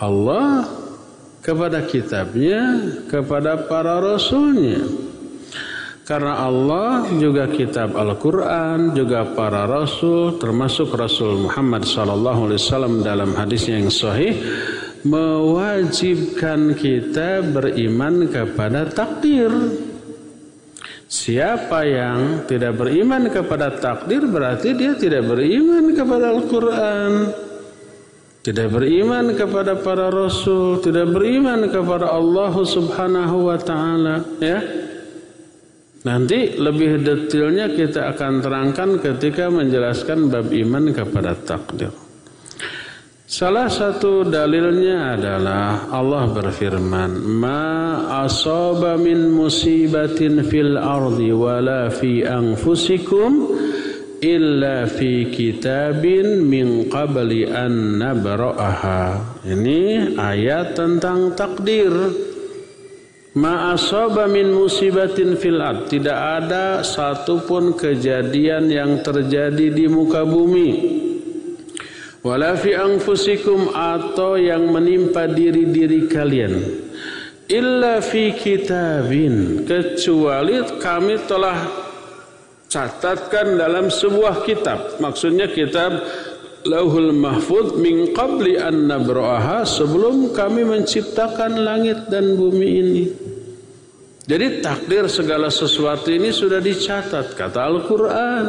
Allah, 0.00 0.64
kepada 1.44 1.84
kitabnya, 1.84 2.80
kepada 3.12 3.68
para 3.68 4.00
rasulnya. 4.00 5.05
Karena 6.06 6.38
Allah 6.38 7.10
juga 7.18 7.50
kitab 7.50 7.98
Al-Quran, 7.98 8.94
juga 8.94 9.26
para 9.26 9.66
Rasul, 9.66 10.38
termasuk 10.38 10.94
Rasul 10.94 11.50
Muhammad 11.50 11.82
SAW 11.82 13.02
dalam 13.02 13.34
hadisnya 13.34 13.82
yang 13.82 13.90
sahih, 13.90 14.38
mewajibkan 15.02 16.78
kita 16.78 17.42
beriman 17.50 18.30
kepada 18.30 18.86
takdir. 18.86 19.50
Siapa 21.10 21.82
yang 21.82 22.46
tidak 22.46 22.78
beriman 22.78 23.26
kepada 23.26 23.74
takdir 23.74 24.30
berarti 24.30 24.78
dia 24.78 24.94
tidak 24.94 25.26
beriman 25.26 25.90
kepada 25.90 26.30
Al-Quran. 26.30 27.34
Tidak 28.46 28.68
beriman 28.70 29.34
kepada 29.34 29.74
para 29.74 30.06
Rasul, 30.06 30.78
tidak 30.86 31.10
beriman 31.10 31.66
kepada 31.66 32.14
Allah 32.14 32.54
Subhanahu 32.54 33.50
wa 33.50 33.58
Ta'ala. 33.58 34.22
Ya, 34.38 34.85
Nanti 36.06 36.54
lebih 36.54 37.02
detailnya 37.02 37.66
kita 37.66 38.14
akan 38.14 38.38
terangkan 38.38 39.02
ketika 39.02 39.50
menjelaskan 39.50 40.30
bab 40.30 40.54
iman 40.54 40.94
kepada 40.94 41.34
takdir. 41.34 41.90
Salah 43.26 43.66
satu 43.66 44.22
dalilnya 44.22 45.18
adalah 45.18 45.90
Allah 45.90 46.30
berfirman, 46.30 47.10
"Ma 47.42 48.22
asaba 48.22 48.94
min 48.94 49.34
musibatin 49.34 50.46
fil 50.46 50.78
ardi 50.78 51.34
wala 51.34 51.90
fi 51.90 52.22
anfusikum 52.22 53.50
illa 54.22 54.86
fi 54.86 55.26
kitabin 55.26 56.46
min 56.46 56.86
qabli 56.86 57.50
an 57.50 57.98
nabra'aha." 57.98 59.42
Ini 59.42 60.14
ayat 60.14 60.78
tentang 60.78 61.34
takdir. 61.34 61.90
Ma'asaba 63.36 64.24
min 64.32 64.48
musibatin 64.48 65.36
fil 65.36 65.60
ard. 65.60 65.92
Tidak 65.92 66.18
ada 66.40 66.80
satupun 66.80 67.76
kejadian 67.76 68.72
yang 68.72 69.04
terjadi 69.04 69.76
di 69.76 69.84
muka 69.92 70.24
bumi. 70.24 70.70
Wala 72.24 72.56
fi 72.56 72.72
anfusikum 72.72 73.76
atau 73.76 74.40
yang 74.40 74.72
menimpa 74.72 75.28
diri-diri 75.28 76.08
kalian. 76.08 76.54
Illa 77.46 78.00
fi 78.00 78.32
kitabin. 78.32 79.68
Kecuali 79.68 80.80
kami 80.80 81.14
telah 81.28 81.86
catatkan 82.72 83.60
dalam 83.60 83.92
sebuah 83.92 84.42
kitab. 84.48 84.96
Maksudnya 84.98 85.52
kitab 85.52 86.02
Lauhul 86.66 87.14
Mahfud 87.14 87.78
min 87.78 88.10
qabli 88.10 88.58
an 88.58 88.90
nabra'aha 88.90 89.62
sebelum 89.62 90.34
kami 90.34 90.66
menciptakan 90.66 91.62
langit 91.62 92.10
dan 92.10 92.34
bumi 92.34 92.68
ini. 92.68 93.04
Jadi 94.26 94.58
takdir 94.58 95.06
segala 95.06 95.46
sesuatu 95.54 96.10
ini 96.10 96.34
sudah 96.34 96.58
dicatat 96.58 97.38
kata 97.38 97.60
Al-Qur'an. 97.62 98.46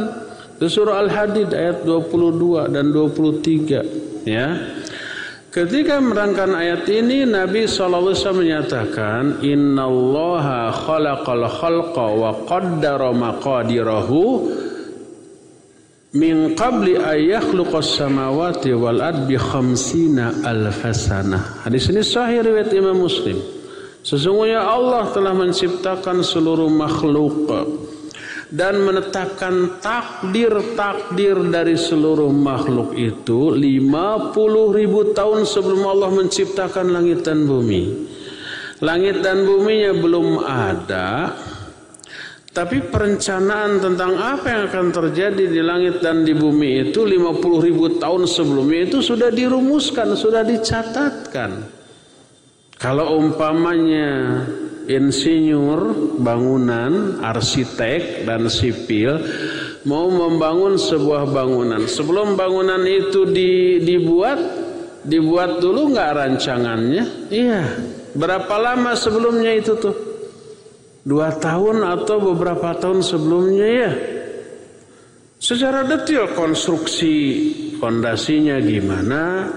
Surah 0.57 1.05
Al-Hadid 1.05 1.53
ayat 1.53 1.86
22 1.86 2.74
dan 2.74 2.89
23 2.89 4.26
ya. 4.26 4.57
Ketika 5.53 6.01
merangkan 6.01 6.53
ayat 6.57 6.89
ini 6.89 7.30
Nabi 7.30 7.70
SAW 7.70 8.13
menyatakan 8.34 9.41
Innallaha 9.45 10.74
khalaqal 10.74 11.45
khalqa 11.45 12.05
wa 12.13 12.32
qaddara 12.45 13.13
maqadirahu 13.13 14.22
min 16.16 16.55
qabli 16.55 16.95
ayakhluqas 16.95 17.99
samawati 17.99 18.72
wal 18.72 19.03
ardi 19.03 19.36
khamsina 19.36 20.39
alfasana. 20.47 21.68
Hadis 21.68 21.91
ini 21.91 21.99
sahih 21.99 22.45
riwayat 22.45 22.72
Imam 22.72 22.95
Muslim. 22.95 23.36
Sesungguhnya 24.08 24.64
Allah 24.64 25.12
telah 25.12 25.36
menciptakan 25.36 26.24
seluruh 26.24 26.72
makhluk 26.72 27.51
dan 28.47 28.80
menetapkan 28.80 29.84
takdir-takdir 29.84 31.36
dari 31.51 31.76
seluruh 31.76 32.32
makhluk 32.32 32.95
itu 32.95 33.51
50 33.51 34.80
ribu 34.80 35.12
tahun 35.12 35.43
sebelum 35.43 35.84
Allah 35.84 36.08
menciptakan 36.16 36.95
langit 36.95 37.28
dan 37.28 37.43
bumi. 37.43 38.08
Langit 38.80 39.26
dan 39.26 39.43
buminya 39.43 39.91
belum 39.91 40.45
ada, 40.45 41.34
tapi 42.58 42.89
perencanaan 42.89 43.78
tentang 43.78 44.18
apa 44.18 44.49
yang 44.49 44.62
akan 44.66 44.89
terjadi 44.89 45.45
di 45.45 45.62
langit 45.62 46.01
dan 46.01 46.26
di 46.26 46.34
bumi 46.34 46.89
itu 46.89 47.05
50 47.05 47.38
ribu 47.70 48.01
tahun 48.01 48.26
sebelumnya 48.26 48.89
itu 48.89 48.97
sudah 49.05 49.30
dirumuskan, 49.30 50.18
sudah 50.18 50.41
dicatatkan. 50.41 51.70
Kalau 52.82 53.22
umpamanya 53.22 54.41
insinyur 54.89 56.18
bangunan, 56.18 57.22
arsitek 57.22 58.26
dan 58.26 58.49
sipil 58.49 59.22
mau 59.86 60.10
membangun 60.10 60.82
sebuah 60.82 61.30
bangunan. 61.30 61.86
Sebelum 61.86 62.34
bangunan 62.34 62.82
itu 62.89 63.30
di, 63.30 63.86
dibuat, 63.86 64.41
dibuat 65.05 65.62
dulu 65.62 65.93
nggak 65.93 66.10
rancangannya? 66.26 67.30
Iya. 67.30 67.62
Berapa 68.18 68.58
lama 68.58 68.97
sebelumnya 68.97 69.53
itu 69.53 69.78
tuh? 69.78 70.16
Dua 71.08 71.32
tahun 71.32 71.88
atau 71.88 72.20
beberapa 72.20 72.76
tahun 72.76 72.99
sebelumnya 72.99 73.68
ya? 73.72 73.91
Secara 75.39 75.88
detail 75.88 76.36
konstruksi 76.36 77.16
fondasinya 77.80 78.60
gimana, 78.60 79.47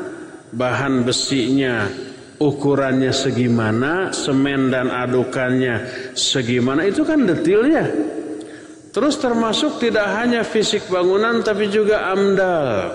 bahan 0.54 1.02
besinya 1.02 1.90
ukurannya 2.38 3.10
segimana, 3.10 4.14
semen 4.14 4.70
dan 4.70 4.94
adukannya 4.94 5.90
segimana, 6.14 6.86
itu 6.86 7.02
kan 7.02 7.26
detail 7.26 7.66
ya. 7.66 7.86
Terus 8.94 9.18
termasuk 9.18 9.82
tidak 9.82 10.06
hanya 10.22 10.46
fisik 10.46 10.86
bangunan 10.86 11.42
tapi 11.42 11.66
juga 11.66 12.14
amdal. 12.14 12.94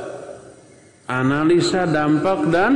Analisa 1.12 1.84
dampak 1.84 2.40
dan 2.48 2.72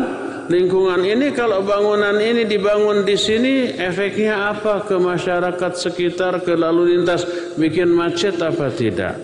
lingkungan 0.49 1.05
ini 1.05 1.31
kalau 1.31 1.61
bangunan 1.61 2.17
ini 2.17 2.43
dibangun 2.43 3.05
di 3.05 3.15
sini 3.15 3.71
efeknya 3.77 4.51
apa 4.51 4.83
ke 4.83 4.97
masyarakat 4.97 5.71
sekitar 5.77 6.41
ke 6.41 6.57
lalu 6.57 6.97
lintas? 6.97 7.23
Bikin 7.55 7.93
macet 7.93 8.41
apa 8.41 8.73
tidak? 8.73 9.15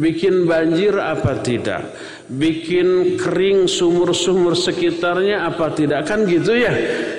Bikin 0.00 0.48
banjir 0.48 0.96
apa 0.96 1.44
tidak? 1.44 1.92
Bikin 2.32 3.20
kering 3.20 3.68
sumur-sumur 3.68 4.56
sekitarnya 4.56 5.44
apa 5.44 5.68
tidak? 5.76 6.08
Kan 6.08 6.24
gitu 6.24 6.56
ya? 6.56 6.72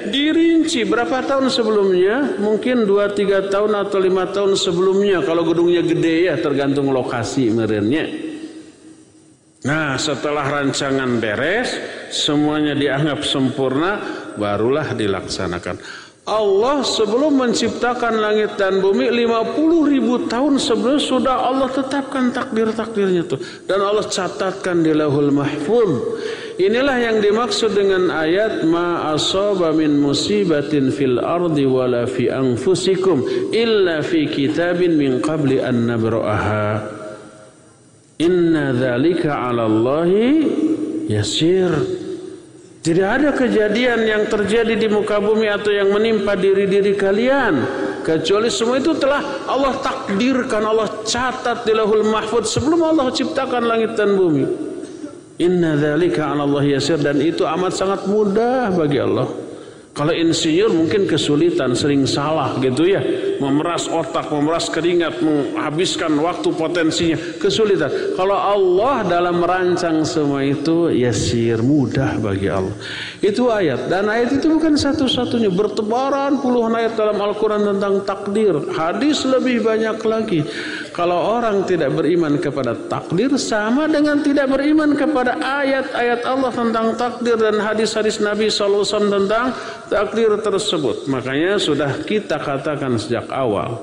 Dirinci. 0.10 0.82
Berapa 0.90 1.22
tahun 1.22 1.54
sebelumnya? 1.54 2.42
Mungkin 2.42 2.90
2-3 2.90 3.54
tahun 3.54 3.78
atau 3.78 4.02
5 4.02 4.34
tahun 4.34 4.52
sebelumnya. 4.58 5.22
Kalau 5.22 5.46
gedungnya 5.46 5.86
gede 5.86 6.34
ya 6.34 6.36
tergantung 6.42 6.90
lokasi 6.90 7.54
merenya 7.54 8.33
nah 9.64 9.96
setelah 9.96 10.44
rancangan 10.44 11.20
beres 11.24 11.72
semuanya 12.12 12.76
dianggap 12.76 13.24
sempurna 13.24 14.00
barulah 14.36 14.94
dilaksanakan. 14.94 16.04
Allah 16.24 16.88
sebelum 16.88 17.36
menciptakan 17.36 18.16
langit 18.16 18.56
dan 18.56 18.80
bumi 18.80 19.12
50 19.12 19.92
ribu 19.92 20.24
tahun 20.32 20.56
sebelum 20.56 20.96
sudah 20.96 21.52
Allah 21.52 21.68
tetapkan 21.68 22.32
takdir-takdirnya 22.32 23.28
tuh. 23.28 23.44
Dan 23.68 23.84
Allah 23.84 24.08
catatkan 24.08 24.88
di 24.88 24.96
lahul 24.96 25.36
mahfuz. 25.36 25.92
Inilah 26.64 26.96
yang 26.96 27.18
dimaksud 27.20 27.76
dengan 27.76 28.08
ayat 28.08 28.64
ma 28.64 29.12
asaba 29.12 29.76
min 29.76 30.00
musibatin 30.00 30.96
fil 30.96 31.20
ardi 31.20 31.68
wala 31.68 32.08
fi 32.08 32.32
anfusikum 32.32 33.28
illa 33.52 34.00
fi 34.00 34.24
kitabin 34.24 34.96
min 34.96 35.20
qabli 35.20 35.60
an 35.60 35.92
nabra'aha 35.92 37.03
inna 38.20 38.74
dzalika 38.74 39.32
'ala 39.34 39.66
Allahi 39.66 40.28
yasir 41.10 41.72
tidak 42.84 43.08
ada 43.16 43.30
kejadian 43.32 44.04
yang 44.04 44.24
terjadi 44.28 44.76
di 44.76 44.92
muka 44.92 45.24
bumi 45.24 45.48
atau 45.48 45.72
yang 45.72 45.88
menimpa 45.96 46.36
diri-diri 46.36 47.00
kalian 47.00 47.64
kecuali 48.04 48.52
semua 48.52 48.76
itu 48.76 48.92
telah 49.00 49.48
Allah 49.48 49.80
takdirkan, 49.80 50.68
Allah 50.68 50.92
catat 51.08 51.64
di 51.64 51.72
Lahul 51.72 52.04
Mahfuz 52.04 52.52
sebelum 52.52 52.84
Allah 52.84 53.08
ciptakan 53.08 53.64
langit 53.64 53.96
dan 53.96 54.20
bumi. 54.20 54.44
Inna 55.40 55.80
dzalika 55.80 56.28
'ala 56.28 56.44
Allah 56.44 56.64
yasir 56.68 57.00
dan 57.00 57.24
itu 57.24 57.48
amat 57.48 57.72
sangat 57.72 58.04
mudah 58.06 58.70
bagi 58.76 59.00
Allah. 59.00 59.32
Kalau 59.94 60.10
insinyur 60.10 60.74
mungkin 60.74 61.06
kesulitan, 61.06 61.78
sering 61.78 62.10
salah 62.10 62.58
gitu 62.58 62.90
ya. 62.90 62.98
Memeras 63.38 63.86
otak, 63.86 64.26
memeras 64.34 64.66
keringat, 64.66 65.22
menghabiskan 65.22 66.18
waktu 66.18 66.50
potensinya, 66.50 67.18
kesulitan. 67.38 67.94
Kalau 68.18 68.34
Allah 68.34 69.06
dalam 69.06 69.38
merancang 69.38 70.02
semua 70.02 70.42
itu 70.42 70.90
yasir, 70.90 71.62
mudah 71.62 72.18
bagi 72.18 72.50
Allah. 72.50 72.74
Itu 73.22 73.54
ayat. 73.54 73.86
Dan 73.86 74.10
ayat 74.10 74.34
itu 74.42 74.50
bukan 74.50 74.74
satu-satunya. 74.74 75.54
Bertebaran 75.54 76.42
puluhan 76.42 76.74
ayat 76.74 76.98
dalam 76.98 77.22
Al-Quran 77.22 77.62
tentang 77.62 78.02
takdir. 78.02 78.74
Hadis 78.74 79.22
lebih 79.30 79.62
banyak 79.62 80.02
lagi. 80.02 80.42
Kalau 80.94 81.42
orang 81.42 81.66
tidak 81.66 81.90
beriman 81.98 82.38
kepada 82.38 82.78
takdir 82.86 83.34
sama 83.42 83.90
dengan 83.90 84.22
tidak 84.22 84.54
beriman 84.54 84.94
kepada 84.94 85.42
ayat-ayat 85.42 86.22
Allah 86.22 86.54
tentang 86.54 86.94
takdir 86.94 87.34
dan 87.34 87.58
hadis-hadis 87.58 88.22
Nabi 88.22 88.54
SAW 88.54 88.86
tentang 88.86 89.58
takdir 89.90 90.38
tersebut. 90.38 91.10
Makanya 91.10 91.58
sudah 91.58 92.06
kita 92.06 92.38
katakan 92.38 93.02
sejak 93.02 93.26
awal. 93.34 93.82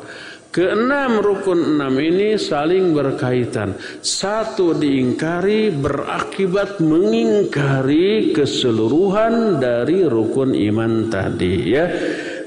Keenam 0.50 1.22
rukun 1.22 1.78
enam 1.78 1.94
ini 1.98 2.34
saling 2.34 2.90
berkaitan. 2.90 3.74
Satu 4.02 4.74
diingkari 4.74 5.70
berakibat 5.70 6.82
mengingkari 6.82 8.34
keseluruhan 8.34 9.62
dari 9.62 10.06
rukun 10.06 10.54
iman 10.54 11.06
tadi 11.06 11.54
ya. 11.70 11.86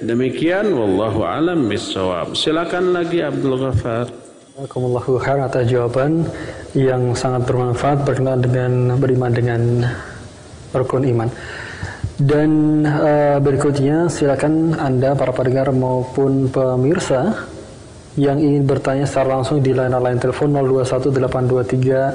Demikian 0.03 0.76
wallahu 0.76 1.24
alam 1.24 1.64
bisawab. 1.68 2.36
Silakan 2.36 2.91
lagi 2.91 3.24
Abdul 3.24 3.55
Ghafar. 3.55 4.33
Assalamualaikum 4.54 5.18
khair 5.18 5.41
atas 5.41 5.66
jawaban 5.66 6.30
yang 6.78 7.18
sangat 7.18 7.41
bermanfaat 7.49 8.06
berkenaan 8.06 8.38
dengan 8.38 8.93
beriman 9.01 9.34
dengan 9.34 9.82
rukun 10.70 11.10
iman. 11.10 11.26
Dan 12.22 12.86
uh, 12.86 13.41
berikutnya 13.41 14.06
silakan 14.14 14.78
Anda 14.78 15.18
para 15.18 15.34
pendengar 15.34 15.74
maupun 15.74 16.54
pemirsa 16.54 17.34
yang 18.14 18.38
ingin 18.38 18.70
bertanya 18.70 19.10
secara 19.10 19.41
langsung 19.41 19.58
di 19.58 19.74
layanan 19.74 20.06
line 20.06 20.22
telepon 20.22 20.54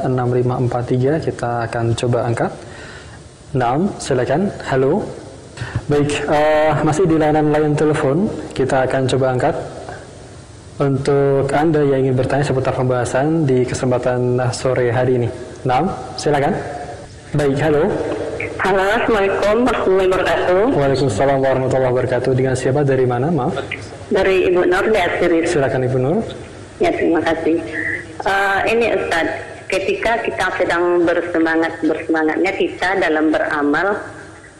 0218236543 0.06 1.26
kita 1.26 1.66
akan 1.66 1.84
coba 1.98 2.18
angkat. 2.22 2.54
Nah, 3.58 3.82
silakan. 3.98 4.46
Halo. 4.62 5.02
Baik, 5.90 6.22
uh, 6.30 6.86
masih 6.86 7.02
di 7.02 7.18
layanan 7.18 7.50
line 7.50 7.74
telepon 7.74 8.30
kita 8.54 8.86
akan 8.86 9.10
coba 9.10 9.26
angkat 9.34 9.58
untuk 10.78 11.50
Anda 11.50 11.82
yang 11.82 12.06
ingin 12.06 12.14
bertanya 12.14 12.46
seputar 12.46 12.70
pembahasan 12.70 13.42
di 13.42 13.66
kesempatan 13.66 14.38
sore 14.54 14.94
hari 14.94 15.18
ini. 15.18 15.28
Nah, 15.66 15.90
silakan. 16.14 16.54
Baik, 17.34 17.58
halo. 17.60 17.82
Halo, 18.62 18.82
Assalamualaikum 18.86 19.58
warahmatullahi 19.66 20.08
wabarakatuh. 20.10 20.62
Waalaikumsalam 20.74 21.38
warahmatullahi 21.42 21.92
wabarakatuh. 21.94 22.30
Dengan 22.34 22.54
siapa 22.54 22.86
dari 22.86 23.06
mana, 23.06 23.26
maaf? 23.30 23.58
Dari 24.08 24.50
Ibu 24.50 24.70
Nur 24.70 24.86
di 24.86 24.98
Asiris. 24.98 25.50
Silakan 25.50 25.82
Ibu 25.82 25.98
Nur. 25.98 26.22
Ya, 26.78 26.94
terima 26.94 27.20
kasih. 27.26 27.58
Uh, 28.22 28.58
ini 28.70 28.94
Ustaz, 28.94 29.28
ketika 29.66 30.22
kita 30.22 30.46
sedang 30.58 31.02
bersemangat 31.02 31.74
bersemangatnya 31.82 32.54
kita 32.54 32.98
dalam 33.02 33.34
beramal, 33.34 33.98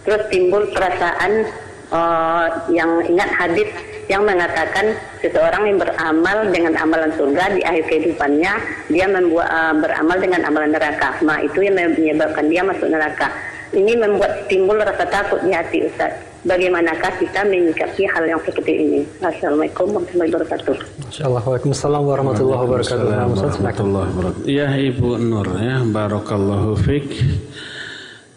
terus 0.03 0.23
timbul 0.31 0.67
perasaan 0.75 1.47
uh, 1.95 2.47
yang 2.71 3.03
ingat 3.07 3.31
hadis 3.39 3.71
yang 4.09 4.25
mengatakan 4.25 4.97
seseorang 5.21 5.69
yang 5.69 5.79
beramal 5.79 6.39
dengan 6.49 6.73
amalan 6.81 7.13
surga 7.15 7.45
di 7.53 7.61
akhir 7.61 7.85
kehidupannya 7.93 8.53
dia 8.89 9.07
membuat 9.07 9.49
uh, 9.53 9.77
beramal 9.77 10.17
dengan 10.17 10.41
amalan 10.49 10.73
neraka. 10.73 11.21
Nah 11.21 11.39
itu 11.45 11.61
yang 11.61 11.77
menyebabkan 11.77 12.49
dia 12.49 12.65
masuk 12.65 12.89
neraka. 12.89 13.29
Ini 13.69 14.01
membuat 14.01 14.49
timbul 14.49 14.81
rasa 14.81 15.05
takut 15.13 15.45
di 15.45 15.53
hati 15.53 15.85
Ustaz. 15.85 16.09
Bagaimanakah 16.49 17.21
kita 17.21 17.45
menyikapi 17.45 18.09
hal 18.09 18.25
yang 18.25 18.41
seperti 18.41 18.73
ini? 18.81 19.01
Assalamualaikum 19.21 19.93
warahmatullahi 19.93 20.31
wabarakatuh. 20.33 20.77
Insyaallah 21.13 21.43
Waalaikumsalam 21.45 22.03
warahmatullahi 22.09 22.61
wabarakatuh. 22.65 24.49
Ya 24.49 24.73
Ibu 24.73 25.21
Nur 25.21 25.53
ya, 25.61 25.85
barakallahu 25.85 26.81
fik. 26.81 27.13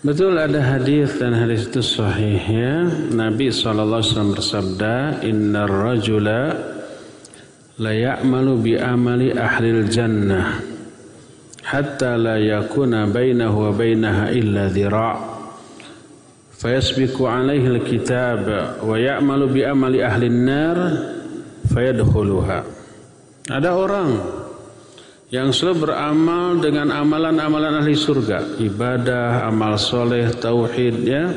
Betul 0.02 0.34
ada 0.42 0.58
hadis 0.58 1.22
dan 1.22 1.38
hadis 1.38 1.70
itu 1.70 1.78
sahih 1.86 2.42
ya. 2.42 2.90
Nabi 3.14 3.54
SAW 3.54 4.02
bersabda, 4.34 5.22
Inna 5.22 5.70
rajula 5.70 6.58
la 7.78 7.94
ya'malu 7.94 8.54
bi 8.66 8.74
amali 8.82 9.30
ahlil 9.30 9.86
jannah 9.94 10.58
hatta 11.62 12.18
la 12.18 12.42
yakuna 12.42 13.06
bainahu 13.14 13.70
wa 13.70 13.72
bainaha 13.78 14.34
illa 14.34 14.74
dhira' 14.74 15.22
fayasbiku 16.58 17.30
alaihi 17.30 17.70
alkitab 17.70 18.42
wa 18.82 18.98
ya'malu 18.98 19.54
bi 19.54 19.62
amali 19.62 20.02
ahlin 20.02 20.50
nar 20.50 20.78
fayadkhuluha. 21.70 22.60
Ada 23.54 23.70
orang 23.78 24.10
yang 25.32 25.56
selalu 25.56 25.88
beramal 25.88 26.60
dengan 26.60 26.92
amalan-amalan 26.92 27.80
ahli 27.80 27.96
surga, 27.96 28.60
ibadah, 28.60 29.48
amal 29.48 29.80
soleh, 29.80 30.28
tauhid 30.36 31.08
ya. 31.08 31.32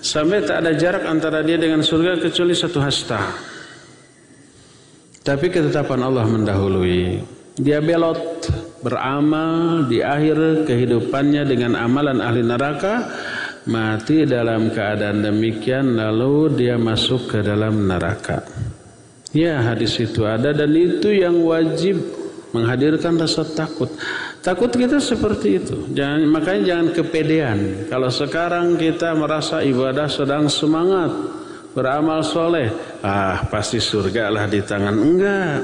Sampai 0.00 0.42
tak 0.48 0.64
ada 0.64 0.72
jarak 0.72 1.04
antara 1.04 1.44
dia 1.44 1.60
dengan 1.60 1.84
surga 1.84 2.18
kecuali 2.18 2.56
satu 2.56 2.80
hasta. 2.80 3.20
Tapi 5.22 5.46
ketetapan 5.52 6.02
Allah 6.02 6.26
mendahului. 6.26 7.22
Dia 7.60 7.84
belot 7.84 8.48
beramal 8.80 9.86
di 9.86 10.00
akhir 10.00 10.66
kehidupannya 10.66 11.46
dengan 11.46 11.76
amalan 11.78 12.18
ahli 12.18 12.42
neraka, 12.42 13.12
mati 13.68 14.24
dalam 14.24 14.72
keadaan 14.72 15.20
demikian 15.20 16.00
lalu 16.00 16.50
dia 16.56 16.80
masuk 16.80 17.28
ke 17.28 17.38
dalam 17.44 17.86
neraka. 17.86 18.40
Ya 19.36 19.60
hadis 19.60 20.00
itu 20.00 20.24
ada 20.24 20.50
dan 20.56 20.72
itu 20.72 21.12
yang 21.12 21.44
wajib 21.44 22.21
menghadirkan 22.52 23.16
rasa 23.16 23.42
takut. 23.44 23.88
Takut 24.44 24.68
kita 24.68 25.00
seperti 25.00 25.48
itu. 25.58 25.76
Jangan 25.92 26.28
makanya 26.28 26.62
jangan 26.76 26.88
kepedean. 26.92 27.58
Kalau 27.88 28.10
sekarang 28.12 28.76
kita 28.76 29.16
merasa 29.16 29.64
ibadah 29.64 30.06
sedang 30.06 30.46
semangat, 30.52 31.10
beramal 31.72 32.20
soleh, 32.20 32.68
ah 33.00 33.48
pasti 33.48 33.80
surga 33.80 34.28
lah 34.28 34.44
di 34.46 34.60
tangan. 34.60 34.94
Enggak. 34.94 35.58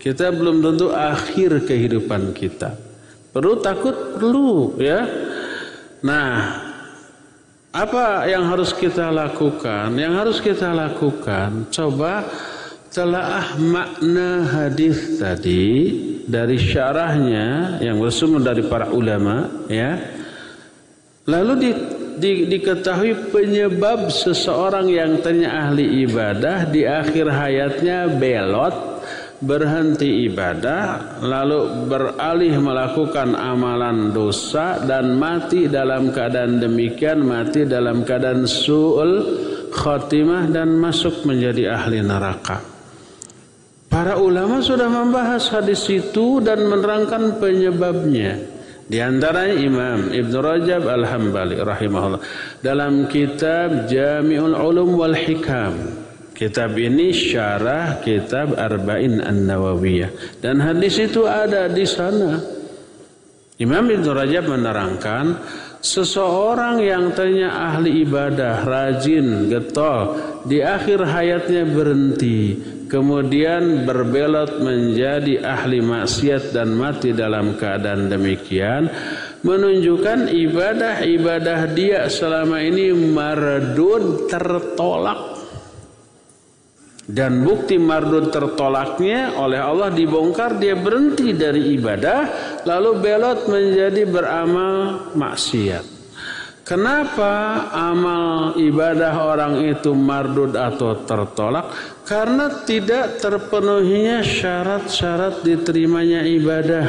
Kita 0.00 0.32
belum 0.32 0.64
tentu 0.64 0.90
akhir 0.90 1.68
kehidupan 1.68 2.32
kita. 2.32 2.72
Perlu 3.30 3.60
takut 3.60 4.16
perlu 4.16 4.80
ya. 4.80 5.04
Nah, 6.00 6.56
apa 7.70 8.26
yang 8.26 8.48
harus 8.50 8.72
kita 8.74 9.12
lakukan? 9.12 9.94
Yang 9.94 10.14
harus 10.16 10.38
kita 10.40 10.72
lakukan, 10.72 11.70
coba 11.70 12.26
Telaah 12.90 13.54
makna 13.62 14.42
hadis 14.50 15.22
tadi 15.22 15.94
dari 16.26 16.58
syarahnya 16.58 17.78
yang 17.78 18.02
bersumber 18.02 18.42
dari 18.42 18.66
para 18.66 18.90
ulama 18.90 19.46
ya. 19.70 19.94
Lalu 21.30 21.52
di, 21.62 21.70
di, 22.18 22.32
diketahui 22.50 23.30
penyebab 23.30 24.10
seseorang 24.10 24.90
yang 24.90 25.22
tanya 25.22 25.70
ahli 25.70 26.02
ibadah 26.02 26.66
di 26.66 26.82
akhir 26.82 27.30
hayatnya 27.30 28.10
belot 28.10 28.74
berhenti 29.38 30.26
ibadah 30.26 31.16
lalu 31.22 31.88
beralih 31.88 32.58
melakukan 32.58 33.38
amalan 33.38 34.10
dosa 34.12 34.82
dan 34.84 35.14
mati 35.16 35.64
dalam 35.70 36.10
keadaan 36.10 36.60
demikian 36.60 37.24
mati 37.24 37.64
dalam 37.64 38.04
keadaan 38.04 38.44
su'ul 38.44 39.14
khatimah 39.72 40.50
dan 40.52 40.76
masuk 40.76 41.24
menjadi 41.24 41.72
ahli 41.72 42.04
neraka 42.04 42.69
Para 43.90 44.22
ulama 44.22 44.62
sudah 44.62 44.86
membahas 44.86 45.50
hadis 45.50 45.82
itu 45.90 46.38
dan 46.38 46.62
menerangkan 46.70 47.42
penyebabnya. 47.42 48.38
Di 48.86 49.02
antaranya 49.02 49.56
Imam 49.58 50.14
Ibn 50.14 50.32
Rajab 50.38 50.82
Al-Hambali 50.86 51.58
rahimahullah 51.58 52.22
dalam 52.62 53.10
kitab 53.10 53.90
Jami'ul 53.90 54.54
Ulum 54.54 54.94
wal 54.94 55.18
Hikam. 55.18 55.74
Kitab 56.38 56.78
ini 56.78 57.10
syarah 57.10 57.98
kitab 57.98 58.54
Arba'in 58.54 59.18
An-Nawawiyah 59.20 60.38
dan 60.38 60.62
hadis 60.62 61.10
itu 61.10 61.26
ada 61.26 61.66
di 61.66 61.82
sana. 61.82 62.38
Imam 63.58 63.90
Ibn 63.90 64.06
Rajab 64.06 64.54
menerangkan 64.54 65.34
seseorang 65.82 66.78
yang 66.78 67.10
tanya 67.12 67.74
ahli 67.74 68.06
ibadah, 68.06 68.64
rajin, 68.64 69.50
getol, 69.50 70.16
di 70.46 70.62
akhir 70.64 71.04
hayatnya 71.04 71.68
berhenti 71.68 72.56
kemudian 72.90 73.86
berbelot 73.86 74.58
menjadi 74.58 75.46
ahli 75.46 75.78
maksiat 75.78 76.50
dan 76.50 76.74
mati 76.74 77.14
dalam 77.14 77.54
keadaan 77.54 78.10
demikian 78.10 78.90
menunjukkan 79.46 80.26
ibadah-ibadah 80.26 81.60
dia 81.72 82.10
selama 82.10 82.58
ini 82.60 82.90
mardud 82.90 84.26
tertolak. 84.26 85.38
Dan 87.10 87.42
bukti 87.42 87.74
mardud 87.74 88.30
tertolaknya 88.30 89.34
oleh 89.34 89.58
Allah 89.58 89.90
dibongkar 89.90 90.62
dia 90.62 90.78
berhenti 90.78 91.34
dari 91.34 91.74
ibadah 91.74 92.20
lalu 92.62 93.02
belot 93.02 93.50
menjadi 93.50 94.06
beramal 94.06 95.10
maksiat 95.18 95.99
Kenapa 96.70 97.66
amal 97.74 98.54
ibadah 98.54 99.10
orang 99.26 99.58
itu 99.66 99.90
mardud 99.90 100.54
atau 100.54 101.02
tertolak? 101.02 101.66
Karena 102.06 102.62
tidak 102.62 103.18
terpenuhinya 103.18 104.22
syarat-syarat 104.22 105.42
diterimanya 105.42 106.22
ibadah. 106.22 106.86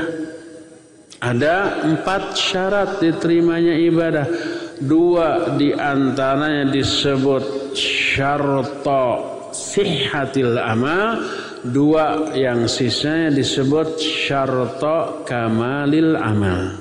Ada 1.17 1.82
empat 1.82 2.38
syarat 2.38 3.01
diterimanya 3.01 3.73
ibadah. 3.82 4.29
Dua 4.77 5.57
di 5.57 5.73
antaranya 5.73 6.69
disebut 6.69 7.73
syarto 7.73 9.05
sihatil 9.49 10.61
amal. 10.61 11.25
Dua 11.65 12.38
yang 12.38 12.69
sisanya 12.69 13.34
disebut 13.34 13.97
syarto 13.97 15.25
kamalil 15.25 16.13
amal. 16.21 16.80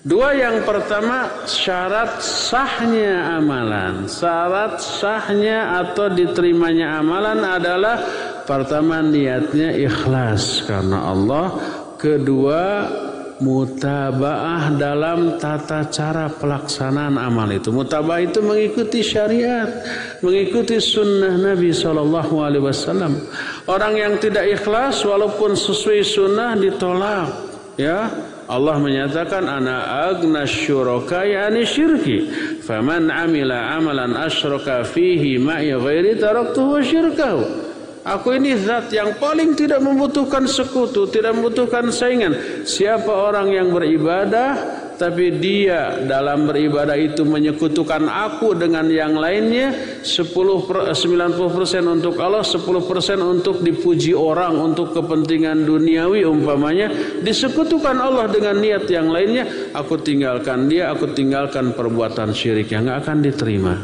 Dua 0.00 0.32
yang 0.32 0.64
pertama 0.64 1.44
syarat 1.44 2.24
sahnya 2.24 3.36
amalan. 3.36 4.08
Syarat 4.08 4.80
sahnya 4.80 5.84
atau 5.84 6.08
diterimanya 6.08 7.04
amalan 7.04 7.44
adalah 7.44 8.00
pertama 8.48 9.04
niatnya 9.04 9.76
ikhlas 9.76 10.64
karena 10.64 11.04
Allah. 11.04 11.52
Kedua 12.00 12.88
mutabaah 13.44 14.72
dalam 14.80 15.36
tata 15.36 15.84
cara 15.92 16.32
pelaksanaan 16.32 17.20
amal 17.20 17.52
itu. 17.52 17.68
Mutabaah 17.68 18.24
itu 18.24 18.40
mengikuti 18.40 19.04
syariat, 19.04 19.68
mengikuti 20.24 20.80
sunnah 20.80 21.36
Nabi 21.36 21.76
Wasallam. 21.76 23.20
Orang 23.68 24.00
yang 24.00 24.16
tidak 24.16 24.48
ikhlas 24.48 25.04
walaupun 25.04 25.52
sesuai 25.52 26.00
sunnah 26.08 26.56
ditolak, 26.56 27.28
ya 27.76 28.08
Allah 28.50 28.82
menyatakan 28.82 29.46
ana 29.46 30.10
agna 30.10 30.42
syuraka 30.42 31.22
yani 31.22 31.62
syirki 31.62 32.26
faman 32.66 33.06
amila 33.06 33.78
amalan 33.78 34.18
asyraka 34.18 34.82
fihi 34.82 35.38
ma'i 35.38 35.70
ghairi 35.70 36.18
taraktuhu 36.18 36.82
syirkahu 36.82 37.70
Aku 38.00 38.32
ini 38.32 38.56
zat 38.56 38.88
yang 38.96 39.20
paling 39.20 39.52
tidak 39.52 39.84
membutuhkan 39.84 40.48
sekutu, 40.48 41.04
tidak 41.12 41.36
membutuhkan 41.36 41.92
saingan. 41.92 42.32
Siapa 42.64 43.12
orang 43.12 43.52
yang 43.52 43.68
beribadah 43.68 44.79
tapi 45.00 45.40
dia 45.40 46.04
dalam 46.04 46.44
beribadah 46.44 46.92
itu 46.92 47.24
menyekutukan 47.24 48.04
aku 48.04 48.52
dengan 48.52 48.84
yang 48.92 49.16
lainnya 49.16 49.72
10 50.04 50.28
90% 50.92 50.92
untuk 51.88 52.20
Allah 52.20 52.44
10% 52.44 52.60
untuk 53.24 53.64
dipuji 53.64 54.12
orang 54.12 54.60
untuk 54.60 54.92
kepentingan 54.92 55.64
duniawi 55.64 56.28
umpamanya. 56.28 56.92
Disekutukan 57.24 57.96
Allah 57.96 58.28
dengan 58.28 58.60
niat 58.60 58.84
yang 58.92 59.08
lainnya 59.08 59.72
aku 59.72 59.96
tinggalkan 60.04 60.68
dia 60.68 60.92
aku 60.92 61.16
tinggalkan 61.16 61.72
perbuatan 61.72 62.36
syirik 62.36 62.68
yang 62.68 62.84
nggak 62.84 63.00
akan 63.00 63.18
diterima. 63.24 63.74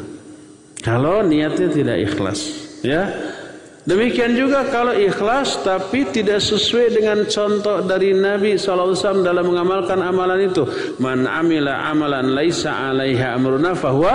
Kalau 0.84 1.24
niatnya 1.24 1.72
tidak 1.72 2.12
ikhlas 2.12 2.40
ya 2.84 3.08
Demikian 3.86 4.34
juga 4.34 4.66
kalau 4.66 4.90
ikhlas 4.98 5.62
tapi 5.62 6.10
tidak 6.10 6.42
sesuai 6.42 6.98
dengan 6.98 7.22
contoh 7.30 7.86
dari 7.86 8.10
Nabi 8.10 8.58
SAW 8.58 9.22
dalam 9.22 9.46
mengamalkan 9.46 10.02
amalan 10.02 10.50
itu. 10.50 10.66
Man 10.98 11.22
amila 11.22 11.86
amalan 11.86 12.34
laisa 12.34 12.90
alaiha 12.90 13.38
amruna 13.38 13.78
fahuwa 13.78 14.14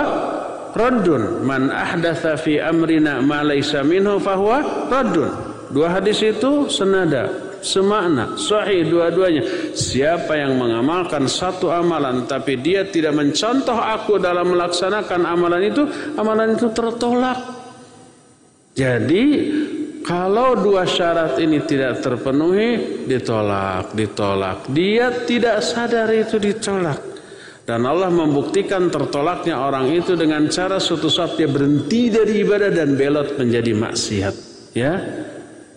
raddun. 0.76 1.48
Man 1.48 1.72
ahdatha 1.72 2.36
fi 2.36 2.60
amrina 2.60 3.24
ma 3.24 3.40
laisa 3.40 3.80
minhu 3.80 4.20
fahuwa 4.20 4.92
raddun. 4.92 5.32
Dua 5.72 5.88
hadis 5.88 6.20
itu 6.20 6.68
senada, 6.68 7.32
semakna, 7.64 8.36
sahih 8.36 8.84
dua-duanya. 8.84 9.72
Siapa 9.72 10.36
yang 10.36 10.60
mengamalkan 10.60 11.24
satu 11.24 11.72
amalan 11.72 12.28
tapi 12.28 12.60
dia 12.60 12.84
tidak 12.84 13.16
mencontoh 13.16 13.80
aku 13.80 14.20
dalam 14.20 14.52
melaksanakan 14.52 15.24
amalan 15.24 15.64
itu, 15.64 15.88
amalan 16.20 16.60
itu 16.60 16.68
tertolak. 16.76 17.62
Jadi 18.72 19.52
kalau 20.02 20.58
dua 20.58 20.82
syarat 20.82 21.38
ini 21.38 21.62
tidak 21.62 22.02
terpenuhi 22.02 23.02
ditolak, 23.06 23.94
ditolak. 23.94 24.66
Dia 24.74 25.26
tidak 25.26 25.62
sadar 25.62 26.10
itu 26.10 26.42
ditolak. 26.42 26.98
Dan 27.62 27.86
Allah 27.86 28.10
membuktikan 28.10 28.90
tertolaknya 28.90 29.62
orang 29.62 29.86
itu 29.94 30.18
dengan 30.18 30.50
cara 30.50 30.82
suatu 30.82 31.06
saat 31.06 31.38
dia 31.38 31.46
berhenti 31.46 32.10
dari 32.10 32.42
ibadah 32.42 32.74
dan 32.74 32.98
belot 32.98 33.38
menjadi 33.38 33.72
maksiat. 33.78 34.34
Ya, 34.74 34.98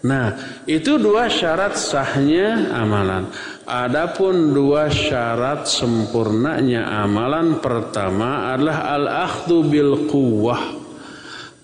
Nah, 0.06 0.38
itu 0.70 1.02
dua 1.02 1.26
syarat 1.26 1.74
sahnya 1.82 2.78
amalan. 2.78 3.26
Adapun 3.66 4.54
dua 4.54 4.86
syarat 4.86 5.66
sempurnanya 5.66 7.02
amalan 7.02 7.58
pertama 7.58 8.54
adalah 8.54 8.86
al-akhdhu 8.94 9.66
bil 9.66 10.06
quwwah 10.06 10.85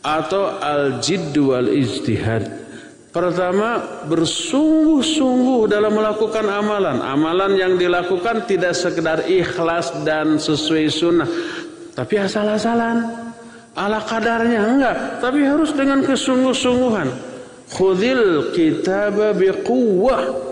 atau 0.02 0.58
al-jidd 0.58 1.34
wal 1.38 1.70
ijtihad. 1.70 2.62
Pertama, 3.12 4.02
bersungguh-sungguh 4.08 5.68
dalam 5.68 5.92
melakukan 5.92 6.48
amalan. 6.48 7.04
Amalan 7.04 7.60
yang 7.60 7.74
dilakukan 7.76 8.48
tidak 8.48 8.72
sekedar 8.72 9.28
ikhlas 9.28 9.92
dan 10.08 10.40
sesuai 10.40 10.86
sunnah, 10.88 11.30
tapi 11.92 12.18
asal-asalan. 12.24 13.04
Ala 13.72 14.04
kadarnya 14.04 14.68
enggak, 14.68 14.98
tapi 15.24 15.44
harus 15.48 15.72
dengan 15.76 16.04
kesungguh-sungguhan. 16.04 17.08
Khudil 17.72 18.52
kitaba 18.52 19.32
biquwwah 19.32 20.51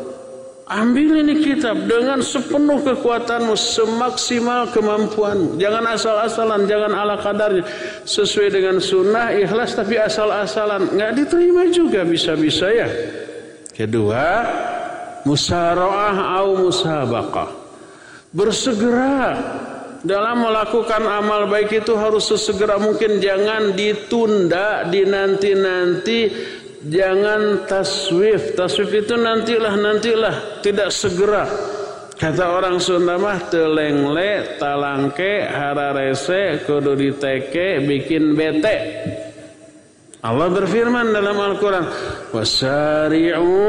Ambil 0.70 1.26
ini 1.26 1.42
kitab 1.42 1.90
dengan 1.90 2.22
sepenuh 2.22 2.78
kekuatanmu, 2.86 3.58
semaksimal 3.58 4.70
kemampuanmu. 4.70 5.58
Jangan 5.58 5.98
asal-asalan, 5.98 6.70
jangan 6.70 6.94
ala 6.94 7.18
kadarnya. 7.18 7.66
Sesuai 8.06 8.54
dengan 8.54 8.78
sunnah, 8.78 9.34
ikhlas 9.34 9.74
tapi 9.74 9.98
asal-asalan. 9.98 10.94
Nggak 10.94 11.12
diterima 11.18 11.66
juga 11.74 12.06
bisa-bisa 12.06 12.70
ya. 12.70 12.86
Kedua, 13.74 14.46
musara'ah 15.26 16.38
au 16.38 16.62
musabaqah. 16.62 17.50
Bersegera 18.30 19.42
dalam 20.06 20.46
melakukan 20.46 21.04
amal 21.04 21.52
baik 21.52 21.84
itu 21.84 21.92
harus 21.98 22.30
sesegera 22.30 22.80
mungkin 22.80 23.20
jangan 23.20 23.76
ditunda 23.76 24.88
dinanti-nanti 24.88 26.30
jangan 26.88 27.68
taswif. 27.68 28.56
Taswif 28.56 28.92
itu 28.94 29.20
nantilah 29.20 29.76
nantilah, 29.76 30.36
tidak 30.64 30.90
segera. 30.96 31.48
Kata 32.20 32.52
orang 32.52 32.84
Sunda 32.84 33.16
mah 33.16 33.40
telengle, 33.48 34.60
talangke, 34.60 35.40
hararese, 35.48 36.68
kudu 36.68 37.00
diteke, 37.00 37.80
bikin 37.88 38.36
bete. 38.36 38.76
Allah 40.20 40.52
berfirman 40.52 41.16
dalam 41.16 41.40
Al-Quran, 41.40 41.88
Wasari'u 42.36 43.64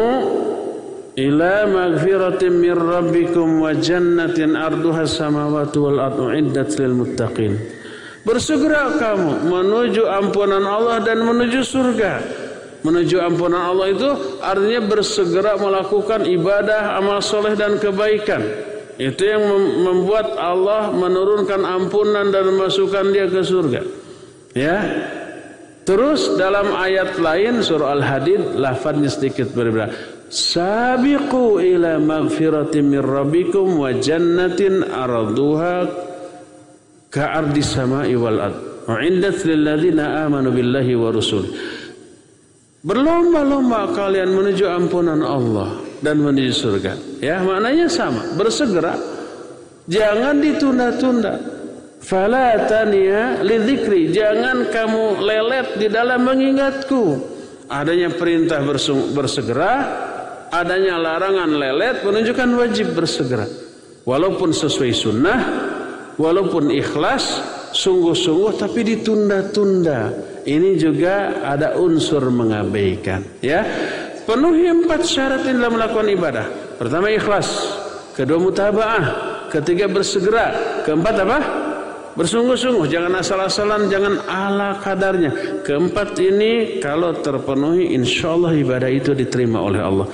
ila 1.14 1.54
magfiratin 1.70 2.58
min 2.58 2.74
rabbikum 2.74 3.62
wa 3.62 3.70
jannatin 3.70 4.58
arduha 4.58 5.06
samawati 5.06 5.78
wal 5.78 6.02
ardu 6.02 6.34
iddat 6.34 6.74
lil 6.74 6.98
muttaqin. 7.06 7.54
Bersegera 8.26 8.98
kamu 8.98 9.46
menuju 9.46 10.10
ampunan 10.10 10.66
Allah 10.66 10.98
dan 11.06 11.22
menuju 11.22 11.62
surga 11.62 12.39
menuju 12.80 13.20
ampunan 13.20 13.60
Allah 13.72 13.92
itu 13.92 14.10
artinya 14.40 14.80
bersegera 14.88 15.56
melakukan 15.60 16.24
ibadah, 16.24 16.96
amal 16.96 17.20
soleh 17.20 17.52
dan 17.56 17.76
kebaikan. 17.76 18.40
Itu 19.00 19.24
yang 19.24 19.48
membuat 19.80 20.36
Allah 20.36 20.92
menurunkan 20.92 21.64
ampunan 21.64 22.28
dan 22.28 22.52
memasukkan 22.52 23.04
dia 23.16 23.26
ke 23.32 23.40
surga. 23.40 23.80
Ya. 24.52 24.78
Terus 25.88 26.36
dalam 26.36 26.76
ayat 26.76 27.16
lain 27.16 27.64
surah 27.64 27.96
Al-Hadid 27.96 28.60
lafadznya 28.60 29.08
sedikit 29.08 29.56
berbeda. 29.56 29.88
Sabiqu 30.28 31.58
ila 31.58 31.96
magfiratin 31.96 32.92
min 32.92 33.00
rabbikum 33.00 33.80
wa 33.80 33.90
jannatin 33.96 34.84
arduha 34.84 35.88
ka'ardi 37.08 37.64
sama'i 37.64 38.14
wal 38.14 38.38
ard. 38.38 38.58
Lil 39.48 39.62
ladzina 39.64 40.28
amanu 40.28 40.52
billahi 40.52 40.92
wa 40.94 41.08
rusul. 41.08 41.48
Berlomba-lomba 42.80 43.92
kalian 43.92 44.32
menuju 44.32 44.64
ampunan 44.64 45.20
Allah 45.20 45.84
dan 46.00 46.16
menuju 46.16 46.48
surga. 46.48 47.20
Ya, 47.20 47.44
maknanya 47.44 47.92
sama, 47.92 48.24
bersegera. 48.40 48.96
Jangan 49.84 50.40
ditunda-tunda. 50.40 51.34
Fala 52.00 52.56
taniya 52.64 53.44
lidzikri, 53.44 54.08
jangan 54.16 54.72
kamu 54.72 55.20
lelet 55.20 55.68
di 55.76 55.92
dalam 55.92 56.24
mengingatku. 56.24 57.20
Adanya 57.68 58.16
perintah 58.16 58.64
bersegera, 59.12 59.72
adanya 60.48 60.96
larangan 60.96 61.52
lelet 61.52 62.00
menunjukkan 62.00 62.48
wajib 62.56 62.96
bersegera. 62.96 63.44
Walaupun 64.08 64.56
sesuai 64.56 64.92
sunnah, 64.96 65.40
walaupun 66.16 66.72
ikhlas, 66.72 67.44
sungguh-sungguh 67.72 68.52
tapi 68.58 68.80
ditunda-tunda. 68.84 70.30
Ini 70.40 70.80
juga 70.80 71.44
ada 71.44 71.76
unsur 71.76 72.32
mengabaikan 72.32 73.20
ya. 73.44 73.60
Penuhi 74.24 74.70
empat 74.70 75.02
syarat 75.04 75.42
dalam 75.44 75.74
melakukan 75.74 76.08
ibadah. 76.08 76.46
Pertama 76.80 77.10
ikhlas. 77.10 77.48
Kedua 78.14 78.38
mutabaah. 78.40 79.04
Ketiga 79.50 79.90
bersegera. 79.90 80.54
Keempat 80.86 81.14
apa? 81.26 81.38
Bersungguh-sungguh. 82.14 82.86
Jangan 82.88 83.20
asal-asalan 83.20 83.90
jangan 83.90 84.22
ala 84.30 84.78
kadarnya. 84.78 85.60
Keempat 85.66 86.14
ini 86.22 86.78
kalau 86.78 87.16
terpenuhi 87.18 87.92
insya 87.92 88.32
Allah 88.38 88.54
ibadah 88.54 88.90
itu 88.90 89.12
diterima 89.12 89.60
oleh 89.60 89.82
Allah 89.82 90.06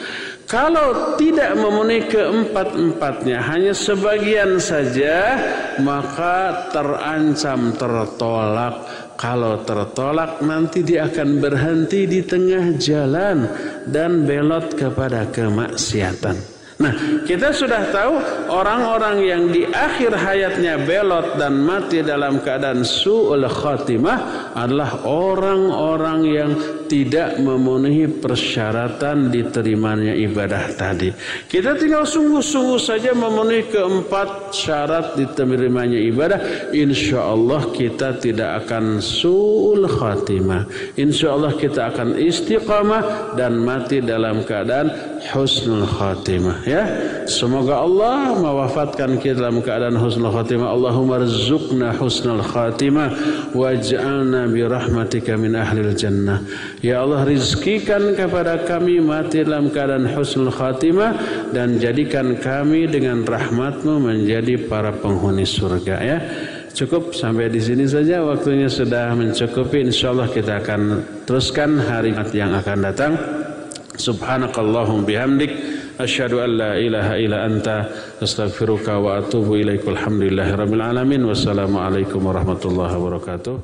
kalau 0.46 1.18
tidak 1.18 1.58
memenuhi 1.58 2.06
keempat-empatnya 2.06 3.42
hanya 3.42 3.74
sebagian 3.74 4.62
saja 4.62 5.34
maka 5.82 6.70
terancam 6.70 7.74
tertolak 7.74 8.74
kalau 9.18 9.58
tertolak 9.66 10.38
nanti 10.44 10.86
dia 10.86 11.10
akan 11.10 11.42
berhenti 11.42 12.06
di 12.06 12.22
tengah 12.22 12.78
jalan 12.78 13.48
dan 13.88 14.22
belot 14.28 14.76
kepada 14.76 15.26
kemaksiatan. 15.32 16.56
Nah, 16.76 16.92
kita 17.24 17.56
sudah 17.56 17.88
tahu 17.88 18.20
orang-orang 18.52 19.16
yang 19.24 19.42
di 19.48 19.64
akhir 19.64 20.12
hayatnya 20.12 20.76
belot 20.84 21.40
dan 21.40 21.64
mati 21.64 22.04
dalam 22.04 22.44
keadaan 22.44 22.84
su'ul 22.84 23.48
khatimah 23.48 24.52
adalah 24.52 25.00
orang-orang 25.08 26.20
yang 26.28 26.50
tidak 26.86 27.38
memenuhi 27.42 28.08
persyaratan 28.08 29.30
diterimanya 29.30 30.14
ibadah 30.14 30.72
tadi. 30.74 31.10
Kita 31.46 31.74
tinggal 31.76 32.06
sungguh-sungguh 32.06 32.80
saja 32.80 33.12
memenuhi 33.12 33.68
keempat 33.70 34.54
syarat 34.54 35.18
diterimanya 35.18 35.98
ibadah. 35.98 36.70
Insya 36.72 37.26
Allah 37.30 37.66
kita 37.74 38.18
tidak 38.18 38.64
akan 38.64 39.02
su'ul 39.02 39.84
khatimah. 39.86 40.66
Insya 40.96 41.34
Allah 41.36 41.52
kita 41.54 41.92
akan 41.92 42.16
istiqamah 42.16 43.34
dan 43.36 43.60
mati 43.60 44.00
dalam 44.00 44.46
keadaan 44.46 45.16
husnul 45.34 45.86
khatimah. 45.86 46.62
Ya, 46.66 46.84
semoga 47.26 47.82
Allah 47.82 48.36
mewafatkan 48.38 49.18
kita 49.18 49.42
dalam 49.42 49.60
keadaan 49.62 49.98
husnul 49.98 50.30
khatimah. 50.30 50.70
Allahumma 50.70 51.22
rizukna 51.22 51.90
husnul 51.96 52.42
khatimah 52.42 53.10
waj'alna 53.52 54.46
bi 54.50 54.62
rahmatika 54.62 55.34
min 55.34 55.58
ahlil 55.58 55.92
jannah. 55.96 56.42
Ya 56.84 57.00
Allah 57.00 57.24
rizkikan 57.24 58.12
kepada 58.12 58.60
kami 58.68 59.00
mati 59.00 59.40
dalam 59.40 59.72
keadaan 59.72 60.04
husnul 60.12 60.52
khatimah 60.52 61.16
dan 61.56 61.80
jadikan 61.80 62.36
kami 62.36 62.84
dengan 62.84 63.24
rahmatmu 63.24 63.96
menjadi 63.96 64.60
para 64.68 64.92
penghuni 64.92 65.48
surga 65.48 65.96
ya. 66.04 66.18
Cukup 66.76 67.16
sampai 67.16 67.48
di 67.48 67.56
sini 67.64 67.88
saja 67.88 68.20
waktunya 68.20 68.68
sudah 68.68 69.16
mencukupi 69.16 69.88
insyaallah 69.88 70.28
kita 70.28 70.60
akan 70.60 71.00
teruskan 71.24 71.80
hari 71.80 72.12
yang 72.36 72.52
akan 72.52 72.78
datang. 72.84 73.12
Subhanakallahum 73.96 75.08
bihamdik 75.08 75.56
asyhadu 75.96 76.44
an 76.44 76.50
la 76.60 76.72
ilaha 76.76 77.16
illa 77.16 77.48
anta 77.48 77.88
astaghfiruka 78.20 79.00
wa 79.00 79.16
atubu 79.24 79.56
ilaika 79.56 79.88
alhamdulillahi 79.88 80.52
rabbil 80.52 80.84
alamin 80.84 81.24
wassalamu 81.24 81.80
alaikum 81.80 82.20
warahmatullahi 82.20 82.92
wabarakatuh 82.92 83.56